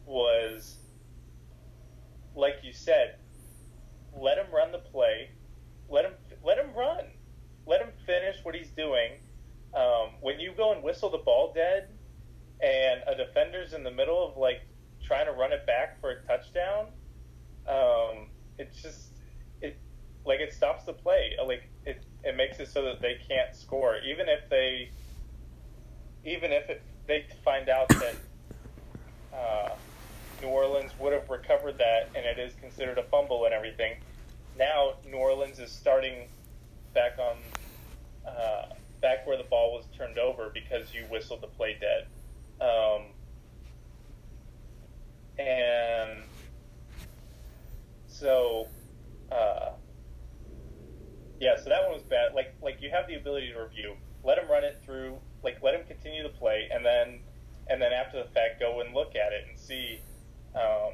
was, 0.05 0.77
like 2.35 2.55
you 2.63 2.73
said, 2.73 3.15
let 4.15 4.37
him 4.37 4.47
run 4.53 4.71
the 4.71 4.77
play, 4.77 5.31
let 5.89 6.05
him 6.05 6.13
let 6.43 6.57
him 6.57 6.73
run, 6.75 7.05
let 7.65 7.81
him 7.81 7.91
finish 8.05 8.37
what 8.43 8.55
he's 8.55 8.69
doing. 8.69 9.13
Um, 9.73 10.09
when 10.19 10.39
you 10.39 10.51
go 10.55 10.73
and 10.73 10.83
whistle 10.83 11.09
the 11.09 11.19
ball 11.19 11.53
dead, 11.53 11.89
and 12.61 13.01
a 13.07 13.15
defender's 13.15 13.73
in 13.73 13.83
the 13.83 13.91
middle 13.91 14.27
of 14.27 14.37
like 14.37 14.61
trying 15.03 15.25
to 15.25 15.31
run 15.31 15.51
it 15.51 15.65
back 15.65 15.99
for 15.99 16.11
a 16.11 16.21
touchdown, 16.23 16.87
um, 17.67 18.27
just 18.81 19.13
it 19.61 19.77
like 20.25 20.39
it 20.39 20.53
stops 20.53 20.85
the 20.85 20.93
play. 20.93 21.35
Like 21.43 21.69
it, 21.85 22.03
it 22.23 22.37
makes 22.37 22.59
it 22.59 22.69
so 22.69 22.83
that 22.83 23.01
they 23.01 23.19
can't 23.27 23.55
score, 23.55 23.97
even 24.05 24.27
if 24.29 24.49
they 24.49 24.91
even 26.23 26.51
if 26.51 26.69
it, 26.69 26.81
they 27.07 27.25
find 27.43 27.67
out 27.67 27.89
that 27.89 28.15
uh, 29.33 29.69
New 30.41 30.49
Orleans 30.49 30.91
would 30.99 31.13
have 31.13 31.29
recovered 31.29 31.77
that 31.79 32.09
and 32.15 32.25
it 32.25 32.37
is 32.37 32.53
considered 32.61 32.97
a 32.97 33.03
fumble 33.03 33.45
and 33.45 33.53
everything. 33.53 33.95
Now 34.57 34.93
New 35.09 35.17
Orleans 35.17 35.57
is 35.59 35.71
starting 35.71 36.27
back 36.93 37.17
on 37.17 37.37
uh, 37.37 37.50
back 39.21 39.27
where 39.27 39.37
the 39.37 39.49
ball 39.49 39.73
was 39.73 39.85
turned 39.97 40.17
over 40.17 40.51
because 40.53 40.93
you 40.93 41.03
whistled 41.11 41.41
the 41.41 41.47
play 41.47 41.77
dead. 41.79 42.07
Um, 42.65 43.01
and 45.37 46.19
so, 48.07 48.67
uh, 49.31 49.71
yeah, 51.39 51.55
so 51.57 51.69
that 51.69 51.83
one 51.87 51.93
was 51.93 52.03
bad. 52.03 52.33
Like, 52.35 52.55
like 52.61 52.77
you 52.81 52.89
have 52.91 53.07
the 53.07 53.15
ability 53.15 53.51
to 53.53 53.59
review. 53.59 53.95
Let 54.23 54.37
him 54.37 54.49
run 54.49 54.63
it 54.63 54.81
through. 54.85 55.17
Like, 55.43 55.57
let 55.63 55.73
him 55.73 55.81
continue 55.87 56.21
the 56.21 56.29
play, 56.29 56.69
and 56.71 56.85
then, 56.85 57.19
and 57.67 57.81
then 57.81 57.91
after 57.93 58.17
the 58.19 58.29
fact, 58.29 58.59
go 58.59 58.81
and 58.81 58.93
look 58.93 59.15
at 59.15 59.33
it 59.33 59.49
and 59.49 59.57
see 59.57 59.99
um, 60.53 60.93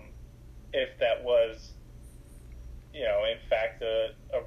if 0.72 0.98
that 1.00 1.24
was, 1.24 1.72
you 2.94 3.04
know, 3.04 3.24
in 3.30 3.38
fact, 3.50 3.82
a, 3.82 4.12
a 4.34 4.42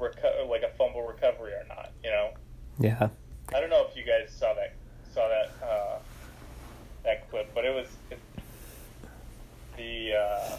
reco- 0.00 0.48
like 0.48 0.62
a 0.62 0.76
fumble 0.76 1.06
recovery 1.06 1.52
or 1.52 1.64
not. 1.68 1.92
You 2.02 2.10
know. 2.10 2.30
Yeah. 2.78 3.08
I 3.54 3.60
don't 3.60 3.70
know 3.70 3.86
if 3.88 3.96
you 3.96 4.04
guys 4.04 4.32
saw 4.34 4.54
that 4.54 4.74
saw 5.12 5.28
that 5.28 5.52
uh, 5.64 5.98
that 7.04 7.30
clip, 7.30 7.54
but 7.54 7.64
it 7.64 7.74
was 7.74 7.86
it, 8.10 8.18
the 9.76 10.14
uh, 10.14 10.56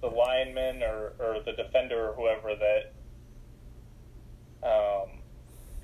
the 0.00 0.08
lineman 0.08 0.82
or, 0.82 1.12
or 1.18 1.40
the 1.44 1.52
defender 1.52 2.10
or 2.10 2.14
whoever 2.14 2.54
that 2.54 2.92
um, 4.62 5.08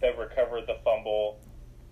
that 0.00 0.18
recovered 0.18 0.66
the 0.66 0.76
fumble 0.84 1.40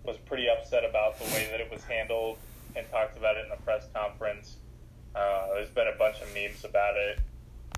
was 0.05 0.16
pretty 0.26 0.48
upset 0.48 0.84
about 0.84 1.18
the 1.18 1.24
way 1.26 1.48
that 1.50 1.61
it 1.61 1.70
was 1.70 1.82
handled 1.84 2.36
and 2.74 2.88
talked 2.90 3.16
about 3.16 3.36
it 3.36 3.44
in 3.44 3.50
the 3.50 3.62
press 3.64 3.86
conference. 3.94 4.57
Uh, 5.14 5.48
there's 5.55 5.70
been 5.70 5.88
a 5.88 5.98
bunch 5.98 6.20
of 6.20 6.32
memes 6.34 6.64
about 6.64 6.96
it. 6.96 7.20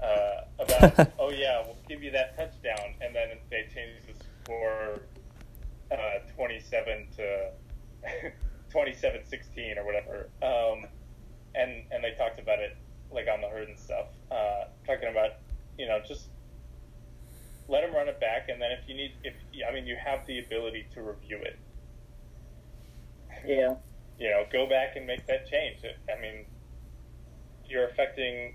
Uh, 0.04 0.44
about 0.58 1.10
oh 1.18 1.30
yeah, 1.30 1.62
we'll 1.64 1.76
give 1.88 2.02
you 2.02 2.10
that 2.10 2.36
touchdown, 2.36 2.94
and 3.00 3.14
then 3.14 3.28
they 3.50 3.66
changed 3.74 4.06
the 4.06 4.24
score 4.44 5.00
uh, 5.90 6.18
27 6.36 7.06
to 7.16 7.50
27-16 8.74 9.78
or 9.78 9.84
whatever. 9.84 10.28
Um, 10.42 10.86
and 11.54 11.84
and 11.90 12.04
they 12.04 12.12
talked 12.18 12.38
about 12.38 12.58
it 12.58 12.76
like 13.10 13.26
on 13.32 13.40
the 13.40 13.48
herd 13.48 13.68
and 13.68 13.78
stuff, 13.78 14.06
uh, 14.30 14.64
talking 14.86 15.08
about 15.08 15.30
you 15.78 15.86
know 15.86 16.00
just 16.06 16.28
let 17.68 17.80
them 17.82 17.94
run 17.94 18.08
it 18.08 18.20
back, 18.20 18.48
and 18.48 18.60
then 18.60 18.70
if 18.72 18.88
you 18.88 18.94
need, 18.94 19.12
if 19.22 19.34
I 19.66 19.72
mean, 19.72 19.86
you 19.86 19.96
have 19.96 20.26
the 20.26 20.38
ability 20.38 20.86
to 20.94 21.02
review 21.02 21.38
it. 21.42 21.58
Yeah. 23.46 23.76
You 24.18 24.30
know, 24.30 24.44
go 24.52 24.68
back 24.68 24.96
and 24.96 25.06
make 25.06 25.26
that 25.26 25.48
change. 25.50 25.78
I 25.84 26.20
mean, 26.20 26.44
you're 27.66 27.86
affecting 27.88 28.54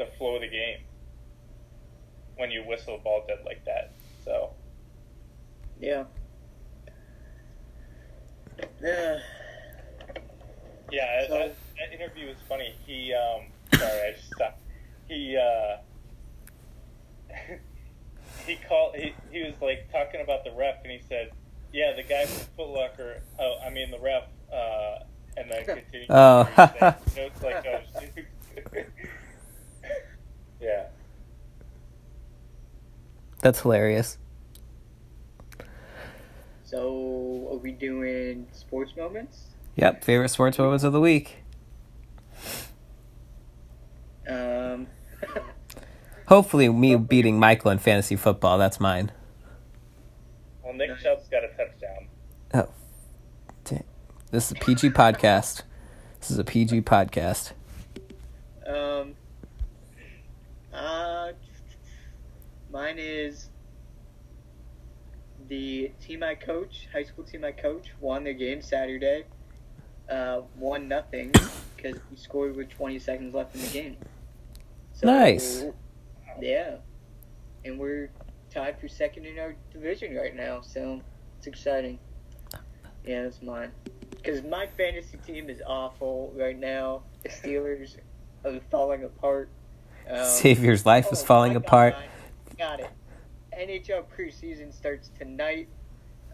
the 0.00 0.06
flow 0.16 0.36
of 0.36 0.40
the 0.40 0.48
game 0.48 0.78
when 2.36 2.50
you 2.50 2.64
whistle 2.66 2.94
a 2.96 2.98
ball 2.98 3.24
dead 3.28 3.38
like 3.44 3.64
that. 3.66 3.92
So. 4.24 4.50
Yeah. 5.78 6.04
Yeah. 8.82 9.18
Yeah, 10.90 11.28
So- 11.28 11.38
that, 11.38 11.54
that 11.78 11.92
interview 11.92 12.28
was 12.28 12.36
funny. 12.48 12.74
He, 12.86 13.14
um, 13.14 13.42
sorry, 13.78 14.08
I 14.08 14.12
just 14.16 14.32
stopped. 14.34 14.60
He, 15.06 15.36
uh, 15.36 15.76
he 18.46 18.56
called. 18.56 18.96
He, 18.96 19.14
he 19.30 19.42
was 19.42 19.54
like 19.60 19.90
talking 19.92 20.20
about 20.20 20.44
the 20.44 20.52
ref, 20.52 20.76
and 20.82 20.92
he 20.92 21.00
said, 21.08 21.30
"Yeah, 21.72 21.94
the 21.96 22.02
guy 22.04 22.26
from 22.26 22.46
Foot 22.56 22.68
Locker. 22.68 23.22
Oh, 23.38 23.56
I 23.64 23.70
mean 23.70 23.90
the 23.90 23.98
ref." 23.98 24.24
Uh, 24.52 25.00
and 25.36 25.50
then 25.50 25.64
continued. 25.82 26.06
Oh. 26.10 26.48
so 26.56 27.22
it's 27.22 27.42
like, 27.42 27.66
oh, 27.66 27.80
shoot. 28.00 28.86
yeah. 30.60 30.86
That's 33.40 33.60
hilarious. 33.60 34.18
So, 36.64 37.48
are 37.50 37.56
we 37.56 37.72
doing 37.72 38.46
sports 38.52 38.92
moments? 38.96 39.46
Yep. 39.76 40.04
Favorite 40.04 40.28
sports 40.28 40.58
moments 40.58 40.84
of 40.84 40.92
the 40.92 41.00
week. 41.00 41.38
Um, 44.28 44.86
Hopefully, 46.26 46.68
me 46.68 46.94
beating 46.96 47.38
Michael 47.40 47.70
in 47.72 47.78
fantasy 47.78 48.14
football. 48.14 48.58
That's 48.58 48.78
mine. 48.78 49.10
Well, 50.62 50.74
Nick 50.74 50.90
Nice. 50.90 51.02
Chubb's 51.02 51.28
got 51.28 51.42
a 51.42 51.48
touchdown. 51.48 52.06
Oh. 52.54 52.68
Dang. 53.64 53.84
This 54.30 54.46
is 54.46 54.52
a 54.52 54.54
PG 54.56 54.90
podcast. 54.90 55.62
This 56.20 56.30
is 56.30 56.38
a 56.38 56.44
PG 56.44 56.82
podcast. 56.82 57.52
um, 58.66 59.14
uh, 60.80 61.32
mine 62.72 62.96
is 62.98 63.50
the 65.48 65.92
team 66.00 66.22
I 66.22 66.34
coach, 66.34 66.88
high 66.92 67.02
school 67.04 67.24
team 67.24 67.44
I 67.44 67.52
coach, 67.52 67.88
won 68.00 68.24
their 68.24 68.32
game 68.32 68.62
Saturday. 68.62 69.24
Uh, 70.08 70.42
one 70.56 70.88
nothing 70.88 71.32
because 71.76 72.00
we 72.10 72.16
scored 72.16 72.56
with 72.56 72.68
20 72.70 72.98
seconds 72.98 73.34
left 73.34 73.54
in 73.54 73.60
the 73.60 73.68
game. 73.68 73.96
So, 74.92 75.06
Nice. 75.06 75.64
Yeah, 76.40 76.76
and 77.64 77.78
we're 77.78 78.10
tied 78.50 78.80
for 78.80 78.88
second 78.88 79.26
in 79.26 79.38
our 79.38 79.54
division 79.72 80.16
right 80.16 80.34
now, 80.34 80.62
so 80.62 81.00
it's 81.38 81.46
exciting. 81.46 81.98
Yeah, 83.04 83.24
that's 83.24 83.42
mine. 83.42 83.70
Because 84.10 84.42
my 84.42 84.66
fantasy 84.76 85.18
team 85.26 85.48
is 85.48 85.62
awful 85.66 86.32
right 86.36 86.58
now. 86.58 87.02
The 87.22 87.28
Steelers 87.28 87.96
are 88.44 88.60
falling 88.70 89.04
apart. 89.04 89.48
Um, 90.10 90.24
Xavier's 90.24 90.84
life 90.84 91.12
is 91.12 91.22
oh, 91.22 91.26
falling 91.26 91.52
got 91.52 91.64
apart. 91.64 91.94
Got 92.58 92.80
it. 92.80 92.90
NHL 93.58 94.04
preseason 94.16 94.72
starts 94.74 95.10
tonight. 95.18 95.68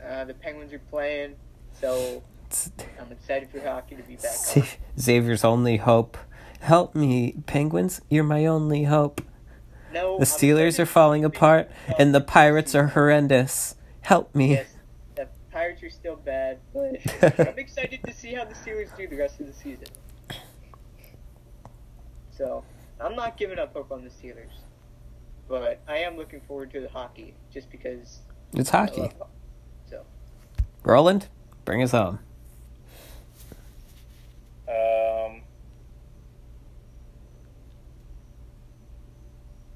Uh, 0.05 0.25
the 0.25 0.35
Penguins 0.35 0.73
are 0.73 0.79
playing, 0.91 1.35
so 1.81 2.23
I'm 3.01 3.13
excited 3.13 3.51
for 3.51 3.61
hockey 3.61 3.97
to 3.97 4.03
be 4.03 4.17
back. 4.17 4.33
Sa-. 4.33 4.63
Xavier's 4.99 5.45
only 5.45 5.79
hope. 5.79 6.17
Help 6.61 6.95
me, 6.95 7.35
Penguins. 7.47 8.01
You're 8.09 8.25
my 8.25 8.47
only 8.47 8.85
hope. 8.85 9.21
No, 9.93 10.19
The 10.19 10.25
Steelers 10.25 10.79
are 10.79 10.87
falling 10.87 11.25
apart, 11.25 11.71
and 11.99 12.15
the 12.15 12.21
Pirates 12.21 12.75
are 12.75 12.89
horrendous. 12.89 13.77
Help 14.03 14.35
me. 14.35 14.53
Yes, 14.53 14.75
the 15.15 15.29
Pirates 15.51 15.83
are 15.83 15.91
still 15.91 16.17
bad, 16.17 16.59
but 16.75 17.01
I'm 17.49 17.59
excited 17.59 18.01
to 18.05 18.13
see 18.13 18.35
how 18.35 18.45
the 18.45 18.55
Steelers 18.55 18.95
do 18.97 19.07
the 19.09 19.17
rest 19.17 19.41
of 19.41 19.47
the 19.47 19.53
season. 19.53 19.89
So, 22.37 22.65
I'm 23.01 23.15
not 23.17 23.37
giving 23.37 23.59
up 23.59 23.73
hope 23.75 23.93
on 23.93 24.03
the 24.05 24.11
Steelers, 24.11 24.53
but 25.49 25.81
I 25.89 25.99
am 25.99 26.17
looking 26.17 26.41
forward 26.43 26.71
to 26.73 26.81
the 26.81 26.89
hockey 26.89 27.35
just 27.53 27.71
because 27.71 28.21
It's 28.55 28.71
hockey. 28.71 29.03
hockey. 29.03 29.15
So, 29.91 30.03
Roland, 30.83 31.29
bring 31.65 31.83
us 31.83 31.91
home. 31.93 32.19
Um, 34.69 35.43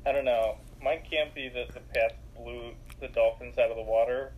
I 0.07 0.13
don't 0.13 0.25
know. 0.25 0.57
Mine 0.83 1.01
can't 1.09 1.35
be 1.35 1.49
that 1.51 1.69
the 1.75 1.81
Pats 1.95 2.15
blew 2.37 2.73
the 3.01 3.09
Dolphins 3.09 3.59
out 3.59 3.71
of 3.71 3.77
the 3.77 3.83
water. 3.83 4.33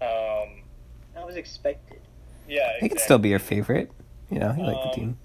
Um, 0.00 0.62
that 1.14 1.26
was 1.26 1.36
expected. 1.36 2.00
yeah, 2.48 2.72
He 2.74 2.78
can 2.80 2.86
exactly. 2.86 2.98
still 3.04 3.18
be 3.18 3.28
your 3.30 3.38
favorite. 3.40 3.90
You 4.30 4.38
know, 4.38 4.54
you 4.56 4.62
like 4.64 4.76
the 4.82 4.88
Um, 4.88 4.94
team. 4.94 5.18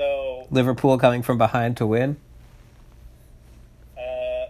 So, 0.00 0.46
Liverpool 0.50 0.96
coming 0.96 1.20
from 1.20 1.36
behind 1.36 1.76
to 1.76 1.86
win. 1.86 2.16
uh, 3.98 4.46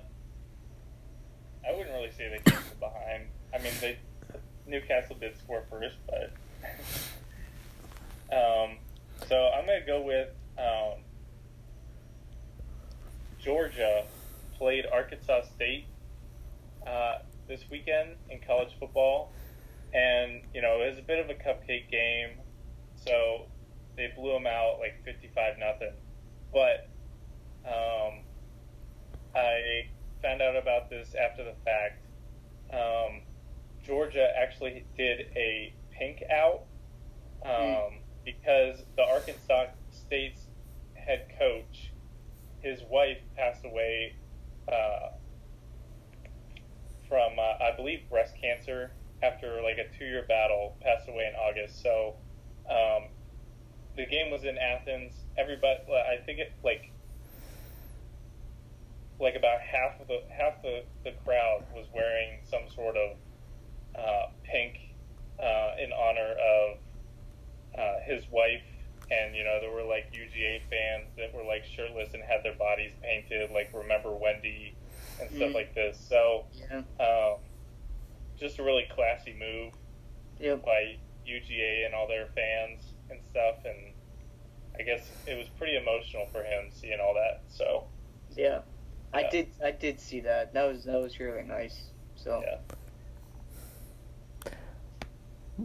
I 1.66 1.72
wouldn't 1.72 1.90
really 1.90 2.12
say 2.12 2.28
they 2.28 2.48
came 2.48 2.60
from 2.60 2.78
behind. 2.78 3.24
I 3.52 3.58
mean, 3.58 3.72
they 3.80 3.98
Newcastle 4.68 5.16
did 5.20 5.36
score 5.36 5.64
first, 5.68 5.96
but 6.06 6.32
um, 8.32 8.76
so 9.26 9.50
I'm 9.52 9.66
gonna 9.66 9.84
go 9.84 10.02
with 10.02 10.28
um, 10.56 11.00
Georgia 13.40 14.04
played 14.56 14.86
Arkansas 14.86 15.46
State. 15.56 15.86
Uh, 16.86 17.18
this 17.48 17.64
weekend 17.72 18.10
in 18.30 18.38
college 18.46 18.70
football, 18.78 19.32
and 19.92 20.42
you 20.54 20.62
know 20.62 20.80
it 20.80 20.90
was 20.90 20.98
a 21.00 21.02
bit 21.02 21.18
of 21.18 21.28
a 21.28 21.34
cupcake 21.34 21.90
game, 21.90 22.38
so 23.04 23.46
they 24.00 24.12
blew 24.16 24.32
them 24.32 24.46
out 24.46 24.78
like 24.80 25.04
fifty-five 25.04 25.58
nothing. 25.58 25.92
But 26.52 26.88
um, 27.66 28.24
I 29.34 29.88
found 30.22 30.40
out 30.42 30.56
about 30.56 30.88
this 30.90 31.14
after 31.14 31.44
the 31.44 31.54
fact. 31.64 32.02
Um, 32.72 33.20
Georgia 33.84 34.28
actually 34.38 34.84
did 35.00 35.26
a 35.34 35.72
pink 35.98 36.22
out 36.30 36.64
um, 37.42 37.52
mm. 37.52 37.92
because 38.22 38.82
the 38.96 39.02
Arkansas 39.02 39.68
State's 39.90 40.42
head 40.94 41.26
coach, 41.38 41.90
his 42.60 42.80
wife 42.90 43.16
passed 43.34 43.64
away 43.64 44.14
uh, 44.68 45.12
from, 47.08 47.38
uh, 47.38 47.64
I 47.64 47.74
believe, 47.74 48.00
breast 48.10 48.34
cancer 48.38 48.92
after 49.22 49.62
like 49.62 49.78
a 49.78 49.88
two-year 49.98 50.26
battle. 50.28 50.76
Passed 50.82 51.08
away 51.08 51.32
in 51.32 51.34
August. 51.34 51.82
So 51.82 52.16
um, 52.68 53.08
the 53.96 54.04
game 54.04 54.30
was 54.30 54.44
in 54.44 54.58
Athens. 54.58 55.14
Everybody, 55.38 55.80
I 55.90 56.22
think 56.26 56.40
it 56.40 56.52
like 56.62 56.92
like 59.18 59.34
about 59.34 59.60
half 59.60 60.00
of 60.00 60.08
the 60.08 60.20
half 60.30 60.60
the, 60.62 60.82
the 61.04 61.12
crowd 61.24 61.64
was 61.74 61.86
wearing 61.94 62.40
some 62.44 62.62
sort 62.74 62.96
of 62.96 63.16
uh, 63.94 64.26
pink 64.44 64.89
uh, 65.42 65.74
in 65.82 65.92
honor 65.92 66.34
of 66.34 66.78
uh, 67.78 68.00
his 68.04 68.24
wife, 68.30 68.62
and 69.10 69.34
you 69.34 69.44
know 69.44 69.58
there 69.60 69.70
were 69.70 69.82
like 69.82 70.12
UGA 70.12 70.60
fans 70.70 71.08
that 71.16 71.34
were 71.34 71.44
like 71.44 71.64
shirtless 71.64 72.14
and 72.14 72.22
had 72.22 72.42
their 72.42 72.54
bodies 72.54 72.92
painted, 73.02 73.50
like 73.50 73.70
remember 73.72 74.14
Wendy 74.14 74.74
and 75.20 75.30
stuff 75.30 75.50
mm. 75.50 75.54
like 75.54 75.74
this. 75.74 75.98
So, 76.08 76.44
yeah. 76.70 76.82
um, 77.04 77.38
just 78.38 78.58
a 78.58 78.62
really 78.62 78.86
classy 78.94 79.34
move 79.38 79.74
yep. 80.38 80.64
by 80.64 80.96
UGA 81.28 81.86
and 81.86 81.94
all 81.94 82.08
their 82.08 82.26
fans 82.34 82.94
and 83.10 83.20
stuff, 83.30 83.56
and 83.64 83.92
I 84.78 84.82
guess 84.82 85.08
it 85.26 85.36
was 85.36 85.48
pretty 85.58 85.76
emotional 85.76 86.26
for 86.32 86.42
him 86.42 86.70
seeing 86.72 86.98
all 87.00 87.14
that. 87.14 87.42
So, 87.48 87.86
yeah, 88.36 88.60
I 89.12 89.28
did 89.28 89.48
I 89.62 89.70
did 89.70 90.00
see 90.00 90.20
that. 90.20 90.52
That 90.54 90.64
was 90.64 90.84
that 90.84 91.00
was 91.00 91.18
really 91.20 91.42
nice. 91.42 91.90
So. 92.16 92.42
Yeah. 92.44 92.58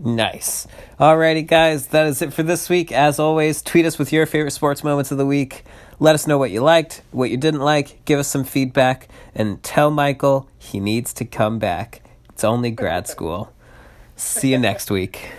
Nice. 0.04 0.68
Alrighty, 1.00 1.48
guys, 1.48 1.88
that 1.88 2.06
is 2.06 2.22
it 2.22 2.34
for 2.34 2.44
this 2.44 2.70
week. 2.70 2.92
As 2.92 3.18
always, 3.18 3.62
tweet 3.62 3.86
us 3.86 3.98
with 3.98 4.12
your 4.12 4.26
favorite 4.26 4.52
sports 4.52 4.84
moments 4.84 5.12
of 5.12 5.18
the 5.18 5.26
week. 5.26 5.64
Let 6.00 6.16
us 6.16 6.28
know 6.28 6.38
what 6.38 6.52
you 6.52 6.62
liked, 6.62 7.02
what 7.12 7.30
you 7.30 7.38
didn't 7.38 7.62
like, 7.62 8.04
give 8.04 8.20
us 8.20 8.28
some 8.28 8.44
feedback, 8.44 9.08
and 9.34 9.64
tell 9.64 9.90
Michael 9.90 10.50
he 10.60 10.80
needs 10.80 11.14
to 11.14 11.26
come 11.26 11.60
back. 11.60 12.02
It's 12.30 12.44
only 12.44 12.72
grad 12.72 13.08
school. 13.08 13.54
See 14.18 14.52
you 14.52 14.58
next 14.58 14.92
week. 14.92 15.30